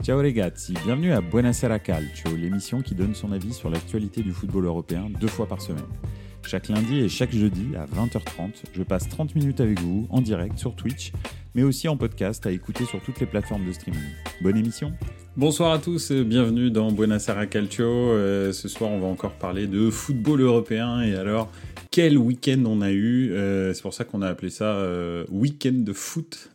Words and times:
Ciao 0.00 0.16
ragazzi, 0.16 0.74
bienvenue 0.84 1.12
à 1.12 1.20
Buonasera 1.20 1.80
Calcio, 1.80 2.34
l'émission 2.36 2.82
qui 2.82 2.94
donne 2.94 3.14
son 3.14 3.32
avis 3.32 3.52
sur 3.52 3.68
l'actualité 3.68 4.22
du 4.22 4.32
football 4.32 4.64
européen 4.66 5.10
deux 5.20 5.26
fois 5.26 5.46
par 5.46 5.60
semaine. 5.60 5.84
Chaque 6.46 6.68
lundi 6.68 7.00
et 7.00 7.08
chaque 7.08 7.32
jeudi 7.32 7.74
à 7.76 7.84
20h30, 7.84 8.62
je 8.72 8.82
passe 8.84 9.08
30 9.08 9.34
minutes 9.34 9.60
avec 9.60 9.80
vous 9.80 10.06
en 10.10 10.20
direct 10.20 10.56
sur 10.56 10.76
Twitch, 10.76 11.12
mais 11.54 11.64
aussi 11.64 11.88
en 11.88 11.96
podcast 11.96 12.46
à 12.46 12.52
écouter 12.52 12.84
sur 12.84 13.02
toutes 13.02 13.18
les 13.18 13.26
plateformes 13.26 13.66
de 13.66 13.72
streaming. 13.72 14.00
Bonne 14.40 14.56
émission 14.56 14.92
Bonsoir 15.36 15.72
à 15.72 15.78
tous, 15.78 16.12
bienvenue 16.12 16.70
dans 16.70 16.92
Buonasera 16.92 17.46
Calcio. 17.46 17.84
Euh, 17.84 18.52
ce 18.52 18.68
soir, 18.68 18.90
on 18.90 19.00
va 19.00 19.08
encore 19.08 19.32
parler 19.32 19.66
de 19.66 19.90
football 19.90 20.40
européen 20.40 21.02
et 21.02 21.16
alors 21.16 21.50
quel 21.98 22.16
week-end 22.16 22.62
on 22.64 22.80
a 22.80 22.92
eu. 22.92 23.32
Euh, 23.32 23.74
c'est 23.74 23.82
pour 23.82 23.92
ça 23.92 24.04
qu'on 24.04 24.22
a 24.22 24.28
appelé 24.28 24.50
ça 24.50 24.66
euh, 24.66 25.24
week-end 25.32 25.74
de 25.74 25.92
foot. 25.92 26.48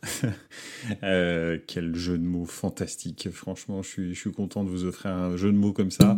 euh, 1.02 1.58
quel 1.66 1.94
jeu 1.94 2.16
de 2.16 2.24
mots 2.24 2.46
fantastique. 2.46 3.28
Franchement, 3.30 3.82
je 3.82 4.14
suis, 4.14 4.32
content 4.32 4.64
de 4.64 4.70
vous 4.70 4.86
offrir 4.86 5.10
un 5.10 5.36
jeu 5.36 5.52
de 5.52 5.58
mots 5.58 5.74
comme 5.74 5.90
ça. 5.90 6.16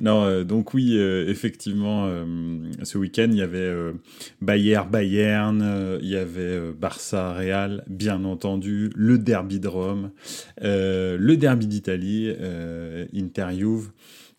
Non, 0.00 0.42
donc 0.42 0.72
oui, 0.72 0.96
effectivement, 0.96 2.10
ce 2.82 2.96
week-end, 2.96 3.28
il 3.30 3.36
y 3.36 3.42
avait 3.42 3.92
Bayern, 4.40 4.88
Bayern, 4.88 5.98
il 6.00 6.08
y 6.08 6.16
avait 6.16 6.72
Barça, 6.72 7.34
Real, 7.34 7.84
bien 7.88 8.24
entendu, 8.24 8.90
le 8.96 9.18
derby 9.18 9.60
de 9.60 9.68
Rome, 9.68 10.12
le 10.62 11.34
derby 11.34 11.66
d'Italie, 11.66 12.32
Inter 13.14 13.48
Juve. 13.54 13.90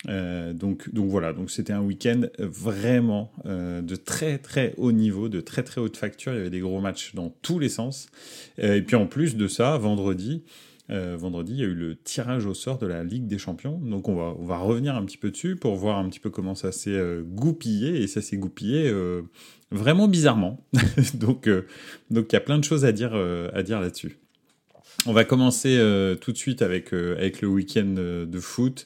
Euh, 0.09 0.53
donc, 0.53 0.93
donc 0.93 1.09
voilà, 1.09 1.33
donc 1.33 1.49
c'était 1.49 1.73
un 1.73 1.81
week-end 1.81 2.21
vraiment 2.39 3.31
euh, 3.45 3.81
de 3.81 3.95
très 3.95 4.37
très 4.37 4.73
haut 4.77 4.91
niveau, 4.91 5.29
de 5.29 5.41
très 5.41 5.63
très 5.63 5.79
haute 5.79 5.97
facture. 5.97 6.33
Il 6.33 6.37
y 6.37 6.39
avait 6.41 6.49
des 6.49 6.59
gros 6.59 6.81
matchs 6.81 7.15
dans 7.15 7.29
tous 7.41 7.59
les 7.59 7.69
sens. 7.69 8.07
Euh, 8.59 8.75
et 8.75 8.81
puis 8.81 8.95
en 8.95 9.07
plus 9.07 9.35
de 9.35 9.47
ça, 9.47 9.77
vendredi, 9.77 10.43
vendredi, 10.89 11.53
il 11.53 11.59
y 11.59 11.63
a 11.63 11.65
eu 11.65 11.73
le 11.73 11.95
tirage 11.95 12.45
au 12.45 12.53
sort 12.53 12.77
de 12.77 12.85
la 12.85 13.03
Ligue 13.03 13.25
des 13.25 13.39
Champions. 13.39 13.79
Donc 13.79 14.09
on 14.09 14.15
va, 14.15 14.35
on 14.37 14.45
va 14.45 14.57
revenir 14.57 14.95
un 14.95 15.03
petit 15.05 15.17
peu 15.17 15.31
dessus 15.31 15.55
pour 15.55 15.75
voir 15.75 15.97
un 15.97 16.07
petit 16.07 16.19
peu 16.19 16.29
comment 16.29 16.53
ça 16.53 16.71
s'est 16.71 17.01
goupillé. 17.23 18.03
Et 18.03 18.05
ça 18.05 18.21
s'est 18.21 18.37
goupillé 18.37 18.93
vraiment 19.71 20.07
bizarrement. 20.07 20.63
donc 21.15 21.49
donc 22.11 22.27
il 22.31 22.33
y 22.33 22.35
a 22.35 22.41
plein 22.41 22.59
de 22.59 22.63
choses 22.63 22.85
à 22.85 22.91
dire, 22.91 23.15
à 23.15 23.63
dire 23.63 23.81
là-dessus. 23.81 24.19
On 25.07 25.13
va 25.13 25.23
commencer 25.23 25.79
tout 26.21 26.31
de 26.31 26.37
suite 26.37 26.61
avec, 26.61 26.93
avec 26.93 27.41
le 27.41 27.47
week-end 27.47 27.95
de 27.95 28.39
foot. 28.39 28.85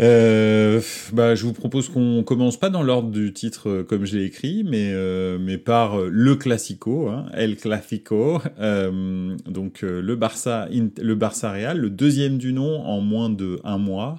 Euh, 0.00 0.80
bah, 1.12 1.36
je 1.36 1.44
vous 1.44 1.52
propose 1.52 1.88
qu'on 1.88 2.24
commence 2.24 2.58
pas 2.58 2.68
dans 2.68 2.82
l'ordre 2.82 3.10
du 3.10 3.32
titre 3.32 3.68
euh, 3.68 3.84
comme 3.84 4.04
je 4.04 4.16
l'ai 4.16 4.24
écrit, 4.24 4.64
mais, 4.64 4.90
euh, 4.92 5.38
mais 5.40 5.56
par 5.56 6.00
euh, 6.00 6.08
le 6.10 6.34
classico, 6.34 7.08
hein, 7.08 7.26
El 7.32 7.56
Clasico, 7.56 8.42
euh, 8.58 9.36
donc 9.46 9.82
le 9.82 10.16
Barça, 10.16 10.68
le 10.70 11.14
Barça 11.14 11.52
Real, 11.52 11.78
le 11.78 11.90
deuxième 11.90 12.38
du 12.38 12.52
nom 12.52 12.82
en 12.84 13.00
moins 13.00 13.30
de 13.30 13.60
un 13.62 13.78
mois. 13.78 14.18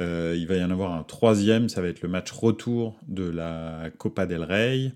Euh, 0.00 0.34
il 0.36 0.46
va 0.46 0.56
y 0.56 0.64
en 0.64 0.70
avoir 0.70 0.92
un 0.92 1.02
troisième, 1.02 1.68
ça 1.68 1.80
va 1.80 1.88
être 1.88 2.02
le 2.02 2.08
match 2.08 2.30
retour 2.32 2.98
de 3.06 3.24
la 3.24 3.90
Copa 3.96 4.26
del 4.26 4.42
Rey, 4.42 4.92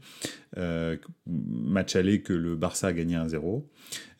euh, 0.56 0.96
match 1.26 1.94
aller 1.94 2.22
que 2.22 2.32
le 2.32 2.56
Barça 2.56 2.88
a 2.88 2.92
gagné 2.92 3.16
1-0. 3.16 3.64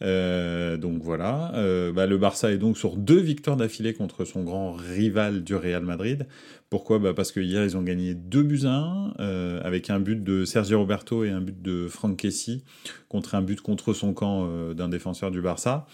Euh, 0.02 0.76
donc 0.76 1.02
voilà, 1.02 1.52
euh, 1.54 1.92
bah, 1.92 2.06
le 2.06 2.18
Barça 2.18 2.52
est 2.52 2.58
donc 2.58 2.78
sur 2.78 2.96
deux 2.96 3.18
victoires 3.18 3.56
d'affilée 3.56 3.94
contre 3.94 4.24
son 4.24 4.44
grand 4.44 4.72
rival 4.72 5.42
du 5.42 5.56
Real 5.56 5.82
Madrid. 5.82 6.26
Pourquoi? 6.70 6.98
Bah 6.98 7.14
Parce 7.14 7.32
que 7.32 7.40
hier 7.40 7.64
ils 7.64 7.76
ont 7.76 7.82
gagné 7.82 8.14
2 8.14 8.42
buts 8.42 8.60
à 8.64 8.74
1 8.74 9.14
euh, 9.20 9.60
avec 9.64 9.90
un 9.90 10.00
but 10.00 10.22
de 10.22 10.44
Sergio 10.44 10.78
Roberto 10.78 11.24
et 11.24 11.30
un 11.30 11.40
but 11.40 11.60
de 11.60 11.88
Franck 11.88 12.18
Kessi 12.18 12.62
contre 13.08 13.34
un 13.34 13.42
but 13.42 13.60
contre 13.60 13.94
son 13.94 14.12
camp 14.12 14.46
euh, 14.46 14.74
d'un 14.74 14.88
défenseur 14.88 15.30
du 15.30 15.40
Barça. 15.40 15.86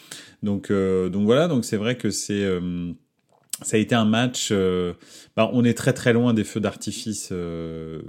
Donc, 0.42 0.70
donc 0.70 1.24
voilà, 1.24 1.48
donc 1.48 1.64
c'est 1.64 1.76
vrai 1.78 1.96
que 1.96 2.10
c'est 2.10 2.44
ça 3.62 3.76
a 3.76 3.80
été 3.80 3.94
un 3.94 4.04
match. 4.04 4.48
Euh, 4.50 4.94
bah, 5.36 5.50
on 5.52 5.64
est 5.64 5.74
très 5.74 5.92
très 5.92 6.12
loin 6.12 6.34
des 6.34 6.44
feux 6.44 6.60
d'artifice 6.60 7.30
euh, 7.32 8.00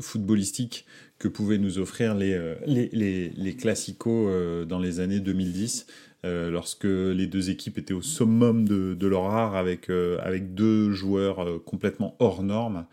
footballistiques 0.00 0.86
que 1.18 1.28
pouvaient 1.28 1.58
nous 1.58 1.78
offrir 1.78 2.14
les, 2.14 2.34
euh, 2.34 2.54
les, 2.66 2.88
les, 2.92 3.30
les 3.30 3.56
classicos 3.56 4.28
euh, 4.28 4.64
dans 4.64 4.78
les 4.78 5.00
années 5.00 5.20
2010, 5.20 5.86
euh, 6.26 6.50
lorsque 6.50 6.84
les 6.84 7.26
deux 7.26 7.50
équipes 7.50 7.78
étaient 7.78 7.94
au 7.94 8.02
summum 8.02 8.66
de, 8.66 9.06
leur 9.06 9.26
art 9.26 9.54
avec, 9.54 9.88
avec 9.88 10.54
deux 10.54 10.92
joueurs 10.92 11.62
complètement 11.64 12.16
hors 12.18 12.42
normes 12.42 12.86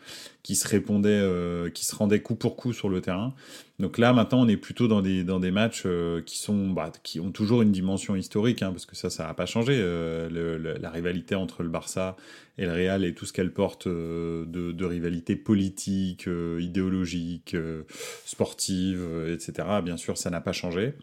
qui 0.43 0.55
se 0.55 0.67
répondaient, 0.67 1.71
qui 1.73 1.85
se 1.85 1.95
rendaient 1.95 2.21
coup 2.21 2.35
pour 2.35 2.55
coup 2.55 2.73
sur 2.73 2.89
le 2.89 3.01
terrain. 3.01 3.33
Donc 3.79 3.97
là, 3.97 4.13
maintenant, 4.13 4.41
on 4.41 4.47
est 4.47 4.57
plutôt 4.57 4.87
dans 4.87 5.01
des, 5.01 5.23
dans 5.23 5.39
des 5.39 5.49
matchs 5.49 5.83
euh, 5.85 6.21
qui, 6.21 6.37
sont, 6.37 6.69
bah, 6.69 6.91
qui 7.01 7.19
ont 7.19 7.31
toujours 7.31 7.63
une 7.63 7.71
dimension 7.71 8.15
historique, 8.15 8.61
hein, 8.61 8.71
parce 8.71 8.85
que 8.85 8.95
ça, 8.95 9.09
ça 9.09 9.25
n'a 9.25 9.33
pas 9.33 9.47
changé. 9.47 9.73
Euh, 9.75 10.77
la 10.79 10.89
rivalité 10.91 11.33
entre 11.33 11.63
le 11.63 11.69
Barça 11.69 12.15
et 12.59 12.65
le 12.65 12.71
Real 12.71 13.03
et 13.03 13.15
tout 13.15 13.25
ce 13.25 13.33
qu'elle 13.33 13.51
porte 13.51 13.87
euh, 13.87 14.45
de, 14.45 14.85
rivalité 14.85 15.35
politique, 15.35 16.27
euh, 16.27 16.61
idéologique, 16.61 17.55
euh, 17.55 17.83
sportive, 18.25 19.03
etc., 19.33 19.67
bien 19.83 19.97
sûr, 19.97 20.17
ça 20.17 20.29
n'a 20.29 20.41
pas 20.41 20.53
changé. 20.53 20.93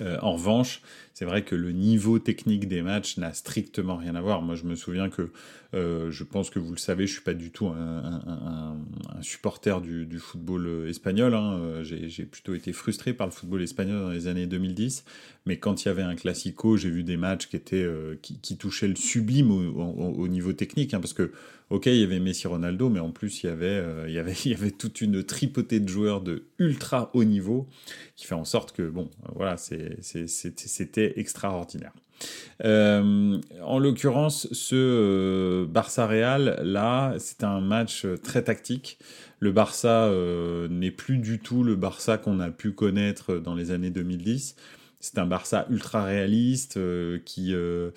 En 0.00 0.32
revanche, 0.32 0.82
c'est 1.16 1.24
vrai 1.24 1.44
que 1.44 1.54
le 1.54 1.72
niveau 1.72 2.18
technique 2.18 2.68
des 2.68 2.82
matchs 2.82 3.16
n'a 3.16 3.32
strictement 3.32 3.96
rien 3.96 4.14
à 4.16 4.20
voir. 4.20 4.42
Moi, 4.42 4.54
je 4.54 4.64
me 4.64 4.74
souviens 4.74 5.08
que, 5.08 5.30
euh, 5.72 6.10
je 6.10 6.24
pense 6.24 6.50
que 6.50 6.58
vous 6.58 6.72
le 6.72 6.78
savez, 6.78 7.06
je 7.06 7.12
suis 7.14 7.22
pas 7.22 7.32
du 7.32 7.50
tout 7.50 7.68
un, 7.68 8.76
supporter 9.22 9.80
du, 9.80 10.18
football 10.18 10.86
espagnol. 10.90 11.34
Hein. 11.34 11.82
J'ai 11.84 12.26
plutôt 12.26 12.54
été 12.54 12.74
frustré 12.74 13.14
par 13.14 13.26
le 13.26 13.32
football 13.32 13.62
espagnol 13.62 13.98
dans 13.98 14.10
les 14.10 14.26
années 14.26 14.46
2010. 14.46 15.04
Mais 15.46 15.58
quand 15.58 15.84
il 15.84 15.88
y 15.88 15.90
avait 15.90 16.02
un 16.02 16.16
classico, 16.16 16.76
j'ai 16.76 16.90
vu 16.90 17.02
des 17.02 17.16
matchs 17.16 17.46
qui 17.46 17.56
étaient 17.56 17.82
euh, 17.82 18.16
qui, 18.20 18.58
touchaient 18.58 18.88
le 18.88 18.96
sublime 18.96 19.50
au 19.50 20.28
niveau 20.28 20.52
technique, 20.52 20.92
hein, 20.92 21.00
parce 21.00 21.14
que 21.14 21.32
ok, 21.70 21.86
il 21.86 21.96
y 21.96 22.04
avait 22.04 22.20
Messi, 22.20 22.46
Ronaldo, 22.46 22.88
mais 22.88 23.00
en 23.00 23.10
plus 23.10 23.42
il 23.42 23.46
y 23.46 23.50
avait 23.50 23.66
euh, 23.66 24.08
y 24.08 24.18
avait 24.18 24.34
y 24.44 24.54
avait 24.54 24.70
toute 24.70 25.00
une 25.00 25.22
tripotée 25.22 25.80
de 25.80 25.88
joueurs 25.88 26.20
de 26.20 26.44
ultra 26.58 27.10
haut 27.14 27.24
niveau 27.24 27.66
qui 28.16 28.26
fait 28.26 28.34
en 28.34 28.44
sorte 28.44 28.72
que 28.72 28.88
bon, 28.88 29.10
voilà, 29.34 29.56
c'était 29.56 31.14
extraordinaire. 31.16 31.92
Euh, 32.64 33.38
en 33.62 33.78
l'occurrence, 33.78 34.48
ce 34.52 34.74
euh, 34.74 35.66
Barça-Real, 35.66 36.60
là, 36.62 37.14
c'est 37.18 37.44
un 37.44 37.60
match 37.60 38.06
très 38.22 38.42
tactique. 38.42 38.98
Le 39.38 39.52
Barça 39.52 40.10
n'est 40.70 40.90
plus 40.90 41.18
du 41.18 41.40
tout 41.40 41.62
le 41.62 41.76
Barça 41.76 42.16
qu'on 42.16 42.40
a 42.40 42.50
pu 42.50 42.72
connaître 42.72 43.34
dans 43.36 43.54
les 43.54 43.70
années 43.70 43.90
2010. 43.90 44.56
C'est 45.06 45.20
un 45.20 45.26
Barça 45.26 45.66
ultra 45.70 46.04
réaliste 46.04 46.78
euh, 46.78 47.20
qui, 47.24 47.54
euh, 47.54 47.92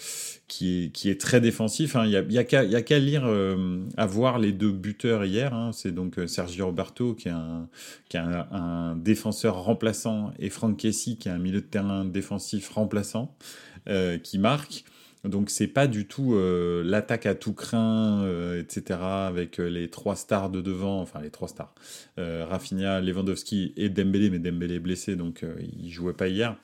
qui, 0.47 0.92
est, 1.06 1.20
très 1.20 1.42
défensif. 1.42 1.96
Hein. 1.96 2.06
Il 2.06 2.12
n'y 2.30 2.38
a, 2.38 2.42
a 2.42 2.44
qu'à 2.44 2.81
qu 2.84 3.00
lire, 3.00 3.24
euh, 3.25 3.80
à 3.97 4.06
voir 4.06 4.38
les 4.38 4.52
deux 4.52 4.72
buteurs 4.72 5.25
hier. 5.25 5.56
Hein. 5.56 5.72
C'est 5.74 5.92
donc 5.92 6.19
Sergio 6.28 6.68
Roberto 6.68 7.16
qui 7.16 7.28
est, 7.30 7.31
un, 8.16 8.96
défenseur 8.96 9.64
remplaçant 9.64 10.31
et 10.38 10.52
Franck 10.52 10.78
Kessi 10.78 11.18
qui 11.18 11.30
est 11.30 11.31
un 11.31 11.40
milieu 11.40 11.62
de 11.62 11.66
terrain 11.66 12.06
défensif 12.06 12.69
remplaçant 12.69 13.36
qui 14.24 14.38
marque. 14.38 14.84
Donc 15.24 15.50
c'est 15.50 15.68
pas 15.68 15.88
du 15.88 16.06
tout 16.06 16.38
l'attaque 16.84 17.25
à 17.25 17.34
tout 17.34 17.53
craint, 17.53 18.24
etc. 18.59 19.00
Avec 19.02 19.58
les 19.58 19.90
trois 19.90 20.16
stars 20.16 20.52
de 20.52 20.62
devant, 20.62 21.02
enfin 21.02 21.22
les 21.22 21.31
trois 21.31 21.48
stars, 21.48 21.74
Rafinha, 22.18 23.02
Lewandowski 23.02 23.74
et 23.78 23.90
Dembélé, 23.90 24.30
mais 24.30 24.40
Dembélé 24.40 24.75
est 24.75 24.80
blessé 24.80 25.16
donc 25.16 25.44
il 25.81 25.92
jouait 25.92 26.14
pas 26.14 26.28
hier 26.28 26.56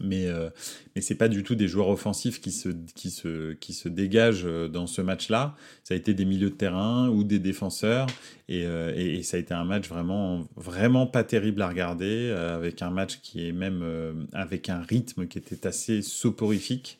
mais 0.00 0.26
euh, 0.26 0.50
mais 0.94 1.00
c'est 1.00 1.14
pas 1.14 1.28
du 1.28 1.42
tout 1.42 1.54
des 1.54 1.66
joueurs 1.66 1.88
offensifs 1.88 2.40
qui 2.40 2.52
se 2.52 2.68
qui 2.94 3.10
se 3.10 3.54
qui 3.54 3.72
se 3.72 3.88
dégagent 3.88 4.44
dans 4.70 4.86
ce 4.86 5.00
match-là. 5.00 5.56
Ça 5.82 5.94
a 5.94 5.96
été 5.96 6.12
des 6.12 6.26
milieux 6.26 6.50
de 6.50 6.54
terrain 6.54 7.08
ou 7.08 7.24
des 7.24 7.38
défenseurs 7.38 8.06
et, 8.48 8.64
euh, 8.66 8.92
et, 8.94 9.18
et, 9.18 9.22
ça 9.22 9.36
a 9.36 9.40
été 9.40 9.54
un 9.54 9.64
match 9.64 9.88
vraiment 9.88 10.46
vraiment 10.56 11.06
pas 11.06 11.24
terrible 11.24 11.62
à 11.62 11.68
regarder 11.68 12.30
euh, 12.30 12.56
avec 12.56 12.82
un 12.82 12.90
match 12.90 13.20
qui 13.22 13.48
est 13.48 13.52
même 13.52 13.80
euh, 13.82 14.12
avec 14.32 14.68
un 14.68 14.80
rythme 14.80 15.26
qui 15.26 15.38
était 15.38 15.66
assez 15.66 16.02
soporifique. 16.02 16.98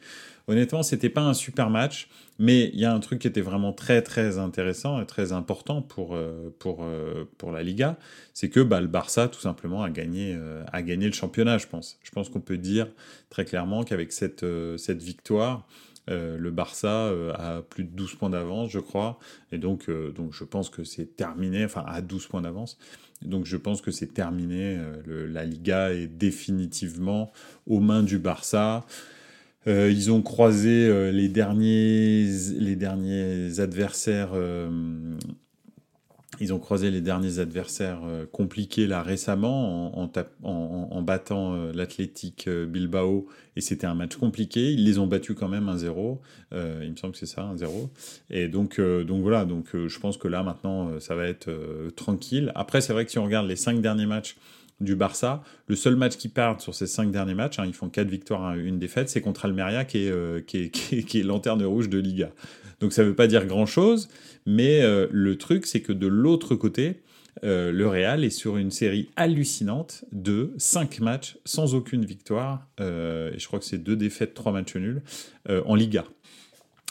Honnêtement, 0.48 0.82
c'était 0.82 1.10
pas 1.10 1.20
un 1.20 1.34
super 1.34 1.68
match, 1.68 2.08
mais 2.38 2.70
il 2.72 2.80
y 2.80 2.86
a 2.86 2.94
un 2.94 3.00
truc 3.00 3.20
qui 3.20 3.28
était 3.28 3.42
vraiment 3.42 3.74
très 3.74 4.00
très 4.00 4.38
intéressant 4.38 4.98
et 4.98 5.04
très 5.04 5.32
important 5.32 5.82
pour 5.82 6.14
euh, 6.14 6.54
pour 6.58 6.78
euh, 6.80 7.28
pour 7.36 7.52
la 7.52 7.62
Liga, 7.62 7.98
c'est 8.32 8.48
que 8.48 8.60
bah, 8.60 8.80
le 8.80 8.86
Barça 8.86 9.28
tout 9.28 9.40
simplement 9.40 9.82
a 9.82 9.90
gagné 9.90 10.34
euh, 10.34 10.64
a 10.72 10.80
gagné 10.80 11.04
le 11.04 11.12
championnat, 11.12 11.58
je 11.58 11.66
pense. 11.66 11.98
Je 12.02 12.10
pense 12.10 12.30
qu'on 12.30 12.40
peut 12.40 12.56
dire 12.56 12.88
très 13.28 13.44
clairement 13.44 13.84
qu'avec 13.84 14.10
cette 14.10 14.46
cette 14.78 15.02
victoire, 15.02 15.68
le 16.08 16.50
Barça 16.50 17.12
a 17.34 17.60
plus 17.60 17.84
de 17.84 17.90
12 17.90 18.14
points 18.14 18.30
d'avance, 18.30 18.70
je 18.70 18.78
crois, 18.78 19.18
et 19.52 19.58
donc 19.58 19.90
donc 19.90 20.32
je 20.32 20.44
pense 20.44 20.70
que 20.70 20.82
c'est 20.82 21.14
terminé, 21.14 21.66
enfin 21.66 21.84
à 21.86 22.00
12 22.00 22.26
points 22.26 22.40
d'avance. 22.40 22.78
Donc 23.20 23.44
je 23.44 23.58
pense 23.58 23.82
que 23.82 23.90
c'est 23.90 24.14
terminé. 24.14 24.78
La 25.06 25.44
Liga 25.44 25.92
est 25.92 26.06
définitivement 26.06 27.30
aux 27.66 27.80
mains 27.80 28.02
du 28.02 28.18
Barça. 28.18 28.86
Euh, 29.66 29.90
ils 29.90 30.10
ont 30.10 30.22
croisé 30.22 30.86
euh, 30.86 31.10
les, 31.10 31.28
derniers, 31.28 32.26
les 32.58 32.76
derniers 32.76 33.60
adversaires 33.60 34.30
euh, 34.32 34.70
Ils 36.40 36.54
ont 36.54 36.58
croisé 36.58 36.90
les 36.90 37.00
derniers 37.00 37.40
adversaires 37.40 38.00
euh, 38.04 38.24
compliqués 38.30 38.86
là 38.86 39.02
récemment 39.02 39.98
en, 39.98 40.10
en, 40.44 41.02
battant 41.02 41.54
euh, 41.54 41.72
l'Athletic 41.72 42.46
euh, 42.46 42.66
Bilbao 42.66 43.26
et 43.56 43.60
c'était 43.60 43.86
un 43.86 43.94
match 43.94 44.16
compliqué. 44.16 44.72
Ils 44.72 44.84
les 44.84 44.98
ont 44.98 45.08
battus 45.08 45.36
quand 45.38 45.48
même 45.48 45.68
1-0. 45.68 46.18
il 46.52 46.90
me 46.90 46.96
semble 46.96 47.14
que 47.14 47.18
c'est 47.18 47.26
ça, 47.26 47.52
1-0. 47.56 47.88
Et 48.30 48.46
donc, 48.46 48.80
donc 48.80 49.22
voilà, 49.22 49.44
donc 49.44 49.70
je 49.74 49.98
pense 49.98 50.16
que 50.16 50.28
là 50.28 50.44
maintenant 50.44 51.00
ça 51.00 51.16
va 51.16 51.26
être 51.26 51.50
tranquille. 51.96 52.52
Après, 52.54 52.80
c'est 52.80 52.92
vrai 52.92 53.04
que 53.04 53.10
si 53.10 53.18
on 53.18 53.24
regarde 53.24 53.48
les 53.48 53.56
cinq 53.56 53.80
derniers 53.80 54.06
matchs 54.06 54.36
du 54.80 54.94
Barça, 54.94 55.42
le 55.66 55.76
seul 55.76 55.96
match 55.96 56.16
qu'ils 56.16 56.30
perdent 56.30 56.60
sur 56.60 56.74
ces 56.74 56.86
cinq 56.86 57.10
derniers 57.10 57.34
matchs, 57.34 57.58
hein, 57.58 57.64
ils 57.66 57.74
font 57.74 57.88
quatre 57.88 58.08
victoires, 58.08 58.54
une 58.54 58.78
défaite, 58.78 59.08
c'est 59.08 59.20
contre 59.20 59.44
Almeria 59.44 59.84
qui 59.84 60.06
est, 60.06 60.46
qui, 60.46 60.64
est, 60.64 60.70
qui, 60.70 61.04
qui 61.04 61.22
lanterne 61.22 61.64
rouge 61.64 61.88
de 61.88 61.98
Liga. 61.98 62.30
Donc 62.80 62.92
ça 62.92 63.02
ne 63.02 63.08
veut 63.08 63.14
pas 63.14 63.26
dire 63.26 63.46
grand-chose, 63.46 64.08
mais 64.46 64.82
euh, 64.82 65.08
le 65.10 65.36
truc, 65.36 65.66
c'est 65.66 65.80
que 65.80 65.92
de 65.92 66.06
l'autre 66.06 66.54
côté, 66.54 67.02
euh, 67.44 67.72
le 67.72 67.86
Real 67.88 68.24
est 68.24 68.30
sur 68.30 68.56
une 68.56 68.70
série 68.70 69.10
hallucinante 69.16 70.04
de 70.12 70.52
5 70.58 71.00
matchs 71.00 71.38
sans 71.44 71.74
aucune 71.74 72.04
victoire, 72.04 72.66
euh, 72.80 73.32
et 73.32 73.38
je 73.38 73.46
crois 73.46 73.58
que 73.58 73.64
c'est 73.64 73.78
deux 73.78 73.96
défaites, 73.96 74.34
trois 74.34 74.52
matchs 74.52 74.76
nuls, 74.76 75.02
en 75.64 75.74
Liga. 75.74 76.04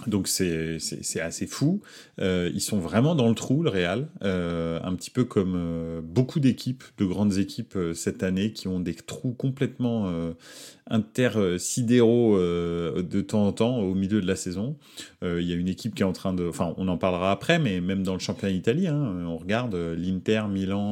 Donc 0.05 0.27
c'est 0.27 0.77
assez 1.19 1.47
fou. 1.47 1.81
ils 2.19 2.61
sont 2.61 2.79
vraiment 2.79 3.15
dans 3.15 3.27
le 3.29 3.35
trou, 3.35 3.63
le 3.63 3.69
Real, 3.71 4.09
un 4.21 4.95
petit 4.95 5.09
peu 5.09 5.23
comme 5.23 6.01
beaucoup 6.03 6.39
d'équipes, 6.39 6.83
de 6.99 7.05
grandes 7.05 7.37
équipes 7.37 7.77
cette 7.95 8.21
année, 8.21 8.53
qui 8.53 8.67
ont 8.67 8.79
des 8.79 8.93
trous 8.93 9.33
complètement 9.33 10.33
intersidéraux 10.89 12.37
euh, 12.37 13.01
de 13.01 13.21
temps 13.21 13.45
en 13.45 13.51
temps 13.51 13.79
au 13.79 13.93
milieu 13.93 14.21
de 14.21 14.27
la 14.27 14.35
saison. 14.35 14.77
Euh, 15.23 15.41
il 15.41 15.47
y 15.47 15.53
a 15.53 15.55
une 15.55 15.67
équipe 15.67 15.95
qui 15.95 16.03
est 16.03 16.05
en 16.05 16.13
train 16.13 16.33
de... 16.33 16.47
Enfin, 16.47 16.73
on 16.77 16.87
en 16.87 16.97
parlera 16.97 17.31
après, 17.31 17.59
mais 17.59 17.81
même 17.81 18.03
dans 18.03 18.13
le 18.13 18.19
championnat 18.19 18.53
d'Italie, 18.53 18.87
hein, 18.87 19.25
on 19.27 19.37
regarde 19.37 19.75
euh, 19.75 19.95
l'Inter, 19.95 20.43
Milan 20.49 20.87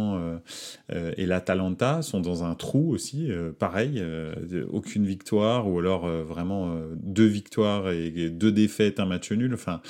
et 0.89 1.25
l'Atalanta 1.25 2.01
sont 2.01 2.19
dans 2.19 2.44
un 2.44 2.56
trou 2.56 2.94
aussi, 2.94 3.30
pareil, 3.59 4.03
aucune 4.71 5.06
victoire 5.06 5.68
ou 5.69 5.80
alors 5.80 6.07
vraiment 6.07 6.75
deux 6.95 7.25
victoires 7.25 7.89
et, 7.89 8.30
deux 8.30 8.51
défaites, 8.51 9.00
un 9.00 9.06
match 9.06 9.31
nul. 9.31 9.53
Enfin, 9.53 9.81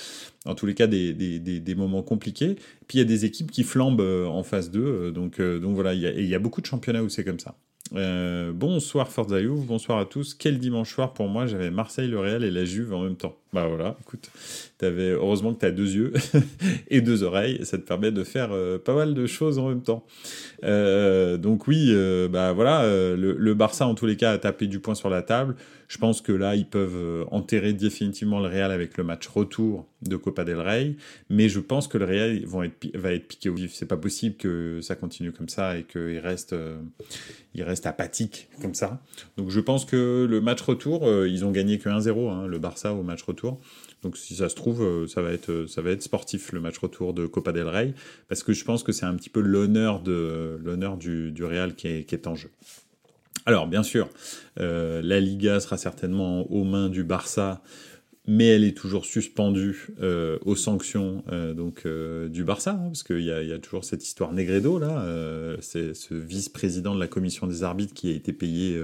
en 0.45 0.55
tous 0.55 0.65
les 0.65 0.73
cas, 0.73 0.87
des, 0.87 1.13
des, 1.13 1.39
des, 1.39 1.75
moments 1.75 2.03
compliqués. 2.03 2.55
Puis 2.87 2.97
il 2.97 2.99
y 2.99 3.01
a 3.01 3.05
des 3.05 3.25
équipes 3.25 3.51
qui 3.51 3.63
flambent 3.63 4.01
en 4.01 4.43
phase 4.43 4.71
2. 4.71 5.11
Donc, 5.11 5.41
donc 5.41 5.75
voilà, 5.75 5.93
il 5.93 6.01
y, 6.01 6.07
a, 6.07 6.11
il 6.11 6.27
y 6.27 6.35
a 6.35 6.39
beaucoup 6.39 6.61
de 6.61 6.67
championnats 6.67 7.03
où 7.03 7.09
c'est 7.09 7.23
comme 7.23 7.39
ça. 7.39 7.55
Euh, 7.93 8.51
bonsoir 8.51 9.07
Forza 9.07 9.41
bonsoir 9.41 9.99
à 9.99 10.05
tous. 10.05 10.33
Quel 10.33 10.57
dimanche 10.59 10.93
soir 10.93 11.13
pour 11.13 11.27
moi, 11.27 11.45
j'avais 11.45 11.69
Marseille, 11.69 12.07
le 12.07 12.19
Real 12.19 12.43
et 12.43 12.51
la 12.51 12.65
Juve 12.65 12.93
en 12.93 13.03
même 13.03 13.15
temps. 13.15 13.35
Bah 13.55 13.67
voilà, 13.69 13.95
écoute, 14.01 14.29
avais, 14.81 15.11
heureusement 15.11 15.53
que 15.53 15.61
tu 15.61 15.65
as 15.65 15.71
deux 15.71 15.95
yeux 15.95 16.11
et 16.89 16.99
deux 16.99 17.23
oreilles, 17.23 17.65
ça 17.65 17.77
te 17.77 17.83
permet 17.83 18.11
de 18.11 18.25
faire 18.25 18.49
euh, 18.51 18.77
pas 18.77 18.93
mal 18.93 19.13
de 19.13 19.25
choses 19.27 19.59
en 19.59 19.69
même 19.69 19.81
temps. 19.81 20.05
Euh, 20.65 21.37
donc 21.37 21.65
oui, 21.65 21.95
bah 22.29 22.51
voilà, 22.51 22.85
le, 23.15 23.53
Barça 23.53 23.87
en 23.87 23.95
tous 23.95 24.07
les 24.07 24.17
cas 24.17 24.33
a 24.33 24.37
tapé 24.37 24.67
du 24.67 24.81
poing 24.81 24.93
sur 24.93 25.09
la 25.09 25.21
table. 25.21 25.55
Je 25.87 25.97
pense 25.97 26.21
que 26.21 26.31
là, 26.31 26.55
ils 26.55 26.67
peuvent 26.67 26.95
euh, 26.95 27.25
enterrer 27.31 27.73
définitivement 27.73 28.39
le 28.39 28.47
Real 28.47 28.71
avec 28.71 28.97
le 28.97 29.03
match 29.03 29.27
retour 29.27 29.87
de 30.01 30.15
Copa 30.15 30.43
del 30.43 30.59
Rey, 30.59 30.95
mais 31.29 31.47
je 31.47 31.59
pense 31.59 31.87
que 31.87 31.97
le 31.97 32.05
Real 32.05 32.43
va 32.95 33.13
être 33.13 33.27
piqué 33.27 33.49
au 33.49 33.55
vif. 33.55 33.73
C'est 33.73 33.85
pas 33.85 33.97
possible 33.97 34.35
que 34.35 34.79
ça 34.81 34.95
continue 34.95 35.31
comme 35.31 35.49
ça 35.49 35.77
et 35.77 35.83
qu'il 35.83 36.19
reste, 36.19 36.53
euh, 36.53 36.77
il 37.53 37.63
reste 37.63 37.85
apathique 37.85 38.49
comme 38.61 38.73
ça. 38.73 39.01
Donc 39.37 39.49
je 39.49 39.59
pense 39.59 39.85
que 39.85 40.25
le 40.29 40.41
match 40.41 40.61
retour, 40.61 41.07
euh, 41.07 41.27
ils 41.27 41.45
ont 41.45 41.51
gagné 41.51 41.77
que 41.77 41.89
1-0, 41.89 42.29
hein, 42.29 42.47
le 42.47 42.59
Barça 42.59 42.93
au 42.93 43.03
match 43.03 43.23
retour. 43.23 43.44
Donc 44.03 44.17
si 44.17 44.35
ça 44.35 44.49
se 44.49 44.55
trouve, 44.55 45.07
ça 45.07 45.21
va 45.21 45.31
être, 45.31 45.65
ça 45.67 45.81
va 45.81 45.91
être 45.91 46.03
sportif 46.03 46.51
le 46.51 46.59
match 46.59 46.77
retour 46.77 47.13
de 47.13 47.25
Copa 47.25 47.51
del 47.51 47.67
Rey, 47.67 47.93
parce 48.27 48.43
que 48.43 48.53
je 48.53 48.63
pense 48.63 48.83
que 48.83 48.91
c'est 48.91 49.05
un 49.05 49.15
petit 49.15 49.29
peu 49.29 49.41
l'honneur 49.41 49.99
du, 49.99 51.43
Real 51.43 51.75
qui 51.75 51.87
est, 51.87 52.27
en 52.27 52.35
jeu. 52.35 52.49
Alors, 53.45 53.67
bien 53.67 53.83
sûr, 53.83 54.09
euh, 54.59 55.01
la 55.03 55.19
Liga 55.19 55.59
sera 55.59 55.77
certainement 55.77 56.51
aux 56.51 56.63
mains 56.63 56.89
du 56.89 57.03
Barça, 57.03 57.61
mais 58.27 58.47
elle 58.47 58.63
est 58.63 58.75
toujours 58.75 59.05
suspendue 59.05 59.89
euh, 60.01 60.39
aux 60.45 60.55
sanctions 60.55 61.23
euh, 61.31 61.53
donc 61.53 61.85
du 62.31 62.43
Barça, 62.43 62.71
hein, 62.71 62.87
parce 62.87 63.03
qu'il 63.03 63.21
y, 63.21 63.31
a 63.31 63.59
toujours 63.59 63.85
cette 63.85 64.03
histoire 64.03 64.33
Negredo 64.33 64.79
là, 64.79 65.05
c'est 65.61 65.93
ce 65.93 66.15
vice-président 66.15 66.95
de 66.95 66.99
la 66.99 67.07
commission 67.07 67.45
des 67.45 67.63
arbitres 67.63 67.93
qui 67.93 68.11
a 68.11 68.15
été 68.15 68.33
payé 68.33 68.79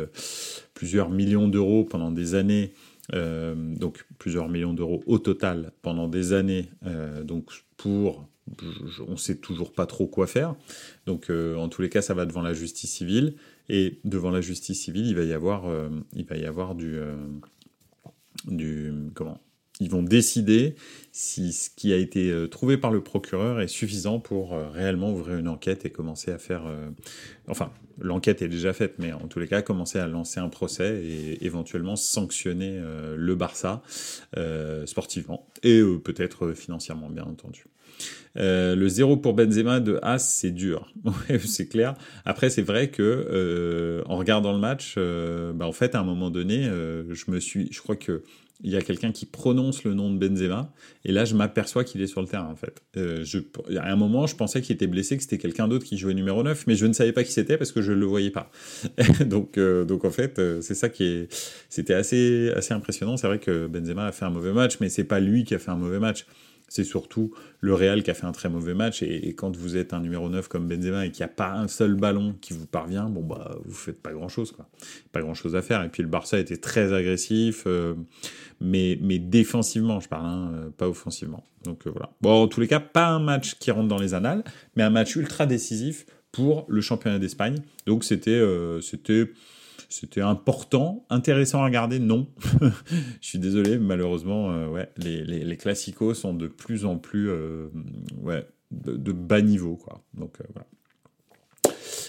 plusieurs 0.75 1.09
millions 1.09 1.47
d'euros 1.47 1.83
pendant 1.83 2.11
des 2.11 2.35
années. 2.35 2.71
Donc 3.11 4.05
plusieurs 4.19 4.47
millions 4.49 4.73
d'euros 4.73 5.03
au 5.05 5.19
total 5.19 5.71
pendant 5.81 6.07
des 6.07 6.33
années, 6.33 6.69
donc 7.23 7.51
pour 7.77 8.27
on 9.07 9.17
sait 9.17 9.37
toujours 9.37 9.71
pas 9.71 9.85
trop 9.85 10.07
quoi 10.07 10.27
faire. 10.27 10.55
Donc 11.05 11.29
en 11.29 11.69
tous 11.69 11.81
les 11.81 11.89
cas, 11.89 12.01
ça 12.01 12.13
va 12.13 12.25
devant 12.25 12.41
la 12.41 12.53
justice 12.53 12.91
civile. 12.91 13.35
Et 13.73 13.99
devant 14.03 14.31
la 14.31 14.41
justice 14.41 14.81
civile, 14.81 15.07
il 15.07 15.15
va 15.15 15.23
y 15.23 15.31
avoir, 15.31 15.65
euh, 15.65 15.87
il 16.11 16.25
va 16.25 16.35
y 16.35 16.45
avoir 16.45 16.75
du, 16.75 16.97
euh, 16.97 17.15
du, 18.45 18.91
comment 19.13 19.39
Ils 19.81 19.89
vont 19.89 20.03
décider 20.03 20.75
si 21.11 21.51
ce 21.51 21.69
qui 21.69 21.91
a 21.91 21.97
été 21.97 22.31
euh, 22.31 22.47
trouvé 22.47 22.77
par 22.77 22.91
le 22.91 23.03
procureur 23.03 23.59
est 23.59 23.67
suffisant 23.67 24.21
pour 24.21 24.57
réellement 24.73 25.11
ouvrir 25.11 25.37
une 25.37 25.49
enquête 25.49 25.85
et 25.85 25.89
commencer 25.89 26.31
à 26.31 26.37
faire, 26.37 26.63
enfin, 27.49 27.71
l'enquête 27.99 28.41
est 28.41 28.47
déjà 28.47 28.71
faite, 28.71 28.95
mais 28.97 29.11
en 29.11 29.27
tous 29.27 29.39
les 29.39 29.47
cas, 29.47 29.61
commencer 29.61 29.99
à 29.99 30.07
lancer 30.07 30.39
un 30.39 30.47
procès 30.47 31.03
et 31.03 31.45
éventuellement 31.45 31.97
sanctionner 31.97 32.81
le 33.15 33.35
Barça 33.35 33.81
sportivement 34.85 35.47
et 35.63 35.81
peut-être 36.03 36.53
financièrement, 36.53 37.09
bien 37.09 37.25
entendu. 37.25 37.65
Euh, 38.37 38.75
le 38.75 38.87
zéro 38.87 39.17
pour 39.17 39.33
Benzema 39.33 39.79
de 39.79 39.99
As, 40.01 40.19
c'est 40.19 40.51
dur, 40.51 40.91
c'est 41.45 41.67
clair. 41.67 41.95
Après, 42.25 42.49
c'est 42.49 42.61
vrai 42.61 42.89
que 42.89 43.01
euh, 43.01 44.03
en 44.05 44.17
regardant 44.17 44.53
le 44.53 44.59
match, 44.59 44.95
euh, 44.97 45.53
bah, 45.53 45.67
en 45.67 45.71
fait, 45.71 45.95
à 45.95 45.99
un 45.99 46.03
moment 46.03 46.29
donné, 46.29 46.63
je 46.63 47.31
me 47.31 47.39
suis, 47.39 47.71
je 47.71 47.81
crois 47.81 47.95
que 47.95 48.23
il 48.63 48.71
y 48.71 48.75
a 48.75 48.81
quelqu'un 48.81 49.11
qui 49.11 49.25
prononce 49.25 49.83
le 49.83 49.93
nom 49.93 50.13
de 50.13 50.17
Benzema, 50.17 50.71
et 51.05 51.11
là, 51.11 51.25
je 51.25 51.35
m'aperçois 51.35 51.83
qu'il 51.83 52.01
est 52.01 52.07
sur 52.07 52.21
le 52.21 52.27
terrain, 52.27 52.47
en 52.47 52.55
fait. 52.55 52.81
je, 52.95 53.39
à 53.77 53.91
un 53.91 53.95
moment, 53.95 54.27
je 54.27 54.35
pensais 54.35 54.61
qu'il 54.61 54.75
était 54.75 54.87
blessé, 54.87 55.17
que 55.17 55.23
c'était 55.23 55.37
quelqu'un 55.37 55.67
d'autre 55.67 55.85
qui 55.85 55.97
jouait 55.97 56.13
numéro 56.13 56.43
9, 56.43 56.65
mais 56.67 56.75
je 56.75 56.85
ne 56.85 56.93
savais 56.93 57.11
pas 57.13 57.23
qui 57.23 57.31
c'était 57.31 57.57
parce 57.57 57.71
que 57.71 57.81
je 57.81 57.91
ne 57.91 57.97
le 57.97 58.05
voyais 58.05 58.31
pas. 58.31 58.51
donc, 59.25 59.57
donc, 59.59 60.05
en 60.05 60.11
fait, 60.11 60.39
c'est 60.61 60.75
ça 60.75 60.89
qui 60.89 61.03
est. 61.03 61.27
C'était 61.69 61.93
assez, 61.93 62.51
assez 62.55 62.73
impressionnant. 62.73 63.17
C'est 63.17 63.27
vrai 63.27 63.39
que 63.39 63.67
Benzema 63.67 64.05
a 64.05 64.11
fait 64.11 64.25
un 64.25 64.29
mauvais 64.29 64.53
match, 64.53 64.77
mais 64.79 64.89
c'est 64.89 65.03
pas 65.03 65.19
lui 65.19 65.43
qui 65.43 65.55
a 65.55 65.59
fait 65.59 65.71
un 65.71 65.77
mauvais 65.77 65.99
match 65.99 66.25
c'est 66.71 66.85
surtout 66.85 67.33
le 67.59 67.73
Real 67.73 68.01
qui 68.01 68.11
a 68.11 68.13
fait 68.13 68.25
un 68.25 68.31
très 68.31 68.47
mauvais 68.47 68.73
match. 68.73 69.03
Et, 69.03 69.35
quand 69.35 69.57
vous 69.57 69.75
êtes 69.75 69.91
un 69.91 69.99
numéro 69.99 70.29
9 70.29 70.47
comme 70.47 70.69
Benzema 70.69 71.05
et 71.05 71.11
qu'il 71.11 71.19
n'y 71.19 71.29
a 71.29 71.33
pas 71.33 71.51
un 71.51 71.67
seul 71.67 71.95
ballon 71.95 72.33
qui 72.39 72.53
vous 72.53 72.65
parvient, 72.65 73.09
bon, 73.09 73.23
bah, 73.23 73.57
vous 73.65 73.73
faites 73.73 74.01
pas 74.01 74.13
grand 74.13 74.29
chose, 74.29 74.53
quoi. 74.53 74.69
Pas 75.11 75.19
grand 75.19 75.33
chose 75.33 75.53
à 75.57 75.61
faire. 75.61 75.83
Et 75.83 75.89
puis 75.89 76.01
le 76.01 76.07
Barça 76.07 76.39
était 76.39 76.55
très 76.55 76.93
agressif, 76.93 77.65
euh, 77.67 77.95
mais, 78.61 78.97
mais 79.01 79.19
défensivement, 79.19 79.99
je 79.99 80.07
parle, 80.07 80.25
hein, 80.25 80.51
euh, 80.53 80.69
pas 80.69 80.87
offensivement. 80.87 81.43
Donc 81.65 81.85
euh, 81.87 81.89
voilà. 81.89 82.09
Bon, 82.21 82.43
en 82.43 82.47
tous 82.47 82.61
les 82.61 82.69
cas, 82.69 82.79
pas 82.79 83.07
un 83.07 83.19
match 83.19 83.55
qui 83.55 83.69
rentre 83.71 83.89
dans 83.89 83.99
les 83.99 84.13
annales, 84.13 84.45
mais 84.77 84.83
un 84.83 84.89
match 84.89 85.17
ultra 85.17 85.45
décisif 85.45 86.05
pour 86.31 86.65
le 86.69 86.79
championnat 86.79 87.19
d'Espagne. 87.19 87.57
Donc 87.85 88.05
c'était, 88.05 88.41
c'était, 88.81 89.29
c'était 89.91 90.21
important, 90.21 91.05
intéressant 91.09 91.61
à 91.61 91.65
regarder, 91.65 91.99
non. 91.99 92.27
je 93.21 93.27
suis 93.27 93.39
désolé, 93.39 93.77
malheureusement, 93.77 94.51
euh, 94.51 94.67
ouais, 94.67 94.89
les, 94.97 95.23
les, 95.23 95.57
classicos 95.57 96.17
sont 96.17 96.33
de 96.33 96.47
plus 96.47 96.85
en 96.85 96.97
plus 96.97 97.29
euh, 97.29 97.67
ouais, 98.21 98.47
de, 98.71 99.11
bas 99.11 99.41
niveau. 99.41 99.75
Quoi. 99.75 100.01
Donc 100.13 100.37
euh, 100.39 100.45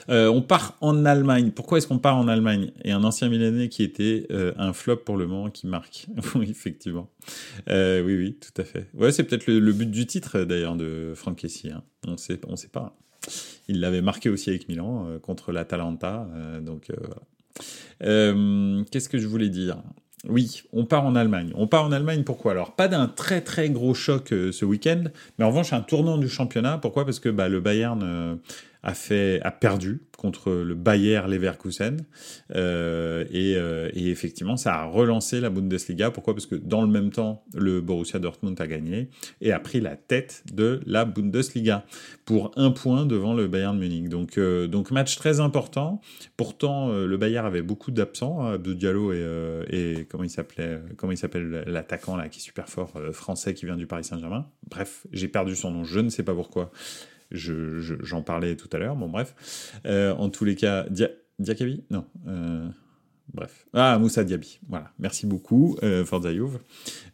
voilà. 0.07 0.31
on 0.31 0.43
part 0.43 0.77
en 0.81 1.05
Allemagne. 1.05 1.51
Pourquoi 1.51 1.79
est-ce 1.79 1.89
qu'on 1.89 1.99
part 1.99 2.17
en 2.17 2.29
Allemagne? 2.29 2.71
Et 2.85 2.93
un 2.93 3.03
ancien 3.03 3.29
millénaire 3.29 3.69
qui 3.69 3.83
était 3.83 4.29
un 4.31 4.73
flop 4.73 4.99
pour 4.99 5.17
le 5.17 5.27
moment 5.27 5.51
qui 5.51 5.67
marque. 5.67 6.07
oui, 6.37 6.51
effectivement. 6.51 7.11
oui, 7.69 8.01
oui, 8.17 8.39
tout 8.41 8.63
à 8.63 8.65
fait. 8.65 8.87
Ouais, 8.95 9.11
c'est 9.11 9.25
peut-être 9.25 9.49
le, 9.49 9.73
but 9.73 9.91
du 9.91 10.07
titre 10.07 10.45
d'ailleurs 10.45 10.77
de 10.77 11.15
Franck 11.17 11.39
Kessy. 11.39 11.71
Hein. 11.71 11.83
On 12.07 12.17
sait, 12.17 12.41
on 12.47 12.55
sait 12.55 12.69
pas. 12.69 12.97
Il 13.67 13.81
l'avait 13.81 14.03
marqué 14.03 14.29
aussi 14.29 14.51
avec 14.51 14.69
Milan 14.69 15.19
contre 15.21 15.51
l'Atalanta. 15.51 16.29
donc 16.61 16.93
voilà. 16.97 17.17
Euh, 18.03 18.83
qu'est-ce 18.91 19.09
que 19.09 19.19
je 19.19 19.27
voulais 19.27 19.49
dire? 19.49 19.79
Oui, 20.29 20.63
on 20.73 20.85
part 20.85 21.05
en 21.05 21.17
Allemagne. 21.17 21.53
On 21.57 21.67
part 21.67 21.85
en 21.85 21.91
Allemagne 21.93 22.23
pourquoi? 22.23 22.53
Alors, 22.53 22.77
pas 22.77 22.87
d'un 22.87 23.09
très 23.09 23.41
très 23.41 23.69
gros 23.71 23.93
choc 23.93 24.33
euh, 24.33 24.53
ce 24.53 24.65
week-end, 24.65 25.05
mais 25.39 25.45
en 25.45 25.49
revanche 25.49 25.73
un 25.73 25.81
tournant 25.81 26.17
du 26.17 26.29
championnat. 26.29 26.79
Pourquoi? 26.79 27.05
Parce 27.05 27.19
que 27.19 27.29
bah, 27.29 27.49
le 27.49 27.61
Bayern 27.61 28.01
euh, 28.05 28.37
a 28.83 29.51
perdu 29.51 30.01
contre 30.17 30.53
le 30.53 30.75
Bayer 30.75 31.23
Leverkusen 31.29 31.99
euh, 32.55 33.25
et, 33.31 33.57
euh, 33.57 33.91
et, 33.93 34.11
effectivement 34.11 34.57
ça 34.57 34.75
a 34.75 34.85
relancé 34.85 35.41
la 35.41 35.51
Bundesliga. 35.51 36.11
Pourquoi? 36.11 36.35
Parce 36.35 36.47
que 36.47 36.55
dans 36.55 36.83
le 36.83 36.89
même 36.89 37.11
temps 37.11 37.45
le 37.55 37.81
Borussia 37.81 38.19
Dortmund 38.19 38.61
a 38.61 38.67
gagné 38.67 39.09
et 39.41 39.53
a 39.53 39.59
pris 39.59 39.81
la 39.81 39.97
tête 39.97 40.45
de 40.53 40.81
la 40.87 41.05
Bundesliga 41.05 41.85
pour 42.25 42.53
un 42.57 42.71
point 42.71 43.07
devant 43.07 43.35
le 43.35 43.49
Bayern 43.49 43.79
Munich. 43.79 44.09
Donc 44.09 44.39
euh, 44.39 44.67
donc 44.67 44.91
match 44.91 45.17
très 45.17 45.41
important. 45.41 46.01
Pourtant 46.37 46.93
le 46.93 47.17
Bayern 47.17 47.47
avait 47.47 47.63
beaucoup 47.63 47.91
d'absents, 47.91 48.45
hein, 48.45 48.59
de 48.59 48.73
Diallo 48.75 49.13
et, 49.13 49.25
et 49.71 50.07
comment 50.09 50.25
il 50.25 50.31
s'appelait 50.31 50.81
comment 50.97 51.13
il 51.13 51.19
s'appelle 51.19 51.65
l'attaquant 51.67 52.17
là 52.17 52.29
qui 52.29 52.39
est 52.39 52.43
super 52.43 52.69
fort 52.69 52.93
français 53.13 53.55
qui 53.55 53.67
vient 53.67 53.77
du 53.77 53.87
Paris 53.87 54.05
Saint-Germain. 54.05 54.47
Bref 54.69 55.07
j'ai 55.13 55.29
perdu 55.29 55.57
son 55.57 55.71
nom, 55.71 55.85
je 55.85 56.01
ne 56.01 56.11
sais 56.11 56.23
pas 56.23 56.35
pourquoi 56.35 56.73
j'en 57.33 58.23
parlais 58.23 58.57
tout 58.57 58.69
à 58.73 58.79
l'heure. 58.79 58.97
Bon, 58.97 59.09
bref. 59.09 59.35
en 59.85 60.29
tous 60.29 60.45
les 60.45 60.55
cas, 60.55 60.87
Dia 60.89 61.09
Diakabi? 61.39 61.85
Non. 61.91 62.05
Bref. 63.33 63.67
Ah, 63.73 63.99
Moussa 63.99 64.25
Diaby. 64.25 64.59
Voilà. 64.69 64.91
Merci 64.99 65.27
beaucoup, 65.27 65.79
euh, 65.83 66.05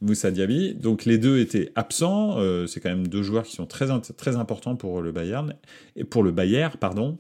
Moussa 0.01 0.31
Diaby. 0.31 0.75
Donc, 0.75 1.05
les 1.05 1.17
deux 1.17 1.39
étaient 1.39 1.71
absents. 1.77 2.39
c'est 2.67 2.81
quand 2.81 2.89
même 2.89 3.07
deux 3.07 3.23
joueurs 3.23 3.45
qui 3.45 3.55
sont 3.55 3.67
très, 3.67 3.87
très 4.17 4.37
importants 4.37 4.75
pour 4.75 5.01
le 5.01 5.13
Bayern. 5.13 5.55
Et 5.95 6.05
pour 6.05 6.23
le 6.23 6.33
Bayern, 6.33 6.73
pardon. 6.79 7.19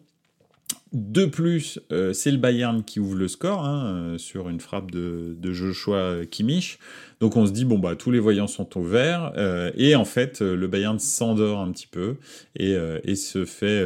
De 0.92 1.26
plus, 1.26 1.78
euh, 1.92 2.14
c'est 2.14 2.30
le 2.30 2.38
Bayern 2.38 2.82
qui 2.82 2.98
ouvre 2.98 3.14
le 3.14 3.28
score 3.28 3.62
hein, 3.62 3.84
euh, 3.84 4.18
sur 4.18 4.48
une 4.48 4.60
frappe 4.60 4.90
de, 4.90 5.36
Joshua 5.52 6.24
Kimmich. 6.30 6.78
Donc 7.20 7.36
on 7.36 7.46
se 7.46 7.52
dit, 7.52 7.66
bon, 7.66 7.78
bah, 7.78 7.94
tous 7.94 8.10
les 8.10 8.18
voyants 8.18 8.46
sont 8.46 8.78
au 8.78 8.82
vert. 8.82 9.32
Euh, 9.36 9.70
et 9.76 9.96
en 9.96 10.06
fait, 10.06 10.40
le 10.40 10.66
Bayern 10.66 10.98
s'endort 10.98 11.60
un 11.60 11.72
petit 11.72 11.86
peu 11.86 12.16
et, 12.56 12.74
se 13.16 13.44
fait, 13.44 13.84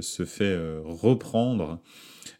se 0.00 0.24
fait 0.24 0.58
reprendre. 0.84 1.80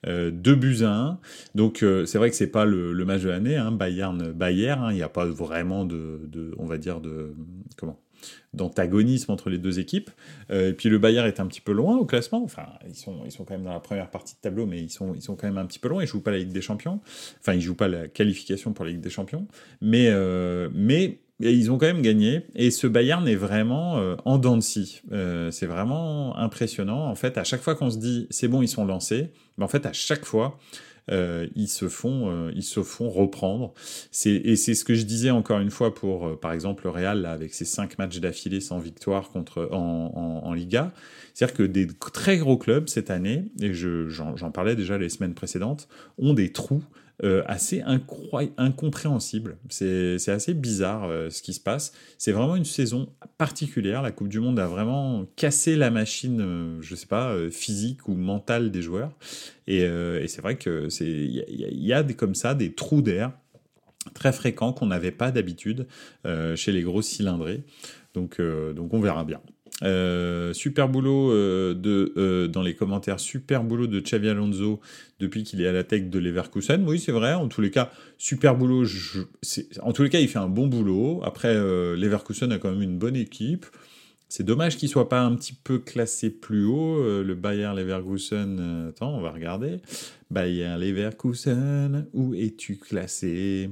Deux 0.07 0.55
buts 0.55 0.83
à 0.83 0.93
1. 0.93 1.19
Donc 1.55 1.85
c'est 2.07 2.19
vrai 2.19 2.31
que 2.31 2.37
c'est 2.37 2.47
pas 2.47 2.65
le, 2.65 2.93
match 3.05 3.23
de 3.23 3.29
l'année, 3.31 3.57
hein, 3.57 3.73
Bayern 3.73 4.33
Bayern, 4.33 4.85
hein. 4.85 4.91
il 4.91 4.97
n'y 4.97 5.03
a 5.03 5.09
pas 5.09 5.27
vraiment 5.27 5.85
de, 5.85 6.21
de, 6.27 6.55
on 6.59 6.67
va 6.67 6.79
dire 6.79 7.01
de 7.01 7.35
comment 7.77 7.99
d'antagonisme 8.55 9.31
entre 9.31 9.51
les 9.51 9.59
deux 9.59 9.79
équipes. 9.79 10.11
Euh, 10.51 10.71
et 10.71 10.73
puis 10.73 10.89
le 10.89 10.99
Bayern 10.99 11.27
est 11.27 11.41
un 11.41 11.47
petit 11.47 11.61
peu 11.61 11.73
loin 11.73 11.97
au 11.97 12.05
classement. 12.05 12.43
Enfin, 12.43 12.67
ils 12.87 12.95
sont, 12.95 13.23
ils 13.25 13.33
sont 13.33 13.45
quand 13.45 13.55
même 13.55 13.65
dans 13.65 13.73
la 13.73 13.81
première 13.81 14.11
partie 14.11 14.35
de 14.35 14.41
tableau, 14.41 14.67
mais 14.67 14.81
ils 14.81 14.91
sont, 14.91 15.15
ils 15.15 15.23
sont 15.23 15.37
quand 15.37 15.47
même 15.47 15.59
un 15.59 15.67
petit 15.67 15.79
peu 15.79 15.89
loin. 15.89 16.03
Ils 16.03 16.07
jouent 16.07 16.23
pas 16.23 16.31
la 16.31 16.39
Ligue 16.39 16.53
des 16.53 16.61
Champions. 16.61 17.01
Enfin, 17.41 17.55
ils 17.55 17.61
jouent 17.61 17.75
pas 17.75 17.89
la 17.89 18.09
qualification 18.09 18.73
pour 18.73 18.85
la 18.85 18.93
Ligue 18.93 19.01
des 19.01 19.11
Champions. 19.11 19.47
Mais, 19.81 20.09
euh, 20.09 20.69
mais 20.73 21.21
ils 21.41 21.71
ont 21.71 21.79
quand 21.79 21.87
même 21.87 22.03
gagné. 22.03 22.43
Et 22.55 22.71
ce 22.71 22.87
Bayern 22.87 23.27
est 23.29 23.37
vraiment 23.37 23.99
euh, 23.99 24.17
en 24.25 24.39
dents 24.39 24.57
de 24.57 24.63
scie. 24.63 25.03
c'est 25.51 25.67
vraiment 25.67 26.37
impressionnant. 26.37 27.09
En 27.09 27.15
fait, 27.15 27.39
à 27.39 27.45
chaque 27.45 27.63
fois 27.63 27.75
qu'on 27.75 27.91
se 27.91 27.99
dit 27.99 28.27
c'est 28.31 28.49
bon, 28.49 28.63
ils 28.63 28.69
sont 28.69 28.85
lancés, 28.85 29.31
mais 29.57 29.65
en 29.65 29.69
fait, 29.69 29.87
à 29.87 29.93
chaque 29.93 30.25
fois, 30.25 30.59
euh, 31.11 31.47
ils 31.55 31.69
se 31.69 31.89
font 31.89 32.31
euh, 32.31 32.53
ils 32.55 32.63
se 32.63 32.83
font 32.83 33.09
reprendre. 33.09 33.73
C'est 34.11 34.33
et 34.33 34.57
c'est 34.57 34.75
ce 34.75 34.85
que 34.85 34.95
je 34.95 35.05
disais 35.05 35.31
encore 35.31 35.59
une 35.61 35.71
fois 35.71 35.95
pour 35.95 36.27
euh, 36.27 36.37
par 36.37 36.53
exemple 36.53 36.85
le 36.85 36.91
Real 36.91 37.23
là, 37.23 37.33
avec 37.33 37.55
ses 37.55 37.65
cinq 37.65 37.99
matchs 37.99 38.19
d'affilée 38.19 38.61
sans 38.61 38.79
victoire 38.79 39.31
contre 39.31 39.69
en, 39.73 40.43
en, 40.45 40.53
Liga. 40.53 40.93
C'est-à-dire 41.35 41.57
que 41.57 41.63
des 41.63 41.87
très 41.87 42.37
gros 42.37 42.57
clubs 42.59 42.89
cette 42.89 43.11
année, 43.11 43.45
et 43.61 43.73
j'en 43.73 44.51
parlais 44.53 44.75
déjà 44.75 44.99
les 44.99 45.09
semaines 45.09 45.35
précédentes, 45.35 45.89
ont 46.19 46.35
des 46.35 46.53
trous 46.53 46.83
euh, 47.25 47.43
assez 47.47 47.83
incompréhensible. 47.83 49.57
C'est 49.71 50.29
assez 50.29 50.55
bizarre 50.55 51.03
euh, 51.03 51.31
ce 51.31 51.43
qui 51.43 51.53
se 51.53 51.59
passe. 51.59 51.93
C'est 52.17 52.31
vraiment 52.31 52.55
une 52.55 52.65
saison 52.65 53.09
particulière. 53.39 54.03
La 54.03 54.13
Coupe 54.13 54.29
du 54.29 54.39
Monde 54.39 54.61
a 54.61 54.69
vraiment 54.69 55.27
cassé 55.35 55.75
la 55.75 55.91
machine, 55.91 56.41
euh, 56.41 56.79
je 56.81 56.95
sais 56.95 57.09
pas, 57.09 57.35
physique 57.51 58.07
ou 58.07 58.15
mentale 58.15 58.71
des 58.71 58.83
joueurs. 58.83 59.11
Et, 59.67 59.81
c'est 60.29 60.41
vrai 60.41 60.57
que 60.57 60.89
c'est 60.89 61.09
il 61.09 61.45
y, 61.51 61.93
a, 61.93 62.05
des, 62.05 62.15
comme 62.15 62.37
ça 62.37 62.55
des 62.55 62.73
trous 62.73 63.03
d'air 63.03 63.33
très 64.15 64.33
fréquents 64.33 64.73
qu'on 64.73 64.87
n'avait 64.87 65.11
pas 65.11 65.33
d'habitude 65.33 65.89
chez 66.55 66.73
les 66.73 66.83
gros 66.83 67.03
cylindrés. 67.03 67.65
Donc, 68.15 68.41
donc 68.41 68.95
on 68.95 69.01
verra 69.01 69.25
bien. 69.25 69.41
Euh, 69.85 70.53
super 70.53 70.89
boulot 70.89 71.31
euh, 71.31 71.73
de, 71.73 72.13
euh, 72.17 72.49
dans 72.49 72.63
les 72.63 72.75
commentaires, 72.75 73.21
super 73.21 73.63
boulot 73.63 73.87
de 73.87 74.01
Xavi 74.01 74.29
Alonso 74.29 74.81
depuis 75.21 75.45
qu'il 75.45 75.61
est 75.61 75.69
à 75.69 75.73
la 75.73 75.85
tech 75.85 76.05
de 76.05 76.19
Leverkusen. 76.19 76.85
Oui, 76.87 76.99
c'est 76.99 77.13
vrai. 77.13 77.35
En 77.35 77.49
tous 77.49 77.61
les 77.61 77.71
cas, 77.71 77.91
super 78.17 78.57
boulot. 78.57 78.85
en 79.83 79.93
tous 79.93 80.03
les 80.03 80.11
cas, 80.11 80.21
il 80.21 80.29
fait 80.29 80.39
un 80.39 80.49
bon 80.49 80.67
boulot. 80.67 81.21
Après, 81.25 81.55
Leverkusen 81.55 82.53
a 82.53 82.59
quand 82.59 82.71
même 82.71 82.83
une 82.83 82.99
bonne 82.99 83.17
équipe. 83.17 83.67
C'est 84.31 84.45
dommage 84.45 84.77
qu'il 84.77 84.91
soit 84.91 85.09
pas 85.09 85.23
un 85.23 85.35
petit 85.37 85.55
peu 85.55 85.79
classé 85.79 86.29
plus 86.29 86.65
haut. 86.67 87.03
le 87.23 87.35
Bayer 87.35 87.73
Leverkusen. 87.75 88.91
attends, 88.91 89.17
on 89.17 89.21
va 89.21 89.31
regarder. 89.31 89.79
Bayer 90.31 90.77
Leverkusen, 90.79 92.07
où 92.13 92.35
es-tu 92.35 92.77
classé? 92.77 93.71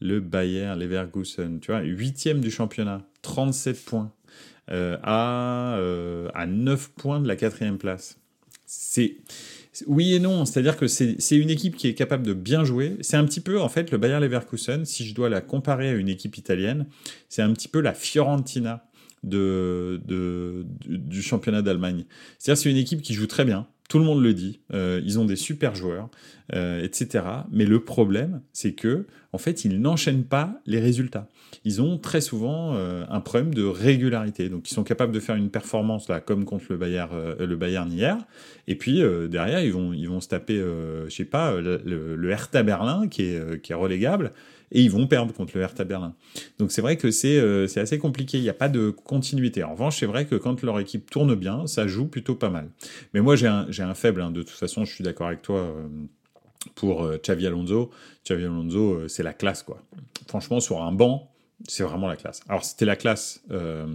Le 0.00 0.18
Bayer 0.18 0.74
Leverkusen, 0.76 1.60
tu 1.60 1.70
vois, 1.70 1.82
huitième 1.82 2.40
du 2.40 2.50
championnat, 2.50 3.06
37 3.22 3.84
points. 3.84 4.12
Euh, 4.72 4.96
à, 5.02 5.76
euh, 5.76 6.30
à 6.34 6.46
9 6.46 6.92
points 6.96 7.20
de 7.20 7.28
la 7.28 7.36
quatrième 7.36 7.76
place. 7.76 8.18
C'est 8.64 9.16
oui 9.86 10.14
et 10.14 10.18
non, 10.18 10.44
c'est-à-dire 10.44 10.76
que 10.76 10.86
c'est 10.86 11.36
une 11.36 11.50
équipe 11.50 11.76
qui 11.76 11.88
est 11.88 11.94
capable 11.94 12.26
de 12.26 12.32
bien 12.32 12.64
jouer. 12.64 12.96
C'est 13.00 13.16
un 13.16 13.24
petit 13.24 13.40
peu, 13.40 13.60
en 13.60 13.68
fait, 13.68 13.90
le 13.90 13.98
Bayer 13.98 14.20
Leverkusen, 14.20 14.84
si 14.84 15.06
je 15.06 15.14
dois 15.14 15.28
la 15.28 15.40
comparer 15.40 15.90
à 15.90 15.92
une 15.92 16.08
équipe 16.08 16.36
italienne, 16.36 16.86
c'est 17.28 17.42
un 17.42 17.52
petit 17.52 17.68
peu 17.68 17.80
la 17.80 17.92
Fiorentina 17.92 18.86
de, 19.22 20.00
de, 20.06 20.66
du 20.86 21.22
championnat 21.22 21.62
d'Allemagne. 21.62 22.04
C'est-à-dire 22.38 22.62
c'est 22.62 22.70
une 22.70 22.76
équipe 22.76 23.02
qui 23.02 23.14
joue 23.14 23.26
très 23.26 23.44
bien, 23.44 23.66
tout 23.88 23.98
le 23.98 24.04
monde 24.04 24.22
le 24.22 24.32
dit, 24.32 24.60
euh, 24.72 25.00
ils 25.04 25.18
ont 25.18 25.24
des 25.24 25.36
super 25.36 25.74
joueurs, 25.74 26.08
etc. 26.52 27.24
Mais 27.50 27.64
le 27.64 27.82
problème, 27.82 28.42
c'est 28.52 28.72
que, 28.72 29.06
en 29.32 29.38
fait, 29.38 29.64
ils 29.64 29.80
n'enchaînent 29.80 30.24
pas 30.24 30.60
les 30.66 30.80
résultats 30.80 31.28
ils 31.64 31.80
ont 31.80 31.98
très 31.98 32.20
souvent 32.20 32.74
euh, 32.74 33.04
un 33.08 33.20
problème 33.20 33.54
de 33.54 33.64
régularité. 33.64 34.48
Donc, 34.48 34.70
ils 34.70 34.74
sont 34.74 34.84
capables 34.84 35.12
de 35.12 35.20
faire 35.20 35.36
une 35.36 35.50
performance 35.50 36.08
là, 36.08 36.20
comme 36.20 36.44
contre 36.44 36.66
le 36.70 36.76
Bayern, 36.76 37.10
euh, 37.12 37.86
hier, 37.90 38.18
et 38.66 38.74
puis 38.76 39.02
euh, 39.02 39.28
derrière, 39.28 39.60
ils 39.60 39.72
vont, 39.72 39.92
ils 39.92 40.08
vont 40.08 40.20
se 40.20 40.28
taper, 40.28 40.58
je 40.58 41.14
sais 41.14 41.24
pas, 41.24 41.60
le, 41.60 41.80
le, 41.84 42.30
Hertha 42.30 42.62
Berlin 42.62 43.08
qui 43.08 43.24
est, 43.24 43.60
qui 43.62 43.72
est 43.72 43.76
relégable, 43.76 44.32
et 44.72 44.82
ils 44.82 44.90
vont 44.90 45.06
perdre 45.06 45.32
contre 45.32 45.56
le 45.56 45.62
Hertha 45.62 45.84
Berlin. 45.84 46.14
Donc, 46.58 46.72
c'est 46.72 46.82
vrai 46.82 46.96
que 46.96 47.10
c'est 47.10 47.66
c'est 47.68 47.80
assez 47.80 47.98
compliqué. 47.98 48.38
Il 48.38 48.42
n'y 48.42 48.48
a 48.48 48.54
pas 48.54 48.68
de 48.68 48.90
continuité. 48.90 49.62
En 49.62 49.72
revanche, 49.72 50.00
c'est 50.00 50.06
vrai 50.06 50.26
que 50.26 50.34
quand 50.34 50.62
leur 50.62 50.80
équipe 50.80 51.10
tourne 51.10 51.34
bien, 51.34 51.66
ça 51.66 51.86
joue 51.86 52.06
plutôt 52.06 52.34
pas 52.34 52.50
mal. 52.50 52.68
Mais 53.14 53.20
moi, 53.20 53.36
j'ai 53.36 53.46
un, 53.46 53.68
un 53.78 53.94
faible. 53.94 54.22
Hein. 54.22 54.30
de 54.30 54.42
toute 54.42 54.50
façon, 54.50 54.84
je 54.84 54.94
suis 54.94 55.04
d'accord 55.04 55.28
avec 55.28 55.42
toi 55.42 55.74
pour 56.74 57.08
Xavi 57.22 57.46
Alonso. 57.46 57.90
Xavi 58.24 58.44
Alonso, 58.44 59.08
c'est 59.08 59.22
la 59.22 59.32
classe, 59.32 59.62
quoi. 59.62 59.82
Franchement, 60.26 60.60
sur 60.60 60.82
un 60.82 60.92
banc, 60.92 61.32
c'est 61.68 61.82
vraiment 61.82 62.08
la 62.08 62.16
classe. 62.16 62.40
Alors, 62.48 62.64
c'était 62.64 62.84
la 62.84 62.96
classe 62.96 63.42
euh, 63.50 63.86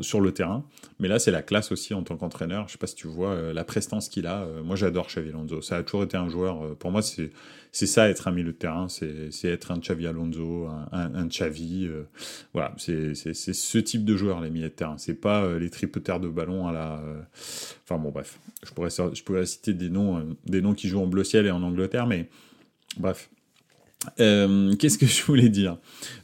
sur 0.00 0.20
le 0.20 0.32
terrain, 0.32 0.64
mais 0.98 1.08
là, 1.08 1.18
c'est 1.18 1.30
la 1.30 1.42
classe 1.42 1.72
aussi 1.72 1.94
en 1.94 2.02
tant 2.02 2.16
qu'entraîneur. 2.16 2.66
Je 2.68 2.72
sais 2.72 2.78
pas 2.78 2.86
si 2.86 2.94
tu 2.94 3.06
vois 3.06 3.30
euh, 3.30 3.52
la 3.52 3.64
prestance 3.64 4.08
qu'il 4.08 4.26
a. 4.26 4.42
Euh, 4.42 4.62
moi, 4.62 4.76
j'adore 4.76 5.06
Xavi 5.08 5.30
Alonso. 5.30 5.60
Ça 5.62 5.76
a 5.76 5.82
toujours 5.82 6.04
été 6.04 6.16
un 6.16 6.28
joueur. 6.28 6.76
pour 6.76 6.90
moi, 6.90 7.02
c'est 7.02 7.30
c'est 7.72 7.86
ça 7.86 8.08
être 8.08 8.28
un 8.28 8.30
milieu 8.30 8.52
de 8.52 8.56
terrain. 8.56 8.88
C'est 8.88 9.30
être 9.44 9.72
un 9.72 9.78
Xavi 9.78 10.06
Alonso, 10.06 10.68
un, 10.92 11.14
un, 11.14 11.26
Xavi. 11.26 11.90
voilà, 12.52 12.72
c'est 12.78 13.14
ce 13.14 13.78
type 13.78 14.04
de 14.04 14.16
joueur 14.16 14.40
les 14.40 14.50
milieux 14.50 14.68
de 14.68 14.74
terrain. 14.74 14.96
C'est 14.96 15.20
pas 15.20 15.58
les 15.58 15.70
tripoteurs 15.70 16.20
de 16.20 16.28
ballon 16.28 16.68
à 16.68 16.72
la. 16.72 17.02
Enfin 17.82 17.98
bon, 17.98 18.10
bref. 18.10 18.38
Je 18.64 18.70
pourrais 18.72 18.90
je 18.90 19.22
pourrais 19.24 19.46
citer 19.46 19.74
des 19.74 19.90
noms 19.90 20.36
des 20.46 20.62
noms 20.62 20.74
qui 20.74 20.88
jouent 20.88 21.02
en 21.02 21.06
bleu 21.06 21.24
ciel 21.24 21.46
et 21.46 21.50
en 21.50 21.62
Angleterre, 21.62 22.06
mais 22.06 22.28
bref. 22.96 23.28
Euh, 24.20 24.74
qu'est-ce 24.76 24.98
que 24.98 25.06
je 25.06 25.22
voulais 25.24 25.48
dire? 25.48 25.78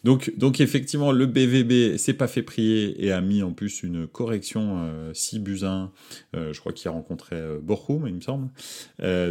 Donc, 0.04 0.32
donc 0.36 0.60
effectivement, 0.60 1.12
le 1.12 1.26
BVB 1.26 1.96
s'est 1.96 2.14
pas 2.14 2.28
fait 2.28 2.42
prier 2.42 3.04
et 3.04 3.12
a 3.12 3.20
mis 3.20 3.42
en 3.42 3.52
plus 3.52 3.82
une 3.82 4.06
correction 4.06 4.78
euh, 4.78 5.12
6 5.14 5.38
buts 5.40 5.60
1. 5.62 5.92
Euh, 6.36 6.52
je 6.52 6.60
crois 6.60 6.72
qu'il 6.72 6.88
a 6.88 6.92
rencontré 6.92 7.36
euh, 7.36 7.58
Borchum, 7.60 8.06
il 8.06 8.14
me 8.14 8.20
semble. 8.20 8.48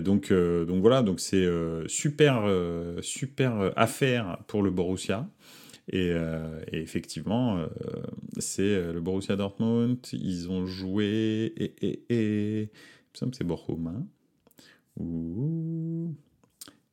Donc, 0.03 0.31
donc 0.31 0.81
voilà, 0.81 1.01
donc 1.01 1.19
c'est 1.19 1.47
super, 1.87 2.43
super 3.01 3.71
affaire 3.75 4.37
pour 4.47 4.63
le 4.63 4.71
Borussia. 4.71 5.27
Et, 5.91 6.13
effectivement, 6.71 7.65
c'est 8.37 8.91
le 8.91 8.99
Borussia 8.99 9.35
Dortmund. 9.35 9.97
Ils 10.13 10.49
ont 10.49 10.65
joué 10.65 11.53
et, 11.57 11.73
et, 11.81 12.03
et... 12.09 12.61
il 12.61 12.69
me 13.13 13.17
semble 13.17 13.31
que 13.31 13.37
c'est 13.37 13.43
Borchum. 13.43 13.87
Hein 13.87 14.05
Ouh. 14.99 16.15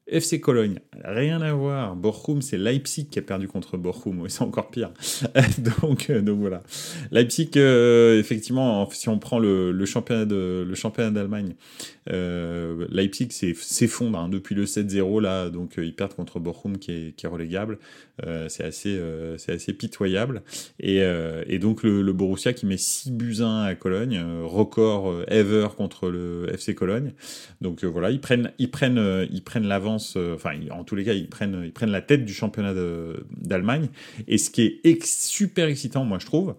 FC 0.08 0.40
Cologne, 0.40 0.78
rien 1.04 1.40
à 1.42 1.52
voir. 1.52 1.96
Bochum, 1.96 2.40
c'est 2.40 2.58
Leipzig 2.58 3.08
qui 3.10 3.18
a 3.18 3.22
perdu 3.22 3.48
contre 3.48 3.76
Bochum, 3.76 4.28
c'est 4.28 4.42
encore 4.42 4.70
pire. 4.70 4.92
donc, 5.82 6.10
euh, 6.10 6.22
donc 6.22 6.38
voilà. 6.38 6.62
Leipzig, 7.10 7.50
euh, 7.56 8.18
effectivement, 8.18 8.88
si 8.92 9.08
on 9.08 9.18
prend 9.18 9.40
le, 9.40 9.84
championnat 9.84 10.24
d'Allemagne, 10.24 11.54
euh, 12.08 12.86
Leipzig 12.88 13.30
s'effondre 13.32 14.18
hein, 14.18 14.28
depuis 14.28 14.54
le 14.54 14.64
7-0 14.64 15.20
là, 15.20 15.50
donc 15.50 15.74
ils 15.76 15.94
perdent 15.94 16.14
contre 16.14 16.38
Bochum 16.38 16.78
qui 16.78 17.14
est, 17.20 17.26
relégable. 17.26 17.78
c'est 18.48 18.62
assez 18.62 19.72
pitoyable. 19.72 20.42
Et, 20.78 21.58
donc 21.58 21.82
le, 21.82 22.12
Borussia 22.12 22.52
qui 22.52 22.66
met 22.66 22.76
6 22.76 23.10
buts 23.10 23.40
1 23.40 23.62
à 23.62 23.74
Cologne, 23.74 24.24
record 24.44 25.24
ever 25.26 25.66
contre 25.76 26.10
le 26.10 26.46
FC 26.52 26.76
Cologne. 26.76 27.12
Donc 27.60 27.82
voilà, 27.82 28.10
ils 28.10 28.20
prennent 28.20 28.52
ils 28.60 28.70
ils 29.32 29.42
prennent 29.42 29.66
l'avance 29.66 29.95
euh, 30.16 30.34
enfin, 30.34 30.58
en 30.70 30.84
tous 30.84 30.94
les 30.94 31.04
cas, 31.04 31.12
ils 31.12 31.28
prennent, 31.28 31.62
ils 31.64 31.72
prennent 31.72 31.90
la 31.90 32.02
tête 32.02 32.24
du 32.24 32.32
championnat 32.32 32.74
d'Allemagne. 33.36 33.88
Et 34.28 34.38
ce 34.38 34.50
qui 34.50 34.80
est 34.82 35.04
super 35.04 35.66
excitant, 35.66 36.04
moi, 36.04 36.18
je 36.18 36.26
trouve, 36.26 36.56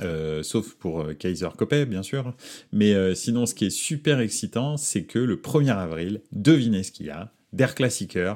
euh, 0.00 0.42
sauf 0.42 0.74
pour 0.74 1.02
euh, 1.02 1.14
Kaiser 1.14 1.48
bien 1.86 2.02
sûr. 2.02 2.34
Mais 2.72 3.14
sinon, 3.14 3.46
ce 3.46 3.54
qui 3.54 3.66
est 3.66 3.70
super 3.70 4.20
excitant, 4.20 4.76
c'est 4.76 5.04
que 5.04 5.18
le 5.18 5.36
1er 5.36 5.76
avril, 5.76 6.20
devinez 6.32 6.82
ce 6.82 6.92
qu'il 6.92 7.06
y 7.06 7.10
a 7.10 7.32
Der 7.52 7.74
Klassiker, 7.74 8.34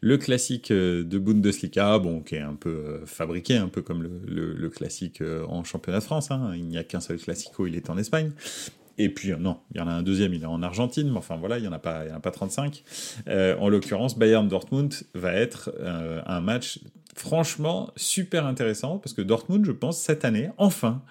le 0.00 0.16
classique 0.16 0.72
de 0.72 1.18
Bundesliga, 1.18 1.98
bon, 1.98 2.20
qui 2.20 2.36
est 2.36 2.40
un 2.40 2.54
peu 2.54 3.00
fabriqué, 3.04 3.56
un 3.56 3.68
peu 3.68 3.82
comme 3.82 4.02
le, 4.02 4.68
classique 4.70 5.22
en 5.48 5.64
championnat 5.64 5.98
de 5.98 6.04
France. 6.04 6.30
Hein. 6.30 6.52
Il 6.54 6.66
n'y 6.66 6.78
a 6.78 6.84
qu'un 6.84 7.00
seul 7.00 7.18
classico, 7.18 7.66
il 7.66 7.76
est 7.76 7.90
en 7.90 7.98
Espagne. 7.98 8.32
Et 8.98 9.08
puis, 9.08 9.32
non, 9.38 9.58
il 9.72 9.78
y 9.78 9.80
en 9.80 9.88
a 9.88 9.92
un 9.92 10.02
deuxième, 10.02 10.34
il 10.34 10.42
est 10.42 10.46
en 10.46 10.62
Argentine, 10.62 11.10
mais 11.10 11.18
enfin 11.18 11.36
voilà, 11.36 11.58
il 11.58 11.62
n'y 11.62 11.68
en, 11.68 11.72
en 11.72 11.74
a 11.74 11.78
pas 11.78 12.30
35. 12.30 12.84
en 13.26 13.68
l'occurrence, 13.68 14.18
Bayern-Dortmund 14.18 14.94
va 15.14 15.32
être 15.32 15.72
un 16.26 16.40
match 16.40 16.80
franchement 17.16 17.90
super 17.96 18.46
intéressant, 18.46 18.98
parce 18.98 19.14
que 19.14 19.22
Dortmund, 19.22 19.64
je 19.64 19.72
pense, 19.72 19.98
cette 19.98 20.24
année, 20.24 20.50
enfin, 20.58 21.02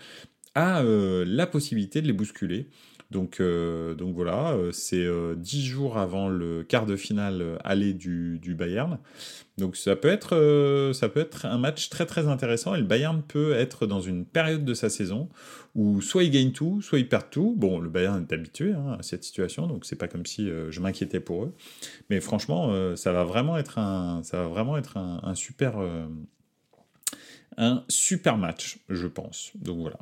a 0.55 0.81
la 0.83 1.47
possibilité 1.47 2.01
de 2.01 2.07
les 2.07 2.13
bousculer. 2.13 2.67
Donc, 3.13 3.39
euh, 3.39 3.93
donc 3.93 4.15
voilà, 4.15 4.53
euh, 4.53 4.71
c'est 4.71 5.05
euh, 5.05 5.35
dix 5.35 5.63
jours 5.63 5.99
avant 5.99 6.29
le 6.29 6.63
quart 6.63 6.87
de 6.87 6.95
finale 6.95 7.59
aller 7.63 7.93
du, 7.93 8.39
Bayern. 8.57 8.97
Donc 9.59 9.77
ça 9.77 9.95
peut, 9.95 10.07
être, 10.07 10.33
un 11.45 11.57
match 11.59 11.89
très 11.89 12.07
très 12.07 12.27
intéressant 12.27 12.73
et 12.73 12.79
le 12.79 12.85
Bayern 12.85 13.21
peut 13.21 13.53
être 13.53 13.85
dans 13.85 14.01
une 14.01 14.25
période 14.25 14.65
de 14.65 14.73
sa 14.73 14.89
saison 14.89 15.29
où 15.75 16.01
soit 16.01 16.23
il 16.23 16.31
gagne 16.31 16.51
tout, 16.51 16.81
soit 16.81 16.97
il 16.97 17.07
perd 17.07 17.29
tout. 17.29 17.53
Bon, 17.55 17.79
le 17.79 17.87
Bayern 17.87 18.25
est 18.27 18.33
habitué 18.33 18.73
hein, 18.73 18.97
à 18.99 19.03
cette 19.03 19.23
situation, 19.23 19.67
donc 19.67 19.85
c'est 19.85 19.95
pas 19.95 20.07
comme 20.07 20.25
si 20.25 20.49
je 20.69 20.79
m'inquiétais 20.79 21.19
pour 21.19 21.43
eux. 21.43 21.53
Mais 22.09 22.19
franchement, 22.19 22.95
ça 22.95 23.13
va 23.13 23.23
vraiment 23.25 23.57
être 23.57 23.77
un 23.77 24.23
super 27.87 28.37
match, 28.37 28.79
je 28.89 29.07
pense. 29.07 29.51
Donc 29.55 29.77
voilà. 29.79 29.99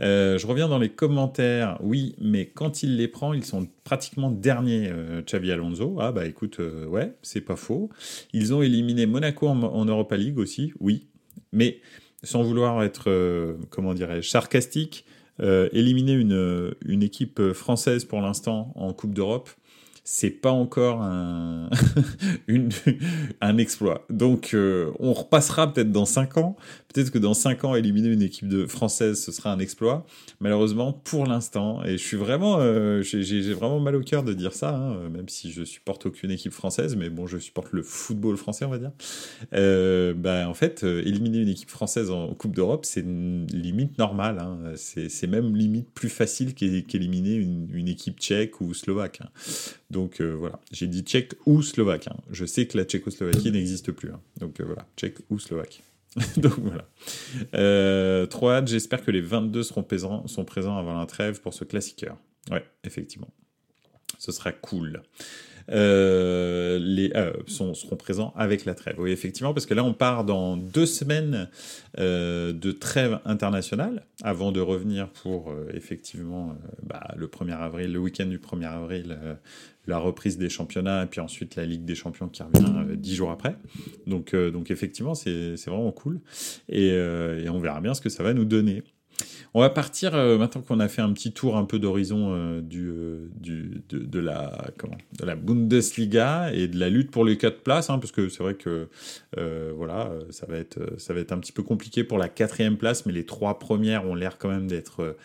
Euh, 0.00 0.38
je 0.38 0.46
reviens 0.46 0.68
dans 0.68 0.78
les 0.78 0.88
commentaires. 0.88 1.78
Oui, 1.82 2.14
mais 2.20 2.46
quand 2.46 2.82
il 2.82 2.96
les 2.96 3.08
prend, 3.08 3.34
ils 3.34 3.44
sont 3.44 3.68
pratiquement 3.84 4.30
derniers, 4.30 4.88
euh, 4.90 5.22
Xavi 5.22 5.52
Alonso. 5.52 5.98
Ah 6.00 6.12
bah 6.12 6.26
écoute, 6.26 6.60
euh, 6.60 6.86
ouais, 6.86 7.14
c'est 7.22 7.40
pas 7.40 7.56
faux. 7.56 7.90
Ils 8.32 8.54
ont 8.54 8.62
éliminé 8.62 9.06
Monaco 9.06 9.48
en, 9.48 9.84
Europa 9.84 10.16
League 10.16 10.38
aussi, 10.38 10.72
oui. 10.80 11.08
Mais 11.52 11.80
sans 12.22 12.42
vouloir 12.42 12.82
être, 12.82 13.56
comment 13.70 13.94
dirais-je, 13.94 14.28
sarcastique, 14.28 15.06
éliminer 15.40 16.12
une 16.12 17.02
équipe 17.02 17.52
française 17.54 18.04
pour 18.04 18.20
l'instant 18.20 18.72
en 18.76 18.92
Coupe 18.92 19.14
d'Europe, 19.14 19.48
c'est 20.04 20.30
pas 20.30 20.50
encore 20.50 21.02
un, 21.02 21.68
un 23.40 23.58
exploit. 23.58 24.06
Donc 24.10 24.54
euh, 24.54 24.90
on 24.98 25.12
repassera 25.12 25.72
peut-être 25.72 25.92
dans 25.92 26.04
5 26.04 26.36
ans. 26.38 26.56
Peut-être 26.92 27.10
que 27.10 27.18
dans 27.18 27.34
5 27.34 27.64
ans, 27.64 27.74
éliminer 27.76 28.08
une 28.08 28.22
équipe 28.22 28.48
de 28.48 28.66
française, 28.66 29.22
ce 29.22 29.30
sera 29.30 29.52
un 29.52 29.58
exploit. 29.60 30.04
Malheureusement, 30.40 30.92
pour 30.92 31.26
l'instant, 31.26 31.84
et 31.84 31.92
je 31.92 32.04
suis 32.04 32.16
vraiment, 32.16 32.56
euh, 32.58 33.02
j'ai 33.02 33.52
vraiment 33.52 33.78
mal 33.78 33.94
au 33.94 34.00
cœur 34.00 34.24
de 34.24 34.32
dire 34.32 34.52
ça, 34.52 34.74
hein, 34.74 35.08
même 35.10 35.28
si 35.28 35.52
je 35.52 35.62
supporte 35.62 36.06
aucune 36.06 36.32
équipe 36.32 36.52
française, 36.52 36.96
mais 36.96 37.10
bon, 37.10 37.28
je 37.28 37.38
supporte 37.38 37.72
le 37.72 37.82
football 37.82 38.36
français, 38.36 38.64
on 38.64 38.70
va 38.70 38.78
dire. 38.78 38.92
Euh, 39.54 40.14
bah, 40.14 40.48
en 40.48 40.54
fait, 40.54 40.82
éliminer 40.82 41.38
une 41.38 41.48
équipe 41.48 41.70
française 41.70 42.10
en 42.10 42.34
Coupe 42.34 42.56
d'Europe, 42.56 42.84
c'est 42.84 43.00
une 43.00 43.46
limite 43.52 43.98
normale. 43.98 44.38
Hein. 44.40 44.72
C'est 44.76 45.26
même 45.28 45.54
limite 45.54 45.90
plus 45.92 46.08
facile 46.08 46.54
qu'éliminer 46.54 47.34
une, 47.34 47.68
une, 47.72 47.88
équipe 47.88 48.18
tchèque 48.18 48.60
ou 48.60 48.74
slovaque. 48.74 49.20
Hein. 49.22 49.28
Donc 49.90 50.20
euh, 50.20 50.34
voilà, 50.34 50.60
j'ai 50.70 50.86
dit 50.86 51.02
tchèque 51.02 51.34
ou 51.46 51.62
slovaque. 51.62 52.06
Hein. 52.08 52.16
Je 52.30 52.44
sais 52.44 52.66
que 52.66 52.78
la 52.78 52.84
Tchécoslovaquie 52.84 53.50
n'existe 53.50 53.90
plus. 53.92 54.10
Hein. 54.10 54.20
Donc 54.38 54.60
euh, 54.60 54.64
voilà, 54.64 54.86
tchèque 54.96 55.18
ou 55.30 55.38
slovaque. 55.38 55.82
Donc 56.36 56.58
voilà. 56.58 56.84
Euh, 57.54 58.26
trop 58.26 58.50
hâte, 58.50 58.68
j'espère 58.68 59.04
que 59.04 59.10
les 59.10 59.20
22 59.20 59.62
seront 59.62 59.82
présents, 59.82 60.24
avant 60.76 60.98
la 60.98 61.06
trêve 61.06 61.40
pour 61.40 61.54
ce 61.54 61.64
classiqueur. 61.64 62.16
Ouais, 62.50 62.64
effectivement. 62.84 63.28
Ce 64.18 64.32
sera 64.32 64.50
cool. 64.52 65.02
Euh, 65.70 66.80
les, 66.80 67.12
seront 67.46 67.96
présents 67.96 68.32
avec 68.36 68.64
la 68.64 68.74
trêve. 68.74 68.96
Oui, 68.98 69.12
effectivement, 69.12 69.54
parce 69.54 69.66
que 69.66 69.74
là, 69.74 69.84
on 69.84 69.94
part 69.94 70.24
dans 70.24 70.56
deux 70.56 70.86
semaines 70.86 71.48
de 71.96 72.72
trêve 72.72 73.20
internationale 73.24 74.04
avant 74.22 74.50
de 74.50 74.60
revenir 74.60 75.10
pour 75.10 75.54
effectivement 75.72 76.56
bah, 76.82 77.14
le 77.16 77.28
1er 77.28 77.56
avril, 77.56 77.92
le 77.92 78.00
week-end 78.00 78.26
du 78.26 78.38
1er 78.38 78.66
avril, 78.66 79.16
la 79.90 79.98
reprise 79.98 80.38
des 80.38 80.48
championnats 80.48 81.04
et 81.04 81.06
puis 81.06 81.20
ensuite 81.20 81.56
la 81.56 81.66
Ligue 81.66 81.84
des 81.84 81.94
Champions 81.94 82.28
qui 82.28 82.42
revient 82.42 82.96
dix 82.96 83.14
jours 83.14 83.30
après. 83.30 83.56
Donc, 84.06 84.34
donc 84.34 84.70
effectivement, 84.70 85.14
c'est 85.14 85.54
vraiment 85.66 85.92
cool 85.92 86.20
et, 86.68 86.88
et, 86.88 87.48
on 87.48 87.58
verra 87.58 87.80
bien 87.80 87.94
ce 87.94 88.00
que 88.00 88.08
ça 88.08 88.22
va 88.22 88.32
nous 88.32 88.44
donner. 88.44 88.82
On 89.54 89.60
va 89.60 89.70
partir 89.70 90.14
euh, 90.14 90.38
maintenant 90.38 90.62
qu'on 90.62 90.80
a 90.80 90.88
fait 90.88 91.02
un 91.02 91.12
petit 91.12 91.32
tour 91.32 91.56
un 91.56 91.64
peu 91.64 91.78
d'horizon 91.78 92.32
euh, 92.32 92.60
du, 92.60 92.88
euh, 92.88 93.28
du 93.36 93.82
de, 93.90 94.20
la 94.20 94.70
comment 94.78 94.96
de 95.18 95.26
la 95.26 95.34
Bundesliga 95.34 96.52
et 96.52 96.68
de 96.68 96.78
la 96.78 96.88
lutte 96.88 97.10
pour 97.10 97.24
les 97.24 97.36
quatre 97.36 97.62
places, 97.62 97.90
hein, 97.90 97.98
parce 97.98 98.12
que 98.12 98.28
c'est 98.28 98.42
vrai 98.42 98.54
que 98.54 98.88
voilà 99.74 100.12
ça 100.30 100.46
va 100.46 100.56
être 100.56 100.78
ça 100.98 101.14
va 101.14 101.20
être 101.20 101.32
un 101.32 101.38
petit 101.38 101.52
peu 101.52 101.62
compliqué 101.62 102.04
pour 102.04 102.18
la 102.18 102.28
quatrième 102.28 102.76
place, 102.76 103.06
mais 103.06 103.12
les 103.12 103.26
trois 103.26 103.58
premières 103.58 104.06
ont 104.06 104.14
l'air 104.14 104.38
quand 104.38 104.48
même 104.48 104.66
d'être 104.66 105.16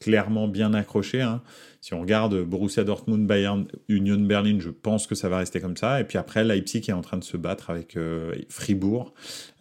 clairement 0.00 0.48
bien 0.48 0.74
accrochées. 0.74 1.22
Hein. 1.22 1.42
Si 1.84 1.92
on 1.92 2.00
regarde 2.00 2.34
Borussia 2.44 2.82
Dortmund, 2.82 3.26
Bayern, 3.26 3.66
Union 3.88 4.16
Berlin, 4.16 4.56
je 4.58 4.70
pense 4.70 5.06
que 5.06 5.14
ça 5.14 5.28
va 5.28 5.36
rester 5.36 5.60
comme 5.60 5.76
ça. 5.76 6.00
Et 6.00 6.04
puis 6.04 6.16
après, 6.16 6.42
Leipzig 6.42 6.86
est 6.88 6.94
en 6.94 7.02
train 7.02 7.18
de 7.18 7.24
se 7.24 7.36
battre 7.36 7.68
avec 7.68 7.98
euh, 7.98 8.34
Fribourg. 8.48 9.12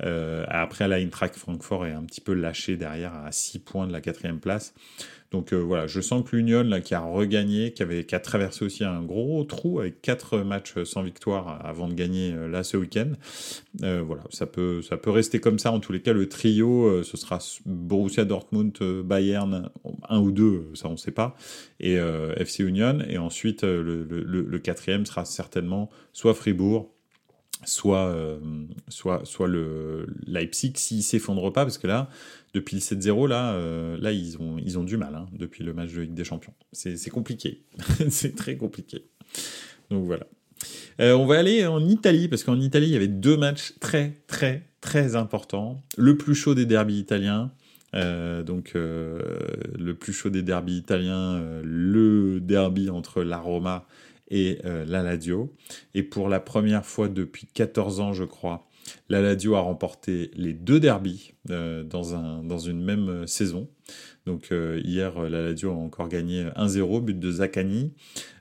Euh, 0.06 0.46
après, 0.48 0.88
la 0.88 1.02
Eintracht 1.02 1.36
Francfort 1.36 1.86
est 1.86 1.92
un 1.92 2.06
petit 2.06 2.22
peu 2.22 2.34
lâché 2.34 2.78
derrière 2.78 3.14
à 3.14 3.34
6 3.34 3.60
points 3.60 3.88
de 3.88 3.92
la 3.92 4.00
quatrième 4.00 4.40
place. 4.40 4.74
Donc 5.34 5.52
euh, 5.52 5.58
voilà, 5.58 5.88
je 5.88 6.00
sens 6.00 6.24
que 6.24 6.36
l'Union 6.36 6.62
là 6.62 6.80
qui 6.80 6.94
a 6.94 7.00
regagné, 7.00 7.74
qui 7.74 7.82
avait 7.82 8.06
qui 8.06 8.14
a 8.14 8.20
traversé 8.20 8.64
aussi 8.64 8.84
un 8.84 9.02
gros 9.02 9.44
trou 9.44 9.80
avec 9.80 10.00
quatre 10.00 10.38
matchs 10.38 10.84
sans 10.84 11.02
victoire 11.02 11.60
avant 11.66 11.88
de 11.88 11.96
gagner 11.96 12.32
euh, 12.34 12.48
là 12.48 12.64
ce 12.64 12.78
week-end. 12.78 13.14
Euh, 13.82 14.04
voilà, 14.06 14.22
ça 14.30 14.46
peut 14.46 14.84
ça 14.84 14.96
peut 14.96 15.10
rester 15.10 15.40
comme 15.40 15.58
ça. 15.58 15.72
En 15.72 15.80
tous 15.80 15.92
les 15.92 16.02
cas, 16.02 16.14
le 16.14 16.30
trio, 16.30 17.04
ce 17.04 17.18
sera 17.18 17.40
Borussia 17.66 18.26
Dortmund, 18.26 18.78
Bayern, 19.04 19.72
un 20.08 20.20
ou 20.20 20.32
deux, 20.32 20.70
ça 20.76 20.88
on 20.88 20.98
sait 20.98 21.12
pas, 21.12 21.36
et 21.80 21.96
FC 22.38 22.64
Union. 22.64 23.00
Et 23.10 23.18
ensuite 23.18 23.64
le, 23.64 24.58
quatrième 24.60 25.08
sera 25.08 25.26
certainement 25.26 25.90
soit 26.12 26.36
Fribourg, 26.36 26.92
soit, 27.66 28.16
soit, 28.88 29.22
soit 29.26 29.48
le 29.48 30.06
Leipzig 30.28 30.74
s'il 30.76 31.02
s'effondre 31.02 31.52
pas, 31.52 31.64
parce 31.64 31.80
que 31.80 31.88
là, 31.88 32.08
depuis 32.54 32.76
le 32.76 32.82
7-0, 32.82 33.28
là, 33.28 33.54
euh, 33.54 33.98
là 34.00 34.12
ils, 34.12 34.38
ont, 34.40 34.84
du 34.84 34.98
mal, 34.98 35.16
hein, 35.16 35.26
depuis 35.34 35.64
le 35.64 35.74
match 35.74 35.92
de 35.94 36.02
Ligue 36.02 36.14
des 36.14 36.24
Champions. 36.24 36.54
C'est 36.72 37.10
compliqué, 37.10 37.64
c'est 38.10 38.36
très 38.36 38.58
compliqué. 38.58 39.06
Donc 39.90 40.06
voilà. 40.06 40.28
Euh, 41.00 41.14
on 41.14 41.26
va 41.26 41.40
aller 41.40 41.66
en 41.66 41.86
Italie, 41.86 42.28
parce 42.28 42.44
qu'en 42.44 42.60
Italie, 42.60 42.88
il 42.88 42.94
y 42.94 42.96
avait 42.96 43.08
deux 43.08 43.38
matchs 43.38 43.74
très, 43.80 44.22
très, 44.28 44.64
très 44.82 45.16
importants. 45.16 45.82
Le 45.98 46.18
plus 46.18 46.36
chaud 46.36 46.56
des 46.56 46.66
derbys 46.66 47.00
italiens, 47.00 47.52
donc 47.94 48.72
le 48.74 49.94
plus 49.94 50.14
chaud 50.14 50.32
des 50.32 50.42
derbys 50.42 50.78
italiens, 50.78 51.62
le 51.64 52.40
derby 52.40 52.90
entre 52.90 53.22
la 53.22 53.38
Roma 53.38 53.86
et 54.34 54.60
euh, 54.66 54.84
la 54.86 55.04
Ladio. 55.04 55.54
Et 55.94 56.04
pour 56.04 56.28
la 56.28 56.40
première 56.40 56.86
fois 56.86 57.08
depuis 57.08 57.48
14 57.54 58.00
ans, 58.00 58.14
je 58.14 58.24
crois, 58.24 58.68
la 59.10 59.22
Ladio 59.22 59.56
a 59.56 59.62
remporté 59.62 60.32
les 60.36 60.54
deux 60.54 60.80
derbies 60.80 61.34
euh, 61.50 61.84
dans, 61.84 62.16
un, 62.16 62.44
dans 62.44 62.58
une 62.58 62.84
même 62.84 63.10
euh, 63.10 63.28
saison. 63.28 63.68
Donc 64.26 64.52
hier, 64.86 65.20
la 65.24 65.42
Ladio 65.42 65.72
a 65.72 65.74
encore 65.74 66.08
gagné 66.08 66.46
1-0, 66.56 67.02
but 67.02 67.20
de 67.20 67.30
Zaccani. 67.30 67.92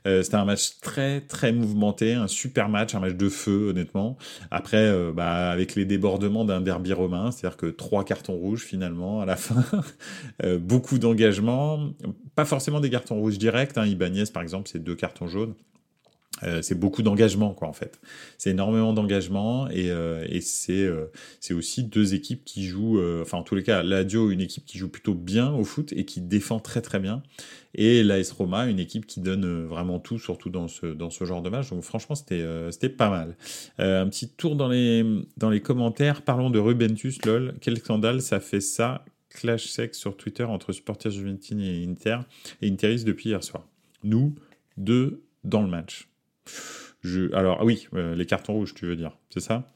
C'était 0.05 0.35
un 0.35 0.45
match 0.45 0.79
très 0.79 1.19
très 1.19 1.51
mouvementé, 1.51 2.13
un 2.13 2.29
super 2.29 2.69
match, 2.69 2.95
un 2.95 3.01
match 3.01 3.15
de 3.15 3.27
feu 3.27 3.71
honnêtement. 3.71 4.17
Après, 4.49 5.11
bah, 5.11 5.51
avec 5.51 5.75
les 5.75 5.83
débordements 5.83 6.45
d'un 6.45 6.61
derby 6.61 6.93
romain, 6.93 7.31
c'est-à-dire 7.31 7.57
que 7.57 7.65
trois 7.65 8.05
cartons 8.05 8.35
rouges 8.35 8.63
finalement 8.63 9.19
à 9.19 9.25
la 9.25 9.35
fin, 9.35 9.65
beaucoup 10.57 10.99
d'engagement, 10.99 11.89
pas 12.33 12.45
forcément 12.45 12.79
des 12.79 12.89
cartons 12.89 13.19
rouges 13.19 13.37
directs. 13.37 13.77
Hein. 13.77 13.85
Ibanez 13.85 14.23
par 14.33 14.41
exemple, 14.41 14.69
c'est 14.71 14.81
deux 14.81 14.95
cartons 14.95 15.27
jaunes. 15.27 15.53
Euh, 16.41 16.61
c'est 16.61 16.77
beaucoup 16.77 17.03
d'engagement 17.03 17.53
quoi 17.53 17.67
en 17.67 17.73
fait. 17.73 17.99
C'est 18.37 18.49
énormément 18.49 18.93
d'engagement 18.93 19.69
et, 19.69 19.91
euh, 19.91 20.25
euh, 20.69 21.05
c'est 21.39 21.53
aussi 21.53 21.83
deux 21.83 22.15
équipes 22.15 22.43
qui 22.43 22.65
jouent 22.65 22.99
enfin 23.21 23.37
en 23.37 23.43
tous 23.43 23.55
les 23.55 23.63
cas 23.63 23.83
l'Adio 23.83 24.31
une 24.31 24.41
équipe 24.41 24.65
qui 24.65 24.77
joue 24.77 24.89
plutôt 24.89 25.13
bien 25.13 25.53
au 25.53 25.63
foot 25.63 25.93
et 25.95 26.05
qui 26.05 26.21
défend 26.21 26.59
très 26.59 26.81
très 26.81 26.99
bien 26.99 27.21
et 27.75 28.03
l'AS 28.03 28.31
Roma 28.31 28.65
une 28.65 28.79
équipe 28.79 29.05
qui 29.05 29.19
donne 29.19 29.65
vraiment 29.65 29.99
tout 29.99 30.17
surtout 30.17 30.49
dans 30.49 30.67
ce 30.67 30.87
dans 30.87 31.11
ce 31.11 31.23
genre 31.23 31.41
de 31.41 31.49
match. 31.49 31.69
Donc 31.69 31.83
franchement 31.83 32.15
c'était 32.15 32.43
c'était 32.71 32.89
pas 32.89 33.09
mal. 33.09 33.35
un 33.77 34.07
petit 34.07 34.29
tour 34.29 34.55
dans 34.55 34.67
les 34.67 35.05
dans 35.37 35.49
les 35.49 35.61
commentaires 35.61 36.23
parlons 36.23 36.49
de 36.49 36.59
Rubentus 36.59 37.23
lol 37.25 37.53
quel 37.61 37.77
scandale 37.77 38.21
ça 38.21 38.39
fait 38.39 38.61
ça 38.61 39.05
clash 39.29 39.67
sec 39.67 39.95
sur 39.95 40.17
Twitter 40.17 40.43
entre 40.43 40.73
supporters 40.73 41.11
Juventini 41.11 41.83
et 41.83 41.87
Inter 41.87 42.19
et 42.61 42.69
Interis 42.69 43.03
depuis 43.03 43.29
hier 43.29 43.43
soir. 43.43 43.67
Nous 44.03 44.35
deux 44.77 45.21
dans 45.43 45.61
le 45.61 45.69
match. 45.69 46.07
Alors, 47.33 47.57
ah 47.59 47.65
oui, 47.65 47.87
euh, 47.93 48.15
les 48.15 48.25
cartons 48.25 48.53
rouges, 48.53 48.73
tu 48.73 48.85
veux 48.85 48.95
dire, 48.95 49.17
c'est 49.29 49.41
ça? 49.41 49.67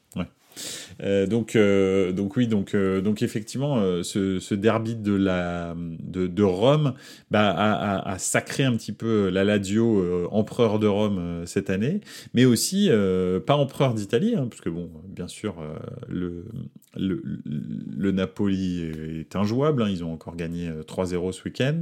Donc, 1.02 1.58
donc 1.58 2.36
oui, 2.38 2.48
donc, 2.48 2.76
donc 2.76 3.22
effectivement, 3.22 4.04
ce, 4.04 4.54
derby 4.54 4.96
de, 4.96 6.43
Rome 6.43 6.93
bah, 7.32 7.54
a, 7.56 8.17
sacré 8.20 8.63
un 8.63 8.76
petit 8.76 8.91
peu 8.91 9.30
la 9.30 9.43
Lazio 9.43 10.28
empereur 10.32 10.80
de 10.80 10.88
Rome 10.88 11.43
cette 11.46 11.70
année, 11.70 12.02
mais 12.34 12.46
aussi 12.46 12.89
pas 13.46 13.56
empereur 13.56 13.93
d'Italie, 13.93 14.36
hein, 14.36 14.48
parce 14.50 14.62
bon, 14.70 14.89
bien 15.08 15.28
sûr, 15.28 15.56
le, 16.08 16.46
Napoli 18.12 18.82
est 19.20 19.36
injouable, 19.36 19.84
hein, 19.84 19.89
ils 19.89 20.04
ont 20.04 20.13
encore 20.13 20.36
gagné 20.36 20.70
3-0 20.88 21.32
ce 21.32 21.43
week-end 21.43 21.80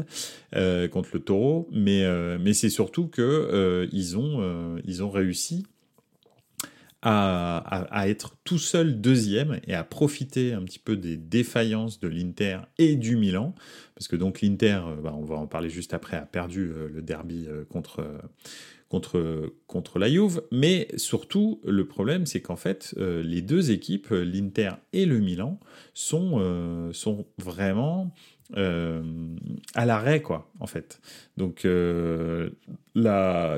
contre 0.91 1.09
le 1.13 1.19
Taureau, 1.19 1.67
mais, 1.71 2.03
mais 2.39 2.53
c'est 2.53 2.69
surtout 2.69 3.07
que 3.07 3.87
ont, 4.17 4.77
ils 4.85 5.03
ont 5.03 5.09
réussi 5.09 5.65
à, 7.07 8.05
être 8.07 8.35
tout 8.43 8.57
seul 8.57 8.99
deuxième 8.99 9.59
et 9.67 9.75
à 9.75 9.83
profiter 9.83 10.53
un 10.53 10.63
petit 10.63 10.79
peu 10.79 10.97
des 10.97 11.17
défaillances 11.17 11.99
de 11.99 12.07
l'Inter 12.07 12.59
et 12.79 12.95
du 12.95 13.15
Milan, 13.15 13.53
parce 13.93 14.07
que 14.07 14.15
donc 14.15 14.41
l'Inter, 14.41 14.81
euh, 14.87 14.95
bah, 15.01 15.13
on 15.15 15.23
va 15.23 15.35
en 15.35 15.45
parler 15.45 15.69
juste 15.69 15.93
après, 15.93 16.17
a 16.17 16.25
perdu 16.25 16.71
euh, 16.71 16.89
le 16.91 17.01
derby 17.01 17.45
euh, 17.47 17.63
contre 17.65 18.03
contre, 18.89 19.51
contre 19.67 19.99
la 19.99 20.09
Juve. 20.09 20.43
Mais 20.51 20.87
surtout, 20.95 21.59
le 21.65 21.85
problème, 21.85 22.25
c'est 22.25 22.39
qu'en 22.39 22.55
fait, 22.55 22.93
les 22.97 23.41
deux 23.41 23.71
équipes, 23.71 24.09
l'Inter 24.11 24.69
et 24.93 25.05
le 25.05 25.19
Milan, 25.19 25.59
sont, 25.95 26.91
sont 26.93 27.25
vraiment 27.39 28.13
euh, 28.55 29.01
à 29.73 29.85
l'arrêt, 29.85 30.21
quoi, 30.21 30.49
en 30.59 30.67
fait. 30.67 30.99
Donc, 31.37 31.65
euh, 31.65 32.49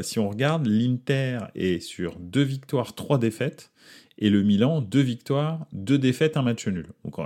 si 0.01 0.19
on 0.19 0.29
regarde, 0.29 0.65
l'Inter 0.65 1.39
est 1.55 1.79
sur 1.79 2.17
deux 2.19 2.43
victoires, 2.43 2.95
trois 2.95 3.17
défaites, 3.17 3.71
et 4.19 4.29
le 4.29 4.41
Milan, 4.41 4.81
deux 4.81 5.01
victoires, 5.01 5.67
deux 5.73 5.99
défaites, 5.99 6.37
un 6.37 6.41
match 6.41 6.67
nul. 6.67 6.87
Donc, 7.05 7.17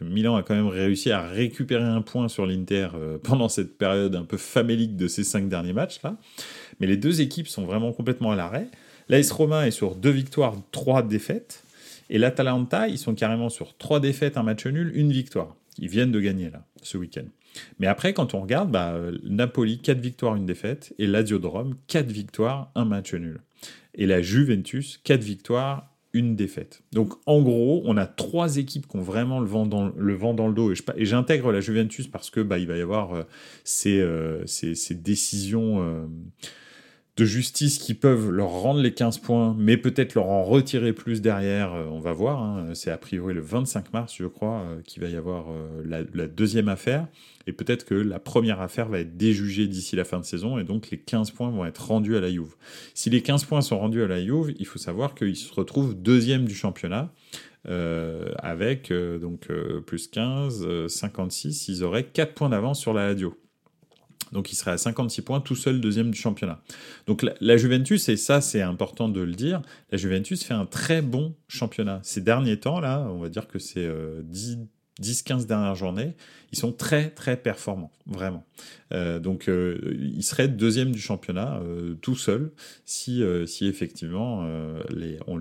Milan 0.00 0.34
a 0.34 0.42
quand 0.42 0.54
même 0.54 0.66
réussi 0.66 1.12
à 1.12 1.22
récupérer 1.22 1.84
un 1.84 2.02
point 2.02 2.28
sur 2.28 2.46
l'Inter 2.46 2.88
euh, 2.94 3.18
pendant 3.22 3.48
cette 3.48 3.78
période 3.78 4.16
un 4.16 4.24
peu 4.24 4.36
famélique 4.36 4.96
de 4.96 5.06
ces 5.06 5.22
cinq 5.24 5.48
derniers 5.48 5.72
matchs, 5.72 6.00
là. 6.02 6.16
Mais 6.80 6.88
les 6.88 6.96
deux 6.96 7.20
équipes 7.20 7.46
sont 7.46 7.64
vraiment 7.64 7.92
complètement 7.92 8.32
à 8.32 8.36
l'arrêt. 8.36 8.68
L'AS 9.08 9.30
Roma 9.30 9.66
est 9.68 9.70
sur 9.70 9.94
deux 9.94 10.10
victoires, 10.10 10.56
trois 10.72 11.02
défaites. 11.02 11.62
Et 12.10 12.18
l'Atalanta, 12.18 12.88
ils 12.88 12.98
sont 12.98 13.14
carrément 13.14 13.48
sur 13.48 13.76
trois 13.76 14.00
défaites, 14.00 14.36
un 14.36 14.42
match 14.42 14.66
nul, 14.66 14.90
une 14.94 15.12
victoire. 15.12 15.54
Ils 15.78 15.88
viennent 15.88 16.12
de 16.12 16.20
gagner 16.20 16.50
là, 16.50 16.66
ce 16.82 16.98
week-end. 16.98 17.26
Mais 17.78 17.86
après, 17.86 18.12
quand 18.12 18.34
on 18.34 18.40
regarde, 18.40 18.70
bah, 18.70 18.98
Napoli, 19.24 19.78
4 19.78 19.98
victoires, 19.98 20.34
une 20.36 20.46
défaite, 20.46 20.94
et 20.98 21.06
Lazio 21.06 21.38
de 21.38 21.46
Rome, 21.46 21.76
4 21.86 22.10
victoires, 22.10 22.70
un 22.74 22.84
match 22.84 23.14
nul. 23.14 23.40
Et 23.94 24.06
la 24.06 24.22
Juventus, 24.22 25.00
4 25.04 25.22
victoires, 25.22 25.94
une 26.14 26.36
défaite. 26.36 26.82
Donc 26.92 27.12
en 27.26 27.42
gros, 27.42 27.82
on 27.84 27.96
a 27.96 28.06
trois 28.06 28.56
équipes 28.56 28.86
qui 28.86 28.96
ont 28.96 29.02
vraiment 29.02 29.40
le 29.40 29.46
vent 29.46 29.66
dans 29.66 29.88
le, 29.88 30.54
dos. 30.54 30.72
Et 30.96 31.04
j'intègre 31.04 31.52
la 31.52 31.60
Juventus 31.60 32.06
parce 32.06 32.30
que 32.30 32.40
bah, 32.40 32.58
il 32.58 32.68
va 32.68 32.76
y 32.76 32.80
avoir 32.80 33.14
euh, 33.14 33.22
ces, 33.64 34.00
euh, 34.00 34.46
ces, 34.46 34.94
décisions. 34.94 35.82
Euh, 35.82 36.06
de 37.16 37.24
justice 37.24 37.78
qui 37.78 37.94
peuvent 37.94 38.30
leur 38.30 38.48
rendre 38.48 38.80
les 38.80 38.92
15 38.92 39.18
points, 39.18 39.54
mais 39.56 39.76
peut-être 39.76 40.14
leur 40.14 40.26
en 40.26 40.42
retirer 40.42 40.92
plus 40.92 41.22
derrière, 41.22 41.72
euh, 41.72 41.86
on 41.88 42.00
va 42.00 42.12
voir. 42.12 42.42
Hein. 42.42 42.74
C'est 42.74 42.90
a 42.90 42.98
priori 42.98 43.34
le 43.34 43.40
25 43.40 43.92
mars, 43.92 44.14
je 44.18 44.26
crois, 44.26 44.62
euh, 44.62 44.80
qu'il 44.82 45.00
va 45.00 45.08
y 45.08 45.14
avoir 45.14 45.46
euh, 45.48 46.04
la, 46.12 46.26
deuxième 46.26 46.68
affaire. 46.68 47.06
Et 47.46 47.52
peut-être 47.52 47.84
que 47.84 47.94
la 47.94 48.18
première 48.18 48.60
affaire 48.60 48.88
va 48.88 48.98
être 48.98 49.16
déjugée 49.16 49.68
d'ici 49.68 49.94
la 49.94 50.04
fin 50.04 50.18
de 50.18 50.24
saison, 50.24 50.58
et 50.58 50.64
donc 50.64 50.90
les 50.90 50.98
15 50.98 51.30
points 51.30 51.50
vont 51.50 51.64
être 51.64 51.86
rendus 51.86 52.16
à 52.16 52.20
la 52.20 52.30
Juve. 52.30 52.56
Si 52.94 53.10
les 53.10 53.22
15 53.22 53.44
points 53.44 53.60
sont 53.60 53.78
rendus 53.78 54.02
à 54.02 54.08
la 54.08 54.20
Juve, 54.20 54.52
il 54.58 54.66
faut 54.66 54.80
savoir 54.80 55.14
qu'ils 55.14 55.36
se 55.36 55.52
retrouvent 55.54 55.94
deuxième 55.94 56.46
du 56.46 56.54
championnat. 56.54 57.12
avec 57.66 58.92
donc 59.20 59.48
plus 59.86 60.08
15, 60.08 60.86
56, 60.88 61.68
ils 61.68 61.84
auraient 61.84 62.04
4 62.04 62.34
points 62.34 62.48
d'avance 62.48 62.80
sur 62.80 62.94
la 62.94 63.06
radio. 63.08 63.36
Donc 64.32 64.52
il 64.52 64.56
serait 64.56 64.72
à 64.72 64.78
56 64.78 65.22
points 65.22 65.40
tout 65.40 65.56
seul 65.56 65.80
deuxième 65.80 66.10
du 66.10 66.18
championnat. 66.18 66.62
Donc 67.06 67.24
la, 67.40 67.56
Juventus, 67.56 68.08
et 68.08 68.16
ça 68.16 68.40
c'est 68.40 68.62
important 68.62 69.08
de 69.08 69.20
le 69.20 69.32
dire, 69.32 69.62
la 69.90 69.98
Juventus 69.98 70.42
fait 70.42 70.54
un 70.54 70.66
très 70.66 71.02
bon 71.02 71.34
championnat. 71.48 72.00
Ces 72.02 72.20
derniers 72.20 72.58
temps, 72.58 72.80
là, 72.80 73.06
on 73.10 73.18
va 73.18 73.28
dire 73.28 73.46
que 73.46 73.58
c'est 73.58 73.88
10, 74.22 74.58
euh, 74.58 74.64
10-15 75.00 75.46
dernières 75.46 75.74
journées, 75.74 76.14
ils 76.52 76.58
sont 76.58 76.72
très 76.72 77.10
très 77.10 77.36
performants, 77.36 77.90
vraiment. 78.06 78.44
Euh, 78.92 79.18
donc 79.18 79.48
euh, 79.48 79.96
ils 80.00 80.22
seraient 80.22 80.46
deuxième 80.46 80.92
du 80.92 81.00
championnat 81.00 81.60
tout 82.00 82.14
seul 82.14 82.52
si, 82.84 83.22
si 83.46 83.66
effectivement 83.66 84.46
les, 84.90 85.18
on, 85.26 85.40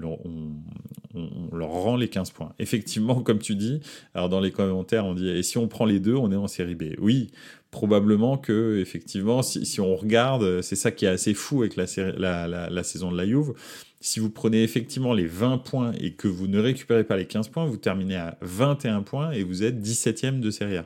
on, 1.14 1.56
leur 1.56 1.70
rend 1.70 1.96
les 1.96 2.10
15 2.10 2.32
points. 2.32 2.54
Effectivement, 2.60 3.22
comme 3.22 3.40
tu 3.40 3.56
dis, 3.56 3.80
alors 4.14 4.30
dans 4.30 4.40
les 4.40 4.52
commentaires 4.52 5.06
on 5.06 5.14
dit 5.14 5.30
et 5.30 5.44
si 5.44 5.58
on 5.58 5.68
prend 5.68 5.86
les 5.86 6.00
deux, 6.00 6.16
on 6.16 6.32
est 6.32 6.36
en 6.36 6.48
série 6.48 6.76
B. 6.76 6.96
Oui, 6.98 7.30
probablement 7.74 8.38
que 8.38 8.78
effectivement, 8.80 9.42
si, 9.42 9.82
on 9.82 9.96
regarde, 9.96 10.62
c'est 10.62 10.76
ça 10.76 10.92
qui 10.92 11.06
est 11.06 11.10
assez 11.10 11.34
fou 11.34 11.64
avec 11.64 11.76
la, 11.76 12.48
la, 12.70 12.84
saison 12.84 13.12
de 13.12 13.18
la 13.18 13.26
Juve. 13.26 13.54
Si 14.00 14.20
vous 14.20 14.30
prenez 14.30 14.64
effectivement 14.64 15.14
les 15.14 15.26
20 15.26 15.58
points 15.58 15.92
et 16.00 16.14
que 16.14 16.28
vous 16.28 16.48
ne 16.48 16.60
récupérez 16.60 17.04
pas 17.04 17.18
les 17.18 17.26
15 17.26 17.48
points, 17.50 17.66
vous 17.66 17.78
terminez 17.78 18.16
à 18.16 18.38
21 18.42 19.02
points 19.02 19.32
et 19.32 19.44
vous 19.44 19.64
êtes 19.64 19.82
17e 19.82 20.40
de 20.40 20.52
Serie 20.52 20.78
A. 20.78 20.86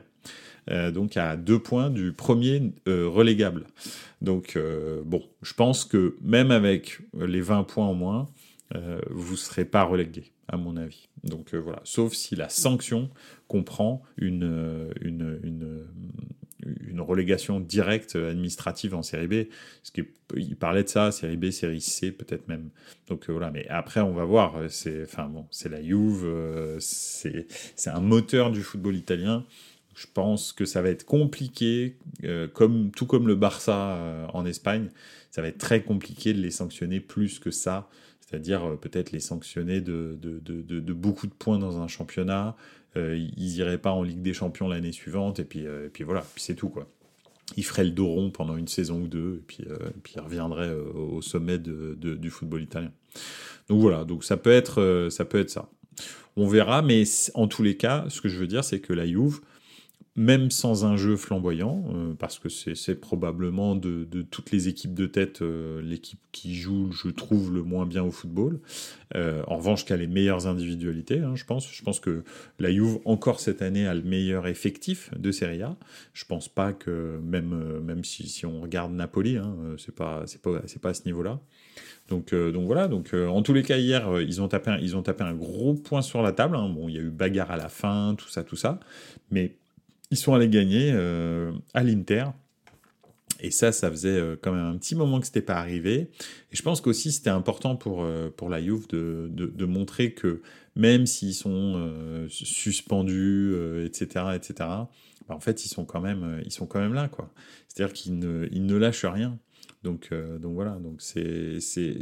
Euh, 0.70 0.90
donc 0.90 1.16
à 1.16 1.36
deux 1.36 1.58
points 1.58 1.90
du 1.90 2.12
premier 2.12 2.72
euh, 2.88 3.06
relégable. 3.06 3.66
Donc 4.22 4.56
euh, 4.56 5.02
bon, 5.04 5.22
je 5.42 5.52
pense 5.52 5.84
que 5.84 6.16
même 6.22 6.50
avec 6.50 7.00
les 7.14 7.40
20 7.40 7.64
points 7.64 7.86
en 7.86 7.94
moins, 7.94 8.26
vous 9.10 9.32
ne 9.32 9.36
serez 9.36 9.64
pas 9.64 9.82
relégué, 9.82 10.24
à 10.46 10.58
mon 10.58 10.76
avis. 10.76 11.08
Donc 11.24 11.54
voilà, 11.54 11.80
sauf 11.84 12.12
si 12.12 12.36
la 12.36 12.50
sanction 12.50 13.08
comprend 13.46 14.02
une, 14.18 14.92
une, 15.00 15.40
une 15.42 15.86
une 16.86 17.00
relégation 17.00 17.60
directe 17.60 18.16
administrative 18.16 18.94
en 18.94 19.02
série 19.02 19.28
B. 19.28 19.34
Ce 19.82 19.92
qui, 19.92 20.02
il 20.36 20.56
parlait 20.56 20.84
de 20.84 20.88
ça, 20.88 21.12
série 21.12 21.36
B, 21.36 21.50
série 21.50 21.80
C, 21.80 22.12
peut-être 22.12 22.48
même. 22.48 22.70
Donc 23.08 23.28
euh, 23.28 23.32
voilà, 23.32 23.50
mais 23.50 23.66
après, 23.68 24.00
on 24.00 24.12
va 24.12 24.24
voir. 24.24 24.54
C'est, 24.68 25.04
enfin 25.04 25.26
bon, 25.26 25.46
la 25.70 25.82
Juve, 25.82 26.24
euh, 26.24 26.76
c'est, 26.80 27.46
un 27.86 28.00
moteur 28.00 28.50
du 28.50 28.62
football 28.62 28.96
italien. 28.96 29.44
Je 29.94 30.06
pense 30.12 30.52
que 30.52 30.64
ça 30.64 30.80
va 30.80 30.90
être 30.90 31.04
compliqué, 31.04 31.96
euh, 32.24 32.46
comme, 32.46 32.92
tout 32.92 33.06
comme 33.06 33.26
le 33.26 33.34
Barça 33.34 34.28
en 34.32 34.46
Espagne. 34.46 34.90
Ça 35.30 35.42
va 35.42 35.48
être 35.48 35.58
très 35.58 35.82
compliqué 35.82 36.32
de 36.32 36.40
les 36.40 36.52
sanctionner 36.52 37.00
plus 37.00 37.38
que 37.38 37.50
ça. 37.50 37.88
C'est-à-dire 38.20 38.76
peut-être 38.78 39.10
les 39.10 39.20
sanctionner 39.20 39.80
de, 39.80 40.18
de, 40.20 40.38
de, 40.40 40.92
beaucoup 40.92 41.26
de 41.26 41.32
points 41.32 41.58
dans 41.58 41.80
un 41.80 41.88
championnat, 41.88 42.48
euh, 42.48 42.52
ils 42.96 43.56
iraient 43.56 43.78
pas 43.78 43.92
en 43.92 44.02
Ligue 44.02 44.22
des 44.22 44.34
Champions 44.34 44.68
l'année 44.68 44.92
suivante, 44.92 45.38
et 45.38 45.44
puis, 45.44 45.66
euh, 45.66 45.86
et 45.86 45.88
puis 45.88 46.04
voilà, 46.04 46.24
puis 46.34 46.42
c'est 46.42 46.54
tout, 46.54 46.68
quoi. 46.68 46.88
Ils 47.56 47.64
feraient 47.64 47.84
le 47.84 47.90
dos 47.90 48.08
rond 48.08 48.30
pendant 48.30 48.56
une 48.56 48.68
saison 48.68 49.02
ou 49.02 49.08
deux, 49.08 49.36
et 49.36 49.44
puis, 49.46 49.64
euh, 49.70 49.76
puis 50.02 50.14
ils 50.16 50.20
reviendraient 50.20 50.72
au 50.72 51.22
sommet 51.22 51.58
de, 51.58 51.94
du 51.94 52.30
football 52.30 52.62
italien. 52.62 52.92
Donc 53.68 53.80
voilà, 53.80 54.04
donc 54.04 54.24
ça 54.24 54.36
peut 54.36 54.50
être, 54.50 55.08
ça 55.10 55.24
peut 55.24 55.38
être 55.38 55.50
ça. 55.50 55.70
On 56.36 56.46
verra, 56.46 56.82
mais 56.82 57.04
en 57.34 57.48
tous 57.48 57.62
les 57.62 57.76
cas, 57.76 58.04
ce 58.08 58.20
que 58.20 58.28
je 58.28 58.38
veux 58.38 58.46
dire, 58.46 58.64
c'est 58.64 58.80
que 58.80 58.92
la 58.92 59.06
Juve, 59.06 59.40
même 60.18 60.50
sans 60.50 60.84
un 60.84 60.96
jeu 60.96 61.16
flamboyant, 61.16 61.84
euh, 61.94 62.12
parce 62.18 62.40
que 62.40 62.48
c'est 62.48 62.94
probablement 62.96 63.76
de, 63.76 64.04
toutes 64.30 64.50
les 64.50 64.66
équipes 64.66 64.92
de 64.92 65.06
tête 65.06 65.42
euh, 65.42 65.80
l'équipe 65.80 66.18
qui 66.32 66.56
joue, 66.56 66.90
je 66.90 67.08
trouve, 67.08 67.54
le 67.54 67.62
moins 67.62 67.86
bien 67.86 68.02
au 68.02 68.10
football. 68.10 68.58
Euh, 69.14 69.42
en 69.46 69.58
revanche, 69.58 69.84
qui 69.84 69.92
a 69.92 69.96
les 69.96 70.08
meilleures 70.08 70.48
individualités, 70.48 71.20
hein, 71.20 71.36
je 71.36 71.44
pense. 71.44 71.70
Je 71.72 71.82
pense 71.82 72.00
que 72.00 72.24
la 72.58 72.72
Juve, 72.72 72.98
encore 73.04 73.38
cette 73.38 73.62
année, 73.62 73.86
a 73.86 73.94
le 73.94 74.02
meilleur 74.02 74.48
effectif 74.48 75.10
de 75.16 75.30
Serie 75.30 75.62
A. 75.62 75.76
Je 76.14 76.24
pense 76.24 76.48
pas 76.48 76.72
que, 76.72 77.20
même, 77.22 77.80
même 77.80 78.02
si, 78.02 78.44
on 78.44 78.60
regarde 78.60 78.92
Napoli, 78.92 79.36
hein, 79.36 79.54
c'est 79.78 79.94
pas, 79.94 80.24
pas, 80.42 80.60
pas 80.82 80.88
à 80.88 80.94
ce 80.94 81.04
niveau-là. 81.06 81.38
Donc, 82.08 82.34
donc 82.34 82.66
voilà, 82.66 82.88
donc 82.88 83.14
en 83.14 83.42
tous 83.42 83.52
les 83.52 83.62
cas, 83.62 83.76
hier, 83.76 84.20
ils, 84.20 84.42
ont 84.42 84.48
tapé 84.48 84.70
un, 84.70 84.78
ils 84.78 84.96
ont 84.96 85.02
tapé 85.02 85.22
un 85.22 85.34
gros 85.34 85.74
point 85.74 86.02
sur 86.02 86.22
la 86.22 86.32
table. 86.32 86.56
Hein. 86.56 86.68
Bon, 86.70 86.88
il 86.88 86.94
y 86.96 86.98
a 86.98 87.02
eu 87.02 87.10
bagarre 87.10 87.52
à 87.52 87.56
la 87.56 87.68
fin, 87.68 88.16
tout 88.16 88.28
ça, 88.28 88.42
tout 88.42 88.56
ça. 88.56 88.80
Mais 89.30 89.54
ils 90.10 90.16
sont 90.16 90.34
allés 90.34 90.48
gagner 90.48 90.90
euh, 90.92 91.52
à 91.74 91.82
l'Inter. 91.82 92.26
Et 93.40 93.50
ça, 93.50 93.70
ça 93.70 93.90
faisait 93.90 94.08
euh, 94.18 94.36
quand 94.40 94.52
même 94.52 94.64
un 94.64 94.76
petit 94.78 94.96
moment 94.96 95.20
que 95.20 95.26
ce 95.26 95.30
n'était 95.30 95.42
pas 95.42 95.56
arrivé. 95.56 96.10
Et 96.52 96.56
je 96.56 96.62
pense 96.62 96.80
qu'aussi 96.80 97.12
c'était 97.12 97.30
important 97.30 97.76
pour, 97.76 98.02
euh, 98.02 98.30
pour 98.36 98.48
la 98.48 98.60
Juve 98.60 98.88
de, 98.88 99.30
de, 99.30 99.64
montrer 99.64 100.12
que 100.12 100.42
même 100.74 101.06
s'ils 101.06 101.34
sont 101.34 102.26
suspendus, 102.28 103.54
etc., 103.84 104.26
etc., 104.34 104.54
bah, 105.28 105.34
en 105.34 105.40
fait, 105.40 105.64
ils 105.66 105.68
sont 105.68 105.84
quand 105.84 106.00
même, 106.00 106.40
ils 106.44 106.52
sont 106.52 106.66
quand 106.66 106.80
même 106.80 106.94
là. 106.94 107.08
quoi. 107.08 107.30
C'est-à-dire 107.68 107.92
qu'ils 107.92 108.18
ne, 108.18 108.48
ils 108.50 108.64
ne 108.64 108.76
lâchent 108.76 109.04
rien. 109.04 109.38
Donc, 109.84 110.10
donc 110.40 110.54
voilà, 110.54 110.72
donc 110.72 111.00
c'est, 111.00 111.60
c'est, 111.60 111.96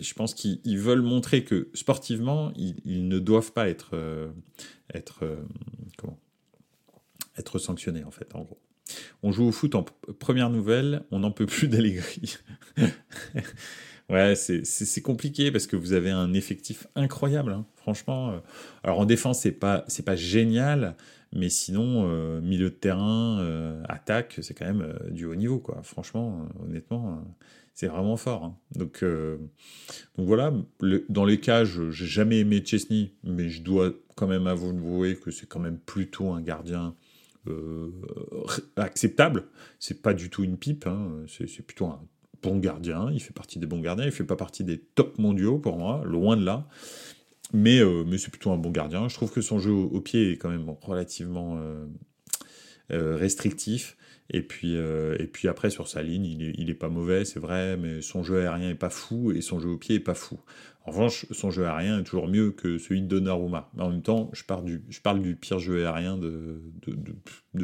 je 0.00 0.14
pense 0.14 0.34
qu'ils 0.34 0.78
veulent 0.78 1.02
montrer 1.02 1.44
que 1.44 1.68
sportivement, 1.74 2.52
ils, 2.56 2.76
ils 2.84 3.08
ne 3.08 3.18
doivent 3.18 3.52
pas 3.52 3.68
être, 3.68 3.96
être 4.94 5.24
comment 5.96 6.18
être 7.38 7.58
sanctionné, 7.58 8.04
en 8.04 8.10
fait, 8.10 8.34
en 8.34 8.42
gros. 8.42 8.58
On 9.22 9.32
joue 9.32 9.44
au 9.44 9.52
foot 9.52 9.74
en 9.74 9.84
première 10.18 10.50
nouvelle, 10.50 11.04
on 11.10 11.20
n'en 11.20 11.30
peut 11.30 11.46
plus 11.46 11.68
d'Allegri. 11.68 12.38
Ouais, 14.10 14.34
c'est 14.36 15.02
compliqué 15.02 15.52
parce 15.52 15.66
que 15.66 15.76
vous 15.76 15.92
avez 15.92 16.10
un 16.10 16.32
effectif 16.32 16.86
incroyable, 16.94 17.52
hein, 17.52 17.66
franchement. 17.76 18.30
Euh. 18.30 18.38
Alors 18.82 19.00
en 19.00 19.04
défense, 19.04 19.40
c'est 19.40 19.52
pas 19.52 19.84
pas 20.06 20.16
génial, 20.16 20.96
mais 21.34 21.50
sinon 21.50 22.08
euh, 22.08 22.40
milieu 22.40 22.70
de 22.70 22.74
terrain, 22.74 23.38
euh, 23.40 23.82
attaque, 23.86 24.38
c'est 24.40 24.54
quand 24.54 24.64
même 24.64 24.94
du 25.10 25.26
haut 25.26 25.34
niveau, 25.34 25.58
quoi. 25.58 25.82
Franchement, 25.82 26.48
honnêtement, 26.64 27.22
c'est 27.74 27.86
vraiment 27.86 28.16
fort. 28.16 28.44
Hein. 28.44 28.56
Donc 28.76 29.04
donc 29.04 30.26
voilà. 30.26 30.54
dans 31.10 31.26
les 31.26 31.38
cas, 31.38 31.64
je 31.66 31.90
j'ai 31.90 32.06
jamais 32.06 32.38
aimé 32.38 32.62
Chesney, 32.64 33.12
mais 33.24 33.50
je 33.50 33.60
dois 33.60 33.92
quand 34.16 34.26
même 34.26 34.46
avouer 34.46 35.16
que 35.16 35.30
c'est 35.30 35.46
quand 35.46 35.60
même 35.60 35.78
plutôt 35.78 36.30
un 36.32 36.40
gardien. 36.40 36.96
Acceptable, 38.76 39.46
c'est 39.78 40.02
pas 40.02 40.14
du 40.14 40.30
tout 40.30 40.44
une 40.44 40.58
pipe, 40.58 40.86
hein. 40.86 41.24
c'est 41.26 41.62
plutôt 41.62 41.86
un 41.86 42.00
bon 42.42 42.58
gardien, 42.58 43.10
il 43.12 43.20
fait 43.20 43.32
partie 43.32 43.58
des 43.58 43.66
bons 43.66 43.80
gardiens, 43.80 44.04
il 44.04 44.12
fait 44.12 44.24
pas 44.24 44.36
partie 44.36 44.64
des 44.64 44.78
top 44.78 45.18
mondiaux 45.18 45.58
pour 45.58 45.76
moi, 45.76 46.02
loin 46.04 46.36
de 46.36 46.44
là. 46.44 46.68
Mais, 47.52 47.80
euh, 47.80 48.04
mais 48.06 48.18
c'est 48.18 48.30
plutôt 48.30 48.50
un 48.50 48.58
bon 48.58 48.70
gardien. 48.70 49.08
Je 49.08 49.14
trouve 49.14 49.32
que 49.32 49.40
son 49.40 49.58
jeu 49.58 49.72
au, 49.72 50.00
pied 50.00 50.32
est 50.32 50.36
quand 50.36 50.50
même 50.50 50.68
relativement 50.82 51.58
euh, 51.58 51.86
euh, 52.92 53.16
restrictif. 53.16 53.96
Et 54.30 54.42
puis, 54.42 54.74
et 54.74 55.26
puis 55.26 55.48
après, 55.48 55.70
sur 55.70 55.88
sa 55.88 56.02
ligne, 56.02 56.26
il 56.26 56.42
est, 56.42 56.54
il 56.58 56.68
est 56.68 56.74
pas 56.74 56.90
mauvais, 56.90 57.24
c'est 57.24 57.40
vrai, 57.40 57.78
mais 57.78 58.02
son 58.02 58.22
jeu 58.22 58.40
aérien 58.40 58.68
est 58.68 58.74
pas 58.74 58.90
fou 58.90 59.32
et 59.32 59.40
son 59.40 59.58
jeu 59.58 59.70
au 59.70 59.78
pied 59.78 59.94
est 59.94 60.00
pas 60.00 60.12
fou. 60.12 60.38
En 60.88 60.90
revanche, 60.90 61.26
son 61.32 61.50
jeu 61.50 61.66
aérien 61.66 62.00
est 62.00 62.02
toujours 62.02 62.28
mieux 62.28 62.50
que 62.50 62.78
celui 62.78 63.02
de 63.02 63.06
Donnarumma. 63.06 63.70
Mais 63.74 63.82
en 63.82 63.90
même 63.90 64.00
temps, 64.00 64.30
je 64.32 64.42
parle 64.44 64.64
du, 65.20 65.36
pire 65.36 65.58
jeu 65.58 65.86
aérien 65.86 66.16
de, 66.16 66.62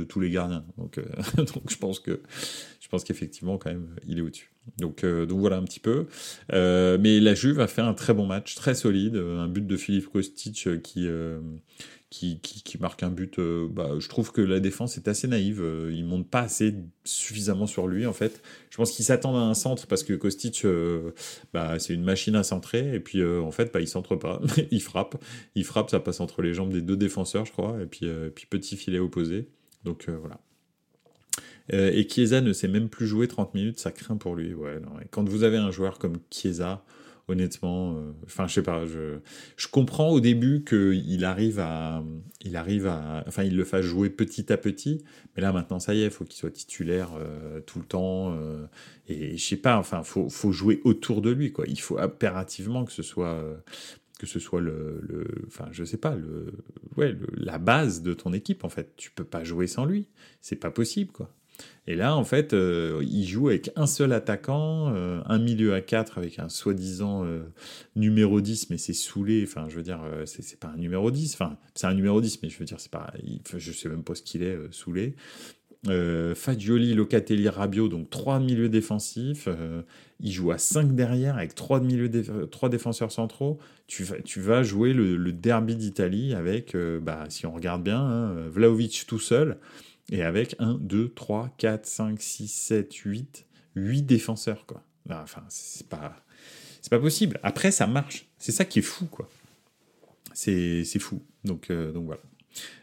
tous 0.04 0.20
les 0.20 0.28
gardiens. 0.28 0.66
Donc, 0.76 1.00
donc 1.37 1.70
je 1.70 1.78
pense 1.78 3.04
qu'effectivement, 3.04 3.56
quand 3.56 3.70
même, 3.70 3.96
il 4.06 4.18
est 4.18 4.20
au-dessus. 4.20 4.52
Donc, 4.78 5.04
euh, 5.04 5.26
voilà 5.30 5.56
un 5.56 5.62
petit 5.62 5.80
peu. 5.80 6.06
Euh, 6.52 6.98
mais 7.00 7.18
la 7.18 7.34
Juve 7.34 7.60
a 7.60 7.66
fait 7.66 7.80
un 7.80 7.94
très 7.94 8.12
bon 8.12 8.26
match, 8.26 8.56
très 8.56 8.74
solide. 8.74 9.16
Un 9.16 9.48
but 9.48 9.66
de 9.66 9.76
Philippe 9.78 10.08
Kostic 10.08 10.68
qui, 10.82 11.06
euh, 11.06 11.40
marque 12.78 13.02
un 13.02 13.10
but. 13.10 13.40
Bah, 13.70 13.92
je 13.98 14.08
trouve 14.08 14.32
que 14.32 14.42
la 14.42 14.60
défense 14.60 14.98
est 14.98 15.08
assez 15.08 15.28
naïve. 15.28 15.64
Il 15.90 16.04
monte 16.04 16.28
pas 16.28 16.40
assez 16.40 16.74
suffisamment 17.04 17.66
sur 17.66 17.86
lui 17.86 18.06
en 18.06 18.12
fait. 18.12 18.42
Je 18.70 18.76
pense 18.76 18.90
qu'il 18.90 19.04
s'attend 19.04 19.36
à 19.36 19.40
un 19.40 19.54
centre 19.54 19.86
parce 19.86 20.02
que 20.02 20.14
Kostic, 20.14 20.66
bah, 21.52 21.78
c'est 21.78 21.94
une 21.94 22.04
machine 22.04 22.34
à 22.36 22.42
centrer. 22.42 22.94
Et 22.94 23.00
puis 23.00 23.24
en 23.24 23.50
fait, 23.50 23.72
bah, 23.72 23.80
il 23.80 23.88
centre 23.88 24.16
pas. 24.16 24.40
il 24.70 24.80
frappe. 24.80 25.22
Il 25.54 25.64
frappe, 25.64 25.90
ça 25.90 26.00
passe 26.00 26.20
entre 26.20 26.42
les 26.42 26.54
jambes 26.54 26.72
des 26.72 26.82
deux 26.82 26.96
défenseurs, 26.96 27.44
je 27.44 27.52
crois. 27.52 27.76
Et 27.82 27.86
puis, 27.86 28.06
puis 28.34 28.46
petit 28.46 28.76
filet 28.76 28.98
opposé. 28.98 29.48
Donc 29.84 30.08
voilà. 30.08 30.40
Euh, 31.72 31.90
et 31.92 32.06
Chiesa 32.08 32.40
ne 32.40 32.52
sait 32.52 32.68
même 32.68 32.88
plus 32.88 33.06
jouer 33.06 33.28
30 33.28 33.54
minutes, 33.54 33.78
ça 33.78 33.90
craint 33.90 34.16
pour 34.16 34.34
lui. 34.34 34.54
Ouais, 34.54 34.80
non, 34.80 34.90
quand 35.10 35.28
vous 35.28 35.44
avez 35.44 35.56
un 35.56 35.70
joueur 35.70 35.98
comme 35.98 36.16
Chiesa, 36.30 36.84
honnêtement, 37.28 37.96
euh, 37.96 38.12
enfin, 38.24 38.46
je 38.46 38.54
sais 38.54 38.62
pas, 38.62 38.87
je, 38.87 39.18
je 39.56 39.68
comprends 39.68 40.10
au 40.10 40.20
début 40.20 40.64
qu'il 40.64 41.24
arrive 41.24 41.58
à, 41.60 42.02
il 42.42 42.56
arrive 42.56 42.87
à, 42.87 43.24
enfin, 43.26 43.44
il 43.44 43.56
le 43.56 43.64
fasse 43.64 43.84
jouer 43.84 44.10
petit 44.10 44.52
à 44.52 44.56
petit, 44.56 45.04
mais 45.37 45.42
là 45.42 45.52
maintenant, 45.52 45.78
ça 45.78 45.94
y 45.94 46.02
est, 46.02 46.06
il 46.06 46.10
faut 46.10 46.24
qu'il 46.24 46.37
soit 46.37 46.50
titulaire 46.50 47.10
euh, 47.18 47.60
tout 47.60 47.78
le 47.78 47.84
temps, 47.84 48.37
et 49.08 49.37
je 49.37 49.44
sais 49.44 49.56
pas, 49.56 49.78
enfin, 49.78 50.02
faut, 50.02 50.28
faut 50.28 50.52
jouer 50.52 50.80
autour 50.84 51.22
de 51.22 51.30
lui, 51.30 51.52
quoi. 51.52 51.64
Il 51.68 51.80
faut 51.80 51.98
impérativement 51.98 52.84
que 52.84 52.92
ce 52.92 53.02
soit, 53.02 53.42
que 54.18 54.26
ce 54.26 54.38
soit 54.38 54.60
le, 54.60 55.00
le, 55.02 55.26
enfin, 55.46 55.68
je 55.72 55.84
sais 55.84 55.96
pas, 55.96 56.14
le, 56.14 56.52
ouais, 56.96 57.16
la 57.34 57.58
base 57.58 58.02
de 58.02 58.14
ton 58.14 58.32
équipe, 58.32 58.64
en 58.64 58.68
fait. 58.68 58.94
Tu 58.96 59.10
peux 59.10 59.24
pas 59.24 59.44
jouer 59.44 59.66
sans 59.66 59.84
lui, 59.84 60.08
c'est 60.40 60.56
pas 60.56 60.70
possible, 60.70 61.10
quoi. 61.12 61.30
Et 61.87 61.97
là, 61.97 62.16
en 62.16 62.25
fait, 62.25 62.55
euh, 62.55 63.05
il 63.07 63.27
joue 63.27 63.49
avec 63.49 63.70
un 63.77 63.87
seul 63.87 64.12
attaquant, 64.12 64.94
euh, 64.94 65.20
un 65.27 65.38
milieu 65.38 65.75
à 65.75 65.83
4 65.83 66.16
avec 66.16 66.38
un 66.38 66.49
soi-disant 66.49 67.25
euh, 67.25 67.42
numéro 67.94 68.40
10, 68.40 68.70
mais 68.70 68.79
c'est 68.79 68.94
saoulé. 68.94 69.44
Enfin, 69.47 69.66
je 69.68 69.77
veux 69.77 69.83
dire, 69.83 70.01
c'est 70.25 70.59
pas 70.59 70.68
un 70.68 70.79
numéro 70.79 71.11
10. 71.11 71.35
Enfin, 71.35 71.59
c'est 71.75 71.87
un 71.87 71.94
numéro 71.94 72.20
10, 72.23 72.42
mais 72.42 72.49
je 72.49 72.59
veux 72.59 72.64
dire, 72.64 72.81
c'est 72.81 72.90
pas. 72.90 73.12
Je 73.57 73.73
sais 73.73 73.90
même 73.90 74.03
pas 74.03 74.14
ce 74.14 74.23
qu'il 74.23 74.42
est, 74.42 74.57
saoulé. 74.70 75.14
Fagioli, 76.35 76.94
Locatelli, 76.94 77.47
Rabiot, 77.47 77.88
donc 77.88 78.09
trois 78.09 78.40
milieux 78.40 78.70
défensifs. 78.70 79.47
il 80.20 80.33
joue 80.33 80.51
à 80.51 80.57
5 80.57 80.94
derrière 80.94 81.37
avec 81.37 81.55
trois, 81.55 81.81
milieux 81.81 82.11
trois 82.51 82.70
défenseurs 82.70 83.12
centraux. 83.12 83.59
Tu 83.87 84.05
vas, 84.05 84.18
tu 84.23 84.40
vas 84.40 84.62
jouer 84.62 84.94
le, 84.94 85.33
derby 85.33 85.77
d'Italie 85.77 86.33
avec, 86.33 86.75
bah, 87.03 87.27
si 87.29 87.44
on 87.44 87.53
regarde 87.53 87.83
bien, 87.83 88.01
hein, 88.01 88.35
Vlaovic 88.49 89.05
tout 89.07 89.18
seul 89.18 89.59
et 90.10 90.22
avec 90.22 90.56
1, 90.58 90.78
2, 90.80 91.10
3, 91.10 91.54
4, 91.56 91.86
5, 91.86 92.20
6, 92.20 92.48
7, 92.48 92.94
8, 92.94 93.46
8 93.76 94.02
défenseurs, 94.02 94.66
quoi. 94.66 94.82
Enfin, 95.10 95.42
c'est 95.48 95.88
pas, 95.88 96.16
possible. 96.90 97.38
Après, 97.42 97.70
ça 97.70 97.86
marche. 97.86 98.26
C'est 98.38 98.52
ça 98.52 98.64
qui 98.64 98.78
est 98.78 98.82
fou, 98.82 99.06
quoi. 99.06 99.28
C'est, 100.32 100.84
fou. 100.98 101.22
Donc, 101.44 101.70
euh, 101.70 101.92
voilà. 101.94 102.20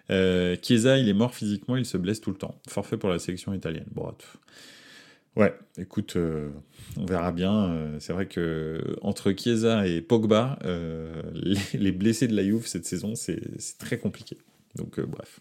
Euh, 0.10 0.56
Chiesa, 0.62 0.98
il 0.98 1.08
est 1.08 1.14
mort 1.14 1.34
physiquement, 1.34 1.78
il 1.78 1.86
se 1.86 1.98
blesse 1.98 2.22
tout 2.22 2.32
le 2.32 2.38
temps. 2.38 2.60
Forfait 2.68 2.98
pour 2.98 3.10
la 3.10 3.20
sélection 3.20 3.54
italienne. 3.54 3.88
Bon, 3.92 4.14
ouais, 5.36 5.54
écoute, 5.78 6.16
euh, 6.16 6.50
on 6.98 7.06
verra 7.06 7.32
bien. 7.32 7.98
C'est 8.00 8.14
vrai 8.14 8.28
que 8.28 8.98
entre 9.02 9.32
Chiesa 9.32 9.88
et 9.88 10.02
Pogba, 10.02 10.60
les, 11.34 11.58
les, 11.74 11.92
blessés 11.92 12.28
de 12.28 12.36
la 12.36 12.44
Juve 12.44 12.68
cette 12.68 12.86
saison, 12.86 13.16
c'est 13.16 13.40
très 13.80 13.98
compliqué. 13.98 14.38
Donc, 14.76 15.00
bref 15.00 15.40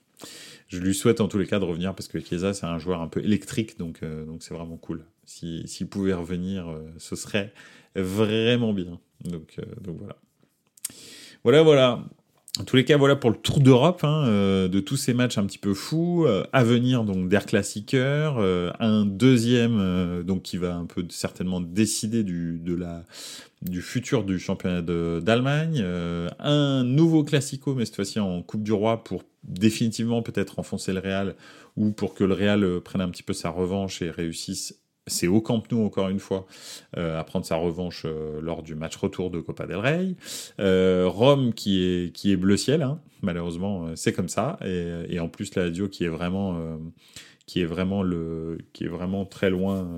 je 0.68 0.78
lui 0.78 0.94
souhaite 0.94 1.20
en 1.20 1.28
tous 1.28 1.38
les 1.38 1.46
cas 1.46 1.58
de 1.58 1.64
revenir 1.64 1.94
parce 1.94 2.08
que 2.08 2.20
Chiesa, 2.20 2.54
c'est 2.54 2.66
un 2.66 2.78
joueur 2.78 3.02
un 3.02 3.08
peu 3.08 3.20
électrique, 3.22 3.78
donc 3.78 4.02
euh, 4.02 4.24
donc 4.24 4.42
c'est 4.42 4.54
vraiment 4.54 4.76
cool. 4.76 5.04
S'il 5.24 5.88
pouvait 5.88 6.12
revenir, 6.12 6.68
euh, 6.68 6.88
ce 6.98 7.16
serait 7.16 7.52
vraiment 7.94 8.72
bien. 8.72 9.00
Donc, 9.24 9.56
euh, 9.58 9.64
donc 9.80 9.98
voilà. 9.98 10.16
Voilà, 11.42 11.62
voilà. 11.62 12.04
En 12.58 12.64
tous 12.64 12.76
les 12.76 12.84
cas, 12.84 12.96
voilà 12.96 13.14
pour 13.14 13.30
le 13.30 13.36
Tour 13.36 13.60
d'Europe, 13.60 14.02
hein, 14.02 14.26
de 14.68 14.80
tous 14.80 14.96
ces 14.96 15.14
matchs 15.14 15.38
un 15.38 15.46
petit 15.46 15.58
peu 15.58 15.72
fous. 15.72 16.26
à 16.52 16.64
venir, 16.64 17.04
donc, 17.04 17.28
d'Air 17.28 17.46
Classiqueur. 17.46 18.38
un 18.80 19.06
deuxième, 19.06 20.22
donc, 20.24 20.42
qui 20.42 20.56
va 20.56 20.74
un 20.74 20.84
peu 20.84 21.06
certainement 21.10 21.60
décider 21.60 22.24
du, 22.24 22.58
de 22.58 22.74
la, 22.74 23.04
du 23.62 23.80
futur 23.80 24.24
du 24.24 24.40
championnat 24.40 24.82
d'Allemagne. 24.82 25.82
un 26.40 26.82
nouveau 26.82 27.22
Classico, 27.22 27.74
mais 27.74 27.84
cette 27.84 27.96
fois-ci 27.96 28.18
en 28.18 28.42
Coupe 28.42 28.64
du 28.64 28.72
Roi 28.72 29.04
pour 29.04 29.22
définitivement 29.44 30.22
peut-être 30.22 30.58
enfoncer 30.58 30.92
le 30.92 31.00
Real 31.00 31.34
ou 31.76 31.92
pour 31.92 32.14
que 32.14 32.24
le 32.24 32.34
Real 32.34 32.64
euh, 32.64 32.80
prenne 32.80 33.00
un 33.00 33.08
petit 33.08 33.22
peu 33.22 33.32
sa 33.32 33.50
revanche 33.50 34.02
et 34.02 34.10
réussisse 34.10 34.79
c'est 35.06 35.26
au 35.26 35.40
Camp 35.40 35.62
Nou 35.70 35.84
encore 35.84 36.08
une 36.08 36.18
fois 36.18 36.46
euh, 36.96 37.18
à 37.18 37.24
prendre 37.24 37.44
sa 37.44 37.56
revanche 37.56 38.02
euh, 38.04 38.40
lors 38.40 38.62
du 38.62 38.74
match 38.74 38.96
retour 38.96 39.30
de 39.30 39.40
Copa 39.40 39.66
del 39.66 39.76
Rey. 39.76 40.14
Rome 40.58 41.52
qui 41.52 42.12
est 42.24 42.36
bleu 42.36 42.56
ciel, 42.56 42.82
hein, 42.82 43.00
malheureusement 43.22 43.88
c'est 43.96 44.12
comme 44.12 44.28
ça 44.28 44.58
et, 44.64 45.14
et, 45.14 45.20
en 45.20 45.28
plus 45.28 45.54
la 45.54 45.66
Lazio 45.66 45.88
qui 45.88 46.04
est 46.04 46.08
vraiment 46.08 46.78
qui 47.50 47.60
est 47.60 47.64
vraiment 47.64 48.04
le 48.04 48.58
qui 48.72 48.84
est 48.84 48.88
vraiment 48.88 49.24
très 49.24 49.50
loin 49.50 49.88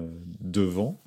devant 0.40 1.02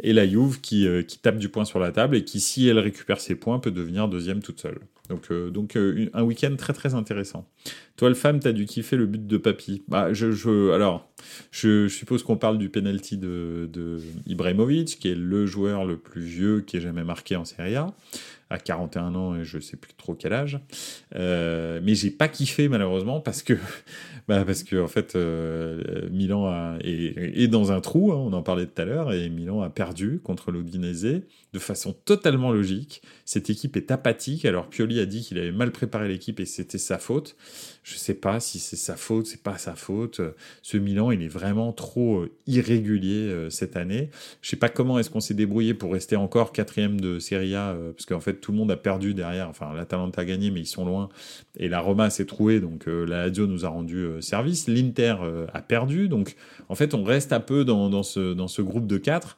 et 0.00 0.12
la 0.12 0.28
Juve 0.28 0.60
qui, 0.60 0.86
qui 1.08 1.18
tape 1.18 1.38
du 1.38 1.48
poing 1.48 1.64
sur 1.64 1.80
la 1.80 1.90
table 1.90 2.14
et 2.14 2.24
qui 2.24 2.38
si 2.38 2.68
elle 2.68 2.78
récupère 2.78 3.20
ses 3.20 3.34
points 3.34 3.58
peut 3.58 3.72
devenir 3.72 4.06
deuxième 4.06 4.40
toute 4.40 4.60
seule. 4.60 4.78
Donc, 5.08 5.30
euh, 5.30 5.50
donc 5.50 5.76
euh, 5.76 6.08
un 6.12 6.22
week-end 6.22 6.54
très 6.56 6.72
très 6.72 6.94
intéressant. 6.94 7.48
Toi, 7.96 8.08
le 8.08 8.14
femme, 8.14 8.40
t'as 8.40 8.52
dû 8.52 8.66
kiffer 8.66 8.96
le 8.96 9.06
but 9.06 9.26
de 9.26 9.36
Papy. 9.38 9.82
Bah, 9.88 10.12
je, 10.12 10.30
je, 10.30 10.70
alors, 10.70 11.08
je, 11.50 11.88
suppose 11.88 12.22
qu'on 12.22 12.36
parle 12.36 12.58
du 12.58 12.68
penalty 12.68 13.16
de, 13.16 13.68
de 13.72 13.98
Ibrahimovic, 14.26 14.98
qui 15.00 15.08
est 15.08 15.16
le 15.16 15.46
joueur 15.46 15.84
le 15.84 15.96
plus 15.96 16.20
vieux 16.20 16.60
qui 16.60 16.76
ait 16.76 16.80
jamais 16.80 17.04
marqué 17.04 17.36
en 17.36 17.44
Serie 17.44 17.76
A 17.76 17.86
à 18.50 18.58
41 18.58 19.14
ans 19.14 19.36
et 19.36 19.44
je 19.44 19.58
sais 19.58 19.76
plus 19.76 19.92
trop 19.94 20.14
quel 20.14 20.32
âge. 20.32 20.58
Euh, 21.14 21.80
mais 21.82 21.94
j'ai 21.94 22.10
pas 22.10 22.28
kiffé 22.28 22.68
malheureusement 22.68 23.20
parce 23.20 23.42
que, 23.42 23.54
bah 24.28 24.44
parce 24.44 24.62
que 24.62 24.82
en 24.82 24.88
fait, 24.88 25.16
euh, 25.16 26.08
Milan 26.10 26.46
a, 26.46 26.78
est, 26.82 27.48
dans 27.48 27.72
un 27.72 27.80
trou, 27.80 28.12
hein, 28.12 28.16
on 28.16 28.32
en 28.32 28.42
parlait 28.42 28.66
tout 28.66 28.80
à 28.80 28.84
l'heure, 28.84 29.12
et 29.12 29.28
Milan 29.28 29.62
a 29.62 29.70
perdu 29.70 30.20
contre 30.22 30.50
l'Udinese 30.50 31.22
de 31.52 31.58
façon 31.58 31.92
totalement 31.92 32.52
logique. 32.52 33.02
Cette 33.24 33.50
équipe 33.50 33.76
est 33.76 33.90
apathique, 33.90 34.44
alors 34.44 34.68
Pioli 34.68 35.00
a 35.00 35.06
dit 35.06 35.22
qu'il 35.22 35.38
avait 35.38 35.52
mal 35.52 35.72
préparé 35.72 36.08
l'équipe 36.08 36.40
et 36.40 36.46
c'était 36.46 36.78
sa 36.78 36.98
faute. 36.98 37.36
Je 37.82 37.96
sais 37.96 38.14
pas 38.14 38.40
si 38.40 38.58
c'est 38.58 38.76
sa 38.76 38.96
faute, 38.96 39.26
c'est 39.26 39.42
pas 39.42 39.56
sa 39.56 39.74
faute. 39.74 40.20
Ce 40.62 40.76
Milan, 40.76 41.10
il 41.10 41.22
est 41.22 41.28
vraiment 41.28 41.72
trop 41.72 42.18
euh, 42.18 42.30
irrégulier 42.46 43.28
euh, 43.28 43.50
cette 43.50 43.76
année. 43.76 44.10
Je 44.42 44.50
sais 44.50 44.56
pas 44.56 44.68
comment 44.68 44.98
est-ce 44.98 45.10
qu'on 45.10 45.20
s'est 45.20 45.34
débrouillé 45.34 45.74
pour 45.74 45.92
rester 45.92 46.16
encore 46.16 46.52
quatrième 46.52 47.00
de 47.00 47.18
Serie 47.18 47.54
A, 47.54 47.76
parce 47.94 48.06
qu'en 48.06 48.20
fait 48.20 48.40
tout 48.40 48.52
le 48.52 48.58
monde 48.58 48.70
a 48.70 48.76
perdu 48.76 49.14
derrière. 49.14 49.48
Enfin, 49.48 49.72
l'Atalanta 49.74 50.20
a 50.20 50.24
gagné, 50.24 50.50
mais 50.50 50.60
ils 50.60 50.66
sont 50.66 50.84
loin. 50.84 51.08
Et 51.58 51.68
la 51.68 51.80
Roma 51.80 52.10
s'est 52.10 52.26
trouée, 52.26 52.60
donc 52.60 52.88
euh, 52.88 53.04
la 53.04 53.26
Lazio 53.26 53.46
nous 53.46 53.64
a 53.64 53.68
rendu 53.68 53.96
euh, 53.96 54.20
service. 54.20 54.68
L'Inter 54.68 55.16
euh, 55.22 55.46
a 55.52 55.60
perdu, 55.60 56.08
donc 56.08 56.36
en 56.68 56.74
fait, 56.74 56.94
on 56.94 57.02
reste 57.02 57.32
un 57.32 57.40
peu 57.40 57.64
dans, 57.64 58.02
ce, 58.02 58.34
dans 58.34 58.48
ce 58.48 58.62
groupe 58.62 58.86
de 58.86 58.98
quatre. 58.98 59.36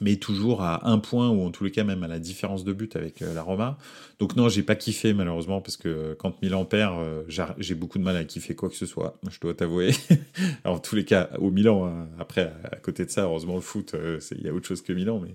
Mais 0.00 0.16
toujours 0.16 0.62
à 0.62 0.88
un 0.88 0.98
point 0.98 1.30
ou 1.30 1.42
en 1.42 1.50
tous 1.50 1.64
les 1.64 1.70
cas 1.70 1.82
même 1.82 2.02
à 2.02 2.08
la 2.08 2.18
différence 2.18 2.62
de 2.62 2.72
but 2.72 2.94
avec 2.94 3.22
euh, 3.22 3.34
la 3.34 3.42
Roma. 3.42 3.78
Donc 4.18 4.36
non, 4.36 4.48
j'ai 4.48 4.62
pas 4.62 4.76
kiffé 4.76 5.14
malheureusement 5.14 5.60
parce 5.60 5.76
que 5.76 6.14
quand 6.18 6.40
Milan 6.42 6.64
perd, 6.64 6.98
euh, 6.98 7.52
j'ai 7.58 7.74
beaucoup 7.74 7.98
de 7.98 8.04
mal 8.04 8.16
à 8.16 8.24
kiffer 8.24 8.54
quoi 8.54 8.68
que 8.68 8.76
ce 8.76 8.86
soit. 8.86 9.18
Je 9.30 9.40
dois 9.40 9.54
t'avouer. 9.54 9.92
Alors 10.64 10.76
en 10.76 10.80
tous 10.80 10.94
les 10.94 11.04
cas 11.04 11.30
au 11.38 11.50
Milan. 11.50 11.86
Hein. 11.86 12.08
après, 12.18 12.52
à 12.70 12.76
côté 12.76 13.04
de 13.04 13.10
ça, 13.10 13.22
heureusement 13.22 13.54
le 13.54 13.60
foot, 13.60 13.94
euh, 13.94 14.20
il 14.32 14.42
y 14.42 14.48
a 14.48 14.52
autre 14.52 14.66
chose 14.66 14.82
que 14.82 14.92
Milan, 14.92 15.20
mais 15.20 15.34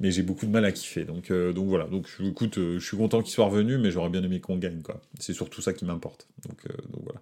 mais 0.00 0.10
j'ai 0.10 0.22
beaucoup 0.22 0.46
de 0.46 0.50
mal 0.50 0.64
à 0.64 0.72
kiffer. 0.72 1.04
Donc 1.04 1.32
donc 1.32 1.68
voilà. 1.68 1.86
Donc 1.86 2.08
écoute, 2.20 2.56
je 2.56 2.84
suis 2.84 2.96
content 2.96 3.22
qu'il 3.22 3.32
soit 3.32 3.46
revenu, 3.46 3.78
mais 3.78 3.90
j'aurais 3.90 4.10
bien 4.10 4.22
aimé 4.22 4.40
qu'on 4.40 4.56
gagne 4.56 4.82
quoi. 4.82 5.00
C'est 5.20 5.34
surtout 5.34 5.62
ça 5.62 5.72
qui 5.72 5.84
m'importe. 5.84 6.26
Donc 6.48 6.64
donc 6.90 7.02
voilà. 7.04 7.20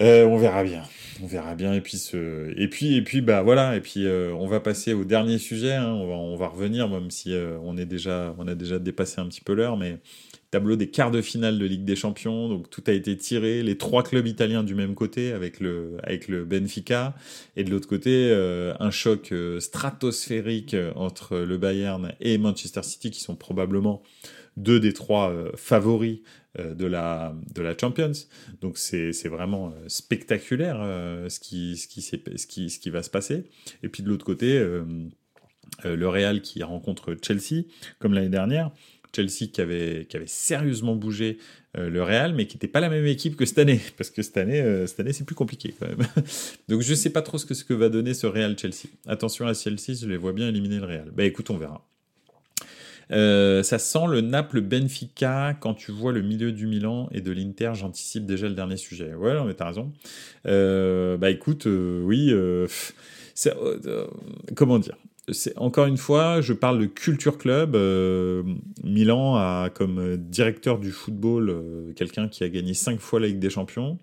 Euh, 0.00 0.24
on 0.24 0.36
verra 0.36 0.62
bien. 0.64 0.82
On 1.22 1.26
verra 1.26 1.54
bien. 1.54 1.74
Et 1.74 1.80
puis, 1.80 1.98
ce... 1.98 2.52
et 2.56 2.68
puis, 2.68 2.96
et 2.96 3.02
puis, 3.02 3.20
bah 3.20 3.42
voilà. 3.42 3.76
Et 3.76 3.80
puis, 3.80 4.06
euh, 4.06 4.32
on 4.34 4.46
va 4.46 4.60
passer 4.60 4.92
au 4.92 5.04
dernier 5.04 5.38
sujet. 5.38 5.74
Hein. 5.74 5.92
On, 5.92 6.06
va, 6.06 6.14
on 6.14 6.36
va 6.36 6.48
revenir, 6.48 6.88
même 6.88 7.10
si 7.10 7.32
euh, 7.32 7.58
on 7.62 7.76
est 7.76 7.86
déjà, 7.86 8.34
on 8.38 8.46
a 8.46 8.54
déjà 8.54 8.78
dépassé 8.78 9.20
un 9.20 9.26
petit 9.26 9.40
peu 9.40 9.54
l'heure, 9.54 9.76
mais 9.76 9.98
tableau 10.50 10.76
des 10.76 10.88
quarts 10.88 11.10
de 11.10 11.20
finale 11.20 11.58
de 11.58 11.66
Ligue 11.66 11.84
des 11.84 11.96
Champions. 11.96 12.48
Donc 12.48 12.70
tout 12.70 12.84
a 12.86 12.92
été 12.92 13.16
tiré. 13.16 13.62
Les 13.62 13.76
trois 13.76 14.02
clubs 14.02 14.26
italiens 14.26 14.62
du 14.62 14.74
même 14.74 14.94
côté, 14.94 15.32
avec 15.32 15.58
le, 15.60 15.96
avec 16.04 16.28
le 16.28 16.44
Benfica, 16.44 17.14
et 17.56 17.64
de 17.64 17.70
l'autre 17.70 17.88
côté, 17.88 18.32
un 18.80 18.90
choc 18.90 19.34
stratosphérique 19.58 20.74
entre 20.94 21.36
le 21.36 21.58
Bayern 21.58 22.12
et 22.20 22.38
Manchester 22.38 22.82
City, 22.82 23.10
qui 23.10 23.20
sont 23.20 23.34
probablement 23.34 24.02
deux 24.56 24.80
des 24.80 24.94
trois 24.94 25.34
favoris 25.54 26.20
euh, 26.20 26.22
de 26.58 26.86
la, 26.86 27.34
de 27.54 27.62
la 27.62 27.76
Champions. 27.76 28.12
Donc 28.60 28.78
c'est 28.78 29.28
vraiment 29.28 29.68
euh, 29.68 29.88
spectaculaire 29.88 30.78
euh, 30.80 31.28
ce, 31.28 31.40
qui, 31.40 31.76
ce, 31.76 31.88
qui 31.88 32.02
ce, 32.02 32.46
qui, 32.46 32.70
ce 32.70 32.78
qui 32.78 32.90
va 32.90 33.02
se 33.02 33.10
passer. 33.10 33.44
Et 33.82 33.88
puis 33.88 34.02
de 34.02 34.08
l'autre 34.08 34.24
côté, 34.24 34.58
le 35.84 36.08
Real 36.08 36.40
qui 36.42 36.62
rencontre 36.62 37.16
Chelsea, 37.22 37.64
comme 37.98 38.14
l'année 38.14 38.28
dernière. 38.28 38.70
Chelsea 39.16 39.46
qui 39.50 39.62
avait, 39.62 40.06
qui 40.06 40.18
avait 40.18 40.26
sérieusement 40.26 40.94
bougé 40.94 41.38
le 41.74 42.02
Real, 42.02 42.34
mais 42.34 42.46
qui 42.46 42.56
n'était 42.56 42.68
pas 42.68 42.80
la 42.80 42.90
même 42.90 43.06
équipe 43.06 43.36
que 43.36 43.46
cette 43.46 43.58
année, 43.58 43.80
parce 43.96 44.10
que 44.10 44.20
cette 44.20 44.36
année, 44.36 44.60
année 44.60 45.12
c'est 45.14 45.24
plus 45.24 45.34
compliqué 45.34 45.74
quand 45.78 45.88
même. 45.88 46.06
Donc 46.68 46.82
je 46.82 46.90
ne 46.90 46.94
sais 46.94 47.10
pas 47.10 47.22
trop 47.22 47.38
ce 47.38 47.46
que, 47.46 47.54
ce 47.54 47.64
que 47.64 47.72
va 47.72 47.88
donner 47.88 48.12
ce 48.12 48.26
Real 48.26 48.58
Chelsea. 48.58 48.88
Attention 49.06 49.46
à 49.46 49.54
Chelsea, 49.54 49.94
je 49.98 50.06
les 50.06 50.18
vois 50.18 50.34
bien 50.34 50.48
éliminer 50.48 50.76
le 50.76 50.84
Real. 50.84 51.10
Bah 51.10 51.24
écoute, 51.24 51.48
on 51.48 51.56
verra. 51.56 51.88
Euh, 53.10 53.62
ça 53.62 53.78
sent 53.78 54.06
le 54.08 54.20
Naples 54.20 54.60
Benfica 54.60 55.54
quand 55.58 55.74
tu 55.74 55.92
vois 55.92 56.12
le 56.12 56.22
milieu 56.22 56.52
du 56.52 56.66
Milan 56.66 57.08
et 57.12 57.20
de 57.20 57.32
l'Inter. 57.32 57.72
J'anticipe 57.74 58.26
déjà 58.26 58.48
le 58.48 58.54
dernier 58.54 58.76
sujet. 58.76 59.14
Ouais, 59.14 59.34
non, 59.34 59.44
mais 59.44 59.54
t'as 59.54 59.66
raison. 59.66 59.92
Euh, 60.46 61.16
bah 61.16 61.30
écoute, 61.30 61.66
euh, 61.66 62.02
oui. 62.04 62.32
comment 64.54 64.78
dire? 64.78 64.96
Encore 65.56 65.84
une 65.84 65.98
fois, 65.98 66.40
je 66.40 66.54
parle 66.54 66.78
de 66.78 66.86
culture 66.86 67.36
club. 67.36 67.76
Milan 68.82 69.36
a 69.36 69.68
comme 69.68 70.16
directeur 70.16 70.78
du 70.78 70.90
football 70.90 71.54
quelqu'un 71.96 72.28
qui 72.28 72.44
a 72.44 72.48
gagné 72.48 72.72
cinq 72.72 72.98
fois 72.98 73.20
la 73.20 73.26
Ligue 73.26 73.38
des 73.38 73.50
Champions. 73.50 73.98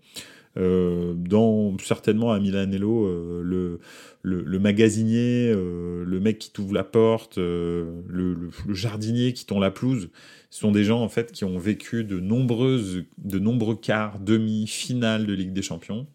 Dans 0.55 1.77
certainement 1.79 2.31
à 2.31 2.39
Milanello 2.39 3.41
le 3.41 3.79
le, 4.25 4.59
magasinier, 4.59 5.49
euh, 5.49 6.03
le 6.05 6.19
mec 6.19 6.39
qui 6.39 6.51
t'ouvre 6.51 6.73
la 6.73 6.83
porte, 6.83 7.37
euh, 7.37 8.01
le, 8.07 8.49
jardinier 8.69 9.33
qui 9.33 9.45
tond 9.45 9.59
la 9.59 9.71
pelouse, 9.71 10.09
ce 10.49 10.59
sont 10.59 10.71
des 10.71 10.83
gens 10.83 11.01
en 11.01 11.09
fait 11.09 11.31
qui 11.31 11.45
ont 11.45 11.57
vécu 11.57 12.03
de 12.03 12.19
nombreuses, 12.19 13.03
de 13.17 13.39
nombreux 13.39 13.75
quarts, 13.75 14.19
demi, 14.19 14.67
finales 14.67 15.25
de 15.25 15.33
Ligue 15.33 15.53
des 15.53 15.61
Champions. 15.61 16.07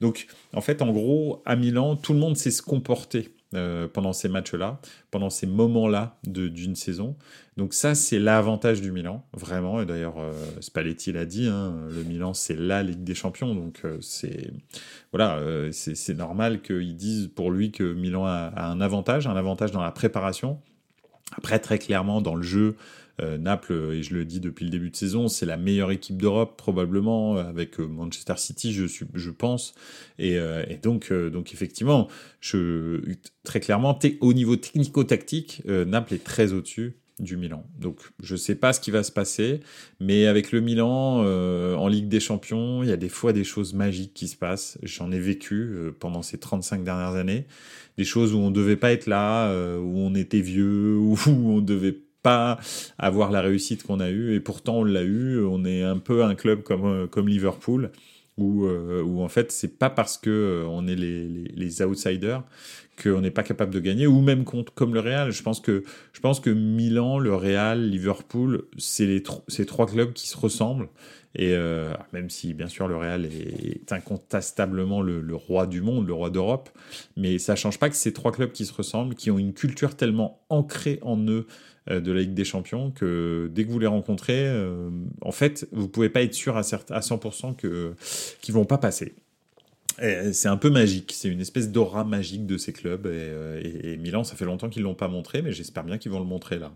Donc 0.00 0.26
en 0.52 0.60
fait, 0.60 0.82
en 0.82 0.92
gros, 0.92 1.42
à 1.46 1.56
Milan, 1.56 1.96
tout 1.96 2.12
le 2.12 2.18
monde 2.18 2.36
sait 2.36 2.50
se 2.50 2.62
comporter 2.62 3.30
euh, 3.54 3.88
pendant 3.88 4.12
ces 4.12 4.28
matchs-là, 4.28 4.80
pendant 5.10 5.30
ces 5.30 5.46
moments-là 5.46 6.16
d'une 6.24 6.74
saison. 6.74 7.16
Donc 7.56 7.74
ça, 7.74 7.94
c'est 7.94 8.18
l'avantage 8.18 8.80
du 8.80 8.92
Milan, 8.92 9.24
vraiment. 9.32 9.80
Et 9.80 9.86
d'ailleurs, 9.86 10.18
euh, 10.18 10.32
Spalletti 10.60 11.12
l'a 11.12 11.24
dit, 11.24 11.46
hein, 11.46 11.74
le 11.90 12.02
Milan, 12.02 12.34
c'est 12.34 12.56
la 12.56 12.82
Ligue 12.82 13.04
des 13.04 13.14
Champions. 13.14 13.54
Donc 13.54 13.80
euh, 13.84 13.98
c'est 14.00 14.50
voilà, 15.12 15.40
c'est 15.70 16.14
normal 16.14 16.60
qu'ils 16.60 16.96
disent 16.96 17.28
pour 17.28 17.50
lui 17.50 17.70
que 17.70 17.94
Milan 17.94 18.26
a, 18.26 18.52
un 18.56 18.80
avantage, 18.80 19.26
un 19.26 19.36
avantage 19.36 19.70
dans 19.70 19.82
la 19.82 19.92
préparation. 19.92 20.60
Après, 21.36 21.58
très 21.58 21.78
clairement, 21.78 22.20
dans 22.20 22.34
le 22.34 22.42
jeu, 22.42 22.68
euh, 22.68 22.74
Naples, 23.20 23.92
et 23.92 24.02
je 24.02 24.14
le 24.14 24.24
dis 24.24 24.40
depuis 24.40 24.64
le 24.64 24.70
début 24.70 24.90
de 24.90 24.96
saison, 24.96 25.28
c'est 25.28 25.46
la 25.46 25.56
meilleure 25.56 25.90
équipe 25.90 26.20
d'Europe 26.20 26.56
probablement 26.56 27.36
avec 27.36 27.78
euh, 27.78 27.86
Manchester 27.86 28.34
City, 28.36 28.72
je, 28.72 28.86
suis, 28.86 29.06
pense. 29.36 29.74
Et, 30.18 30.38
euh, 30.38 30.64
donc, 30.82 31.12
donc 31.12 31.52
effectivement, 31.52 32.08
très 33.44 33.60
clairement, 33.60 33.98
au 34.20 34.32
niveau 34.32 34.56
technico-tactique, 34.56 35.62
Naples 35.66 36.14
est 36.14 36.24
très 36.24 36.52
au-dessus 36.52 36.96
du 37.20 37.36
Milan. 37.36 37.64
Donc 37.78 38.00
je 38.20 38.34
ne 38.34 38.38
sais 38.38 38.56
pas 38.56 38.72
ce 38.72 38.80
qui 38.80 38.90
va 38.90 39.04
se 39.04 39.12
passer, 39.12 39.60
mais 40.00 40.26
avec 40.26 40.50
le 40.50 40.60
Milan 40.60 41.18
en 41.18 41.88
Ligue 41.88 42.08
des 42.08 42.20
Champions, 42.20 42.82
il 42.82 42.88
y 42.88 42.92
a 42.92 42.96
des 42.96 43.08
fois 43.08 43.32
des 43.32 43.44
choses 43.44 43.72
magiques 43.72 44.14
qui 44.14 44.26
se 44.26 44.36
passent. 44.36 44.78
J'en 44.82 45.12
ai 45.12 45.20
vécu 45.20 45.76
pendant 46.00 46.22
ces 46.22 46.38
35 46.38 46.82
dernières 46.82 47.14
années, 47.14 47.46
des 47.96 48.04
choses 48.04 48.34
où 48.34 48.38
on 48.38 48.50
ne 48.50 48.54
devait 48.54 48.76
pas 48.76 48.92
être 48.92 49.06
là, 49.06 49.54
où 49.78 49.98
on 49.98 50.14
était 50.14 50.40
vieux, 50.40 50.96
où 50.98 51.16
on 51.28 51.60
devait 51.60 51.96
pas 52.24 52.58
avoir 52.98 53.30
la 53.30 53.40
réussite 53.40 53.84
qu'on 53.84 54.00
a 54.00 54.10
eue, 54.10 54.34
et 54.34 54.40
pourtant 54.40 54.78
on 54.78 54.84
l'a 54.84 55.04
eu. 55.04 55.44
On 55.44 55.64
est 55.64 55.84
un 55.84 55.98
peu 55.98 56.24
un 56.24 56.34
club 56.34 56.62
comme, 56.64 56.86
euh, 56.86 57.06
comme 57.06 57.28
Liverpool, 57.28 57.92
où, 58.36 58.64
euh, 58.64 59.02
où 59.02 59.22
en 59.22 59.28
fait 59.28 59.52
c'est 59.52 59.78
pas 59.78 59.90
parce 59.90 60.18
que 60.18 60.30
euh, 60.30 60.66
on 60.66 60.88
est 60.88 60.96
les, 60.96 61.24
les, 61.28 61.44
les 61.54 61.82
outsiders 61.82 62.42
qu'on 63.00 63.20
n'est 63.20 63.30
pas 63.30 63.42
capable 63.44 63.72
de 63.72 63.80
gagner, 63.80 64.06
ou 64.06 64.20
même 64.20 64.44
contre, 64.44 64.72
comme 64.74 64.94
le 64.94 65.00
Real. 65.00 65.30
Je 65.30 65.42
pense 65.42 65.60
que, 65.60 65.84
je 66.12 66.20
pense 66.20 66.40
que 66.40 66.50
Milan, 66.50 67.18
le 67.18 67.34
Real, 67.34 67.88
Liverpool, 67.88 68.64
c'est 68.78 69.06
les 69.06 69.22
ces 69.48 69.66
trois 69.66 69.86
clubs 69.86 70.12
qui 70.12 70.26
se 70.28 70.36
ressemblent. 70.36 70.88
Et 71.36 71.56
même 72.12 72.30
si, 72.30 72.54
bien 72.54 72.68
sûr, 72.68 72.86
le 72.86 72.96
Real 72.96 73.26
est 73.26 73.92
incontestablement 73.92 75.02
le, 75.02 75.20
le 75.20 75.34
roi 75.34 75.66
du 75.66 75.80
monde, 75.80 76.06
le 76.06 76.14
roi 76.14 76.30
d'Europe, 76.30 76.70
mais 77.16 77.38
ça 77.40 77.56
change 77.56 77.80
pas 77.80 77.90
que 77.90 77.96
ces 77.96 78.12
trois 78.12 78.30
clubs 78.30 78.52
qui 78.52 78.64
se 78.64 78.72
ressemblent, 78.72 79.16
qui 79.16 79.32
ont 79.32 79.38
une 79.40 79.54
culture 79.54 79.96
tellement 79.96 80.44
ancrée 80.48 81.00
en 81.02 81.18
eux 81.28 81.48
de 81.88 82.12
la 82.12 82.20
Ligue 82.20 82.34
des 82.34 82.44
Champions 82.44 82.90
que 82.90 83.50
dès 83.52 83.64
que 83.64 83.70
vous 83.70 83.78
les 83.78 83.86
rencontrez, 83.86 84.46
euh, 84.46 84.90
en 85.20 85.32
fait, 85.32 85.68
vous 85.72 85.88
pouvez 85.88 86.08
pas 86.08 86.22
être 86.22 86.34
sûr 86.34 86.56
à, 86.56 86.62
100% 86.62 87.56
que 87.56 87.94
qu'ils 88.40 88.54
vont 88.54 88.64
pas 88.64 88.78
passer. 88.78 89.14
C'est 90.32 90.48
un 90.48 90.56
peu 90.56 90.70
magique, 90.70 91.12
c'est 91.14 91.28
une 91.28 91.40
espèce 91.40 91.70
d'aura 91.70 92.02
magique 92.02 92.46
de 92.46 92.56
ces 92.56 92.72
clubs. 92.72 93.06
Et, 93.06 93.10
euh, 93.12 93.60
et, 93.62 93.96
Milan, 93.96 94.24
ça 94.24 94.34
fait 94.34 94.44
longtemps 94.44 94.68
qu'ils 94.68 94.82
l'ont 94.82 94.94
pas 94.94 95.06
montré, 95.06 95.40
mais 95.40 95.52
j'espère 95.52 95.84
bien 95.84 95.98
qu'ils 95.98 96.10
vont 96.10 96.18
le 96.18 96.24
montrer 96.24 96.58
là. 96.58 96.72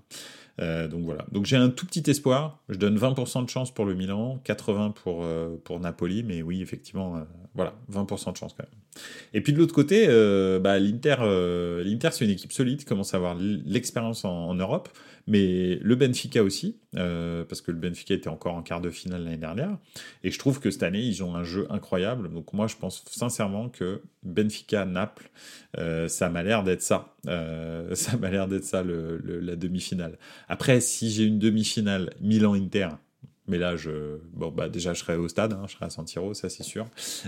Donc 0.59 1.05
voilà. 1.05 1.25
Donc 1.31 1.47
j'ai 1.47 1.57
un 1.57 1.68
tout 1.68 1.87
petit 1.87 2.11
espoir. 2.11 2.59
Je 2.68 2.77
donne 2.77 2.97
20% 2.99 3.44
de 3.44 3.51
chance 3.51 3.73
pour 3.73 3.85
le 3.85 3.94
Milan, 3.94 4.40
80% 4.44 4.92
pour 4.92 5.25
pour 5.64 5.81
Napoli, 5.81 6.23
mais 6.23 6.42
oui, 6.42 6.62
effectivement, 6.62 7.25
voilà, 7.55 7.75
20% 7.92 8.33
de 8.33 8.37
chance 8.37 8.55
quand 8.57 8.64
même. 8.64 8.79
Et 9.35 9.40
puis 9.40 9.53
de 9.53 9.59
l'autre 9.59 9.75
côté, 9.75 10.07
euh, 10.09 10.59
bah, 10.59 10.79
l'Inter, 10.79 11.16
euh, 11.21 11.83
l'Inter 11.85 12.11
c'est 12.12 12.25
une 12.25 12.31
équipe 12.31 12.53
solide, 12.53 12.85
commence 12.85 13.14
à 13.14 13.18
avoir 13.18 13.37
l'expérience 13.37 14.25
en, 14.25 14.55
Europe, 14.55 14.88
mais 15.29 15.79
le 15.83 15.95
Benfica 15.95 16.43
aussi, 16.43 16.81
euh, 16.97 17.45
parce 17.45 17.61
que 17.61 17.71
le 17.71 17.77
Benfica 17.77 18.14
était 18.14 18.29
encore 18.29 18.55
en 18.55 18.62
quart 18.62 18.81
de 18.81 18.91
finale 18.91 19.25
l'année 19.25 19.37
dernière. 19.37 19.79
Et 20.25 20.31
je 20.31 20.38
trouve 20.38 20.59
que 20.59 20.71
cette 20.71 20.83
année, 20.83 21.03
ils 21.03 21.23
ont 21.23 21.35
un 21.37 21.45
jeu 21.45 21.67
incroyable. 21.71 22.33
Donc 22.33 22.53
moi, 22.53 22.67
je 22.67 22.77
pense 22.77 23.05
sincèrement 23.11 23.69
que 23.69 24.03
Benfica-Naples, 24.25 25.31
ça 26.09 26.31
m'a 26.31 26.43
l'air 26.43 26.64
d'être 26.64 26.83
ça. 26.83 27.14
ça 27.95 28.17
m'a 28.17 28.31
l'air 28.31 28.49
d'être 28.49 28.64
ça, 28.64 28.83
la 28.83 29.57
demi-finale. 29.57 30.19
Après, 30.49 30.81
si 30.81 31.11
j'ai 31.11 31.25
une 31.25 31.38
demi-finale 31.38 32.11
Milan-Inter, 32.21 32.88
mais 33.49 33.59
là, 33.59 33.77
je, 33.77 34.19
bon, 34.33 34.51
bah, 34.51 34.69
déjà, 34.69 34.95
je 34.95 35.01
serai 35.01 35.17
au 35.17 35.29
stade, 35.29 35.53
hein, 35.53 35.65
je 35.67 35.75
serai 35.75 35.87
à 35.87 35.91
San 35.91 36.07
Siro, 36.07 36.35
ça 36.35 36.49
c'est 36.49 36.63
sûr. 36.63 36.87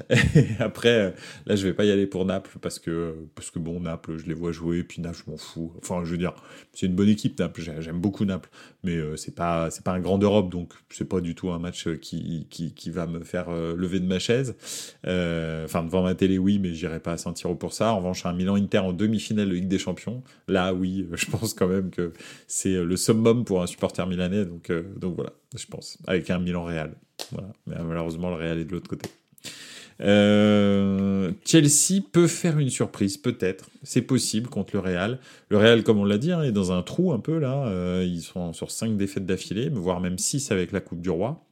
Après, 0.58 1.14
là, 1.46 1.56
je 1.56 1.66
vais 1.66 1.74
pas 1.74 1.84
y 1.84 1.90
aller 1.90 2.06
pour 2.06 2.24
Naples 2.24 2.58
parce 2.60 2.78
que, 2.78 3.16
parce 3.34 3.50
que 3.50 3.58
bon, 3.58 3.80
Naples, 3.80 4.18
je 4.18 4.26
les 4.26 4.34
vois 4.34 4.52
jouer, 4.52 4.82
puis 4.82 5.00
Naples, 5.02 5.22
je 5.26 5.30
m'en 5.30 5.36
fous. 5.36 5.72
Enfin, 5.78 6.02
je 6.04 6.10
veux 6.10 6.18
dire, 6.18 6.34
c'est 6.72 6.86
une 6.86 6.94
bonne 6.94 7.08
équipe, 7.08 7.38
Naples, 7.38 7.60
j'aime 7.80 8.00
beaucoup 8.00 8.24
Naples, 8.24 8.50
mais 8.84 8.96
euh, 8.96 9.16
c'est 9.16 9.34
pas, 9.34 9.70
c'est 9.70 9.84
pas 9.84 9.92
un 9.92 10.00
grand 10.00 10.18
d'Europe, 10.18 10.50
donc 10.50 10.72
c'est 10.90 11.08
pas 11.08 11.20
du 11.20 11.34
tout 11.34 11.50
un 11.50 11.58
match 11.58 11.88
qui, 12.00 12.46
qui, 12.50 12.74
qui 12.74 12.90
va 12.90 13.06
me 13.06 13.24
faire 13.24 13.48
euh, 13.48 13.74
lever 13.76 14.00
de 14.00 14.06
ma 14.06 14.18
chaise. 14.18 14.56
Euh, 15.06 15.64
enfin, 15.64 15.82
devant 15.82 16.02
ma 16.02 16.14
télé, 16.14 16.38
oui, 16.38 16.58
mais 16.58 16.74
j'irai 16.74 17.00
pas 17.00 17.12
à 17.12 17.16
San 17.18 17.34
Siro 17.34 17.54
pour 17.54 17.72
ça. 17.72 17.92
En 17.92 17.98
revanche, 17.98 18.26
un 18.26 18.32
Milan-Inter 18.32 18.78
en 18.78 18.92
demi-finale 18.92 19.48
de 19.48 19.54
Ligue 19.54 19.68
des 19.68 19.78
Champions, 19.78 20.22
là, 20.48 20.74
oui, 20.74 21.06
je 21.12 21.26
pense 21.26 21.54
quand 21.54 21.68
même 21.68 21.90
que 21.90 22.12
c'est 22.46 22.82
le 22.82 22.96
summum 22.96 23.44
pour 23.44 23.62
un 23.62 23.66
supporter 23.66 24.06
milanais, 24.06 24.44
donc, 24.44 24.72
donc 24.96 25.16
voilà, 25.16 25.32
je 25.56 25.66
pense 25.66 25.98
avec 26.10 26.28
un 26.28 26.40
Milan 26.40 26.64
Real. 26.64 26.92
Mais 27.66 27.76
malheureusement, 27.86 28.30
le 28.30 28.36
Real 28.36 28.58
est 28.58 28.64
de 28.64 28.72
l'autre 28.72 28.88
côté. 28.88 29.08
Euh, 30.00 31.30
Chelsea 31.44 32.02
peut 32.10 32.26
faire 32.26 32.58
une 32.58 32.70
surprise, 32.70 33.16
peut-être. 33.16 33.70
C'est 33.82 34.02
possible 34.02 34.48
contre 34.48 34.74
le 34.74 34.80
Real. 34.80 35.18
Le 35.50 35.58
Real, 35.58 35.84
comme 35.84 35.98
on 35.98 36.04
l'a 36.04 36.18
dit, 36.18 36.32
hein, 36.32 36.42
est 36.42 36.52
dans 36.52 36.72
un 36.72 36.82
trou 36.82 37.12
un 37.12 37.20
peu 37.20 37.38
là. 37.38 37.66
Euh, 37.66 38.04
ils 38.04 38.22
sont 38.22 38.52
sur 38.52 38.70
5 38.70 38.96
défaites 38.96 39.26
d'affilée, 39.26 39.68
voire 39.68 40.00
même 40.00 40.18
6 40.18 40.50
avec 40.50 40.72
la 40.72 40.80
Coupe 40.80 41.00
du 41.00 41.10
Roi. 41.10 41.44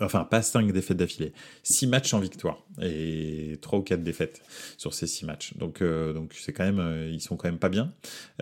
Enfin, 0.00 0.24
pas 0.24 0.42
5 0.42 0.72
défaites 0.72 0.96
d'affilée. 0.96 1.32
6 1.62 1.86
matchs 1.86 2.14
en 2.14 2.18
victoire. 2.18 2.58
Et 2.82 3.58
3 3.60 3.78
ou 3.78 3.82
4 3.82 4.02
défaites 4.02 4.42
sur 4.76 4.94
ces 4.94 5.06
6 5.06 5.26
matchs. 5.26 5.56
Donc, 5.56 5.82
euh, 5.82 6.12
donc 6.12 6.32
c'est 6.34 6.52
quand 6.52 6.64
même, 6.64 6.80
euh, 6.80 7.10
ils 7.12 7.20
sont 7.20 7.36
quand 7.36 7.48
même 7.48 7.58
pas 7.58 7.68
bien. 7.68 7.92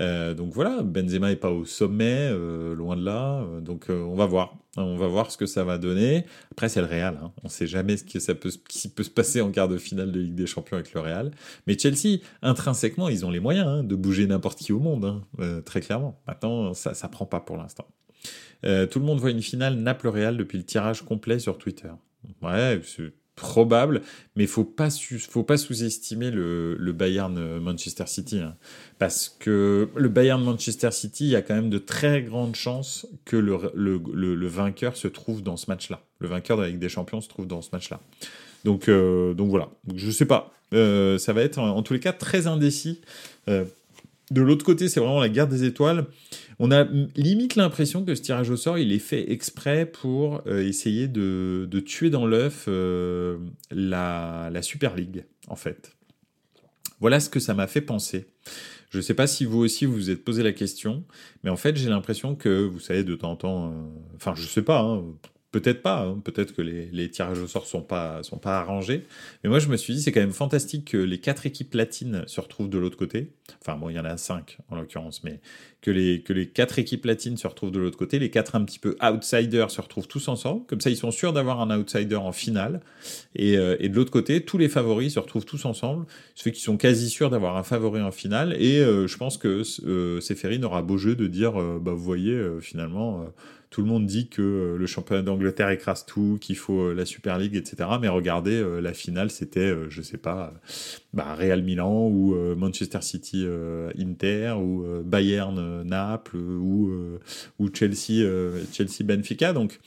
Euh, 0.01 0.35
donc 0.35 0.53
voilà, 0.53 0.83
Benzema 0.83 1.31
est 1.31 1.37
pas 1.37 1.51
au 1.51 1.65
sommet, 1.65 2.31
loin 2.75 2.97
de 2.97 3.05
là. 3.05 3.45
donc 3.61 3.87
on 3.89 4.15
va 4.15 4.27
voir. 4.27 4.57
On 4.79 4.97
va 4.97 5.07
voir 5.07 5.31
ce 5.31 5.37
que 5.37 5.45
ça 5.45 5.65
va 5.65 5.77
donner. 5.77 6.25
Après, 6.51 6.71
c'est 6.71 6.81
le 6.81 6.87
Real. 6.87 7.19
Hein. 7.23 7.31
On 7.45 7.49
sait 7.51 7.67
jamais 7.67 7.99
ce, 7.99 8.33
peut, 8.33 8.51
qui 8.69 8.89
peut 8.89 9.03
se 9.03 9.11
passer 9.11 9.43
en 9.43 9.51
quart 9.51 9.69
de 9.69 9.77
finale 9.77 10.11
de 10.13 10.19
Ligue 10.19 10.35
des 10.35 10.47
Champions 10.47 10.79
avec 10.79 10.95
le 10.95 11.01
Real. 11.01 11.31
Mais 11.67 11.79
Chelsea, 11.79 12.21
intrinsèquement, 12.41 13.11
ils 13.11 13.27
ont 13.27 13.31
les 13.31 13.41
moyens 13.41 13.67
hein, 13.67 13.85
de 13.85 13.95
bouger 13.95 14.27
n'importe 14.27 14.59
qui 14.59 14.73
au 14.73 14.79
monde. 14.79 15.05
Hein, 15.39 15.61
très 15.67 15.83
clairement. 15.83 16.19
Maintenant, 16.27 16.73
ça 16.73 16.93
ne 16.93 17.13
prend 17.13 17.27
pas 17.27 17.41
pour 17.41 17.59
l'instant. 17.59 17.87
Euh, 18.65 18.87
tout 18.87 18.99
le 18.99 19.05
monde 19.05 19.19
voit 19.19 19.31
une 19.31 19.43
finale 19.43 19.77
Naples-Real 19.77 20.37
depuis 20.37 20.59
le 20.59 20.65
tirage 20.65 21.03
complet 21.03 21.39
sur 21.39 21.59
Twitter. 21.59 21.91
Ouais, 22.43 22.81
c'est 22.85 23.13
probable, 23.35 24.03
mais 24.37 24.47
faut 24.47 24.65
pas 24.65 24.89
faut 24.91 25.43
pas 25.43 25.57
sous-estimer 25.57 26.31
le, 26.31 26.93
Bayern 26.93 27.37
euh, 27.39 27.61
Manchester 27.61 28.05
City, 28.07 28.39
hein. 28.39 28.57
parce 28.99 29.31
que 29.31 29.89
le 29.97 30.09
Bayern 30.09 30.43
Manchester 30.45 30.91
City, 30.91 31.25
il 31.25 31.31
y 31.31 31.37
a 31.37 31.43
quand 31.43 31.55
même 31.55 31.71
de 31.71 31.79
très 31.79 32.23
grandes 32.23 32.55
chances 32.55 33.07
que 33.25 33.37
le, 33.37 34.47
vainqueur 34.47 34.97
se 34.97 35.09
trouve 35.09 35.43
dans 35.43 35.57
ce 35.57 35.67
match-là. 35.69 36.03
Le 36.19 36.29
vainqueur 36.29 36.57
de 36.59 36.63
la 36.63 36.69
Ligue 36.69 36.79
des 36.79 36.91
Champions 36.91 37.21
se 37.21 37.29
trouve 37.29 37.47
dans 37.47 37.63
ce 37.63 37.71
match-là. 37.73 38.01
Donc, 38.65 38.89
euh, 38.89 39.35
donc 39.35 39.49
voilà. 39.49 39.71
je 39.95 40.11
sais 40.11 40.27
pas. 40.27 40.53
ça 40.71 41.33
va 41.33 41.43
être 41.43 41.59
en, 41.59 41.83
tous 41.83 41.95
les 41.95 42.01
cas 42.01 42.13
très 42.13 42.47
indécis. 42.47 43.01
de 43.49 44.41
l'autre 44.41 44.65
côté, 44.65 44.89
c'est 44.89 45.01
vraiment 45.01 45.21
la 45.21 45.31
guerre 45.31 45.49
des 45.49 45.65
étoiles 45.65 46.07
on 46.59 46.71
a 46.71 46.85
limite 47.17 47.57
l'impression 47.57 48.05
que 48.05 48.15
ce 48.15 48.23
tirage 48.23 48.51
au 48.51 48.57
sort, 48.57 48.79
il 48.79 48.93
est 48.93 48.99
fait 48.99 49.31
exprès 49.33 49.87
pour 49.87 50.43
euh, 50.47 50.67
essayer 50.67 51.09
de, 51.09 51.69
tuer 51.85 52.11
dans 52.11 52.27
l'œuf 52.27 52.67
euh, 52.69 53.39
la, 53.71 54.51
Super 54.63 54.95
League, 54.97 55.25
en 55.49 55.57
fait. 55.57 55.93
Voilà 57.01 57.21
ce 57.21 57.29
que 57.29 57.41
ça 57.41 57.55
m'a 57.55 57.67
fait 57.67 57.81
penser. 57.81 58.27
Je 58.91 58.99
ne 58.99 59.03
sais 59.03 59.15
pas 59.15 59.27
si 59.27 59.45
vous 59.45 59.59
aussi 59.59 59.87
vous 59.87 59.95
vous 59.95 60.11
êtes 60.11 60.23
posé 60.23 60.43
la 60.43 60.53
question, 60.53 61.05
mais 61.43 61.51
en 61.51 61.57
fait 61.57 61.77
j'ai 61.77 61.89
l'impression 61.89 62.37
que, 62.37 62.65
vous 62.65 62.79
savez, 62.79 63.05
de 63.05 63.15
temps 63.15 63.33
en 63.33 63.37
temps, 63.37 63.67
euh, 63.69 63.73
enfin 64.17 64.35
je 64.37 64.47
sais 64.47 64.63
pas, 64.63 64.81
hein, 64.81 65.03
Peut-être 65.53 65.83
pas, 65.83 66.01
hein. 66.01 66.19
peut-être 66.25 66.55
que 66.55 66.63
les, 66.63 67.11
tirages 67.11 67.39
au 67.39 67.47
sort 67.47 67.67
sont 67.67 67.83
pas 67.83 68.23
sont 68.23 68.39
pas 68.39 68.59
arrangés. 68.59 69.05
Mais 69.45 69.51
moi 69.51 69.59
je 69.59 69.69
me 69.69 69.77
suis 69.77 69.93
dit 69.93 70.01
c'est 70.01 70.11
quand 70.11 70.21
même 70.21 70.33
fantastique 70.33 70.93
que 70.93 70.97
les 70.97 71.19
quatre 71.19 71.45
équipes 71.45 71.75
latines 71.75 72.25
se 72.27 72.41
retrouvent 72.41 72.71
de 72.71 72.79
l'autre 72.79 72.97
côté. 72.97 73.33
Enfin 73.61 73.77
bon 73.77 73.91
il 73.91 73.97
y 73.97 74.01
en 74.01 74.07
a 74.07 74.17
cinq 74.17 74.57
en 74.71 74.77
l'occurrence, 74.77 75.23
mais 75.25 75.41
que 75.83 75.91
les 75.91 76.23
que 76.23 76.33
les 76.33 76.49
quatre 76.49 76.79
équipes 76.79 77.05
latines 77.05 77.37
se 77.37 77.47
retrouvent 77.47 77.71
de 77.71 77.79
l'autre 77.79 77.99
côté, 77.99 78.19
les 78.19 78.31
quatre 78.31 78.55
un 78.55 78.65
petit 78.65 78.79
peu 78.79 78.97
outsiders 79.03 79.71
se 79.71 79.83
retrouvent 79.83 80.09
tous 80.09 80.29
ensemble. 80.29 80.65
Comme 80.65 80.81
ça 80.81 80.89
ils 80.89 80.97
sont 80.97 81.11
sûrs 81.11 81.35
d'avoir 81.35 81.61
un 81.61 81.79
outsider 81.79 82.17
en 82.17 82.33
finale. 82.33 82.81
Et, 83.35 83.59
euh, 83.59 83.77
de 83.77 83.95
l'autre 83.95 84.11
côté 84.11 84.43
tous 84.43 84.57
les 84.57 84.71
favoris 84.71 85.13
se 85.13 85.19
retrouvent 85.19 85.45
tous 85.45 85.67
ensemble. 85.67 86.07
Ce 86.35 86.45
fait 86.45 86.53
qu'ils 86.53 86.65
sont 86.65 86.79
quasi 86.79 87.11
sûrs 87.11 87.29
d'avoir 87.29 87.59
un 87.59 87.63
favori 87.63 88.01
en 88.01 88.11
finale. 88.11 88.57
Et 88.59 88.79
euh, 88.79 89.07
je 89.07 89.19
pense 89.19 89.37
que 89.37 89.63
euh, 89.85 90.65
aura 90.65 90.81
beau 90.81 90.97
jeu 90.97 91.15
de 91.15 91.27
dire 91.27 91.53
bah 91.53 91.93
vous 91.93 92.03
voyez 92.03 92.43
finalement 92.63 93.27
tout 93.73 93.81
le 93.81 93.89
monde 93.89 94.05
dit 94.05 94.29
que 94.29 94.43
euh, 94.43 94.77
le 94.77 94.87
championnat 94.87 95.23
d'Angleterre 95.23 95.71
écrase 95.71 96.05
tout, 96.05 96.37
qu'il 96.41 96.57
faut 96.57 96.83
euh, 96.83 96.95
la 96.95 97.07
Super 97.07 97.39
League, 97.39 97.57
etc. 97.57 97.89
Mais 98.01 98.09
regardez, 98.09 98.55
euh, 98.55 98.81
la 98.81 98.93
finale, 98.93 99.31
c'était, 99.31 99.75
je 99.89 100.03
sais 100.03 100.19
pas, 100.19 100.53
bah, 101.15 101.35
Real 101.35 101.63
Milan 101.63 102.07
ou 102.07 102.37
Manchester 102.55 103.01
City 103.01 103.47
Inter 103.99 104.55
ou 104.59 104.85
Bayern 105.05 105.83
Naples 105.83 106.37
ou, 106.37 106.93
ou 107.59 107.71
Chelsea, 107.73 108.29
Chelsea 108.73 109.05
Benfica. 109.05 109.53
Donc, 109.53 109.81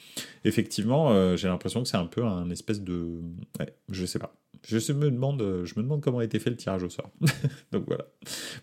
effectivement, 0.44 1.36
j'ai 1.36 1.48
l'impression 1.48 1.84
que 1.84 1.88
c'est 1.88 1.98
un 1.98 2.08
peu 2.08 2.26
un 2.26 2.50
espèce 2.50 2.82
de. 2.82 3.22
Ouais, 3.60 3.74
je 3.90 4.06
sais 4.06 4.20
pas. 4.20 4.36
Je 4.68 4.94
me 4.94 5.12
demande, 5.12 5.64
je 5.64 5.74
me 5.76 5.84
demande 5.84 6.02
comment 6.02 6.20
a 6.20 6.24
été 6.24 6.40
fait 6.40 6.50
le 6.50 6.56
tirage 6.56 6.84
au 6.84 6.90
sort. 6.90 7.12
Donc 7.72 7.86
voilà. 7.88 8.06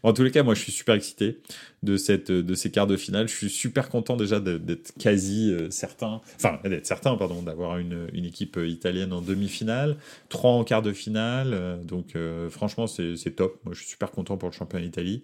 en 0.02 0.12
tous 0.12 0.22
les 0.22 0.30
cas, 0.30 0.42
moi, 0.42 0.54
je 0.54 0.60
suis 0.60 0.72
super 0.72 0.94
excité 0.94 1.40
de 1.82 1.96
de 2.42 2.54
ces 2.54 2.70
quarts 2.70 2.86
de 2.86 2.96
finale. 2.96 3.28
Je 3.28 3.34
suis 3.34 3.50
super 3.50 3.88
content 3.88 4.16
déjà 4.16 4.40
d'être 4.40 4.92
quasi 4.98 5.52
euh, 5.52 5.70
certain, 5.70 6.20
enfin 6.36 6.58
d'être 6.64 6.86
certain, 6.86 7.16
pardon, 7.16 7.42
d'avoir 7.42 7.78
une, 7.78 8.08
équipe 8.12 8.58
italienne 8.64 9.12
en 9.12 9.20
demi-finale, 9.20 9.96
trois 10.28 10.52
en 10.52 10.64
quart 10.64 10.82
de 10.82 10.92
finale. 10.92 11.52
Euh, 11.52 11.76
donc 11.82 12.16
euh, 12.16 12.50
franchement, 12.50 12.86
c'est 12.86 13.36
top. 13.36 13.60
Moi, 13.64 13.74
je 13.74 13.80
suis 13.80 13.90
super 13.90 14.10
content 14.10 14.36
pour 14.36 14.48
le 14.48 14.54
championnat 14.54 14.84
d'Italie. 14.84 15.22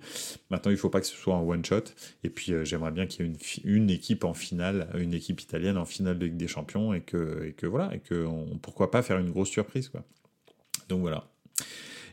Maintenant, 0.51 0.71
il 0.71 0.77
faut 0.77 0.91
pas 0.91 1.01
que 1.01 1.07
ce 1.07 1.17
soit 1.17 1.35
un 1.35 1.43
one 1.43 1.65
shot. 1.65 1.85
Et 2.25 2.31
puis, 2.31 2.53
j'aimerais 2.65 2.91
bien 2.91 3.07
qu'il 3.07 3.27
y 3.27 3.29
ait 3.29 3.33
une, 3.65 3.91
équipe 3.91 4.25
en 4.25 4.35
finale, 4.35 4.89
une 4.99 5.15
équipe 5.15 5.41
italienne 5.41 5.79
en 5.79 5.85
finale 5.85 6.19
des 6.19 6.49
Champions 6.49 6.93
et 6.93 7.01
que, 7.01 7.55
voilà, 7.65 7.95
et 7.95 8.01
que 8.01 8.27
pourquoi 8.63 8.91
pas 8.91 9.03
faire 9.03 9.19
une 9.19 9.31
grosse 9.31 9.49
surprise 9.49 9.89
quoi. 9.89 10.05
Donc 10.89 11.01
voilà. 11.01 11.25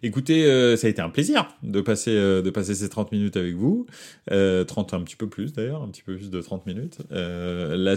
Écoutez, 0.04 0.46
euh, 0.46 0.76
ça 0.76 0.86
a 0.86 0.90
été 0.92 1.02
un 1.02 1.10
plaisir 1.10 1.48
de 1.64 1.82
passer, 1.82 2.12
euh, 2.12 2.44
de 2.44 2.52
passer 2.52 2.76
ces 2.76 2.90
30 2.90 3.12
minutes 3.12 3.38
avec 3.38 3.56
vous. 3.56 3.88
30, 4.28 4.32
euh, 4.32 4.66
un 4.98 5.02
petit 5.02 5.16
peu 5.16 5.28
plus 5.28 5.54
d'ailleurs, 5.54 5.82
un 5.82 5.88
petit 5.88 6.04
peu 6.04 6.16
plus 6.16 6.30
de 6.30 6.42
30 6.42 6.68
minutes. 6.68 7.00
Là, 7.10 7.96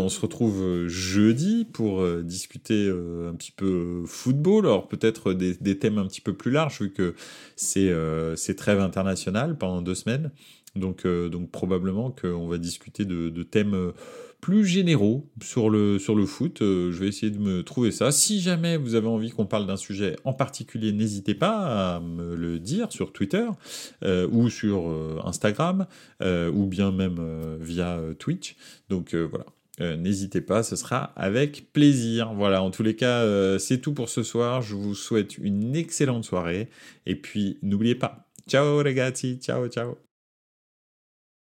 on 0.00 0.08
se 0.08 0.20
retrouve 0.20 0.88
jeudi 0.88 1.64
pour 1.64 2.04
discuter 2.22 2.88
un 2.88 3.34
petit 3.34 3.52
peu 3.52 4.02
football. 4.06 4.66
Alors 4.66 4.88
peut-être 4.88 5.32
des, 5.32 5.54
des, 5.54 5.78
thèmes 5.78 5.98
un 5.98 6.06
petit 6.06 6.20
peu 6.20 6.34
plus 6.34 6.50
larges 6.50 6.80
vu 6.80 6.92
que 6.92 7.14
c'est 7.54 7.92
c'est 8.36 8.56
trêve 8.56 8.80
internationale 8.80 9.56
pendant 9.56 9.80
deux 9.80 9.94
semaines. 9.94 10.30
Donc, 10.74 11.06
donc 11.06 11.52
probablement 11.52 12.10
qu'on 12.10 12.48
va 12.48 12.58
discuter 12.58 13.04
de, 13.04 13.28
de 13.28 13.42
thèmes 13.44 13.92
plus 14.44 14.66
généraux 14.66 15.30
sur 15.42 15.70
le, 15.70 15.98
sur 15.98 16.14
le 16.14 16.26
foot. 16.26 16.60
Euh, 16.60 16.92
je 16.92 17.00
vais 17.00 17.08
essayer 17.08 17.32
de 17.32 17.38
me 17.38 17.62
trouver 17.62 17.90
ça. 17.90 18.12
Si 18.12 18.42
jamais 18.42 18.76
vous 18.76 18.94
avez 18.94 19.06
envie 19.06 19.30
qu'on 19.30 19.46
parle 19.46 19.66
d'un 19.66 19.78
sujet 19.78 20.16
en 20.24 20.34
particulier, 20.34 20.92
n'hésitez 20.92 21.34
pas 21.34 21.94
à 21.94 22.00
me 22.00 22.34
le 22.34 22.58
dire 22.58 22.92
sur 22.92 23.10
Twitter 23.10 23.46
euh, 24.02 24.28
ou 24.30 24.50
sur 24.50 24.90
euh, 24.90 25.18
Instagram 25.24 25.86
ou 26.20 26.66
bien 26.66 26.92
même 26.92 27.18
via 27.60 27.98
Twitch. 28.18 28.56
Donc 28.90 29.14
voilà. 29.14 29.46
N'hésitez 29.96 30.40
pas, 30.40 30.62
ce 30.62 30.76
sera 30.76 31.12
avec 31.16 31.72
plaisir. 31.72 32.34
Voilà, 32.34 32.62
en 32.62 32.70
tous 32.70 32.82
les 32.82 32.96
cas, 32.96 33.58
c'est 33.58 33.78
tout 33.78 33.92
pour 33.92 34.08
ce 34.08 34.22
soir. 34.22 34.62
Je 34.62 34.74
vous 34.74 34.94
souhaite 34.94 35.38
une 35.38 35.74
excellente 35.76 36.24
soirée. 36.24 36.68
Et 37.06 37.16
puis, 37.16 37.58
n'oubliez 37.62 37.94
pas, 37.94 38.28
ciao 38.48 38.82
ragazzi, 38.82 39.38
ciao 39.40 39.68
ciao. 39.68 39.96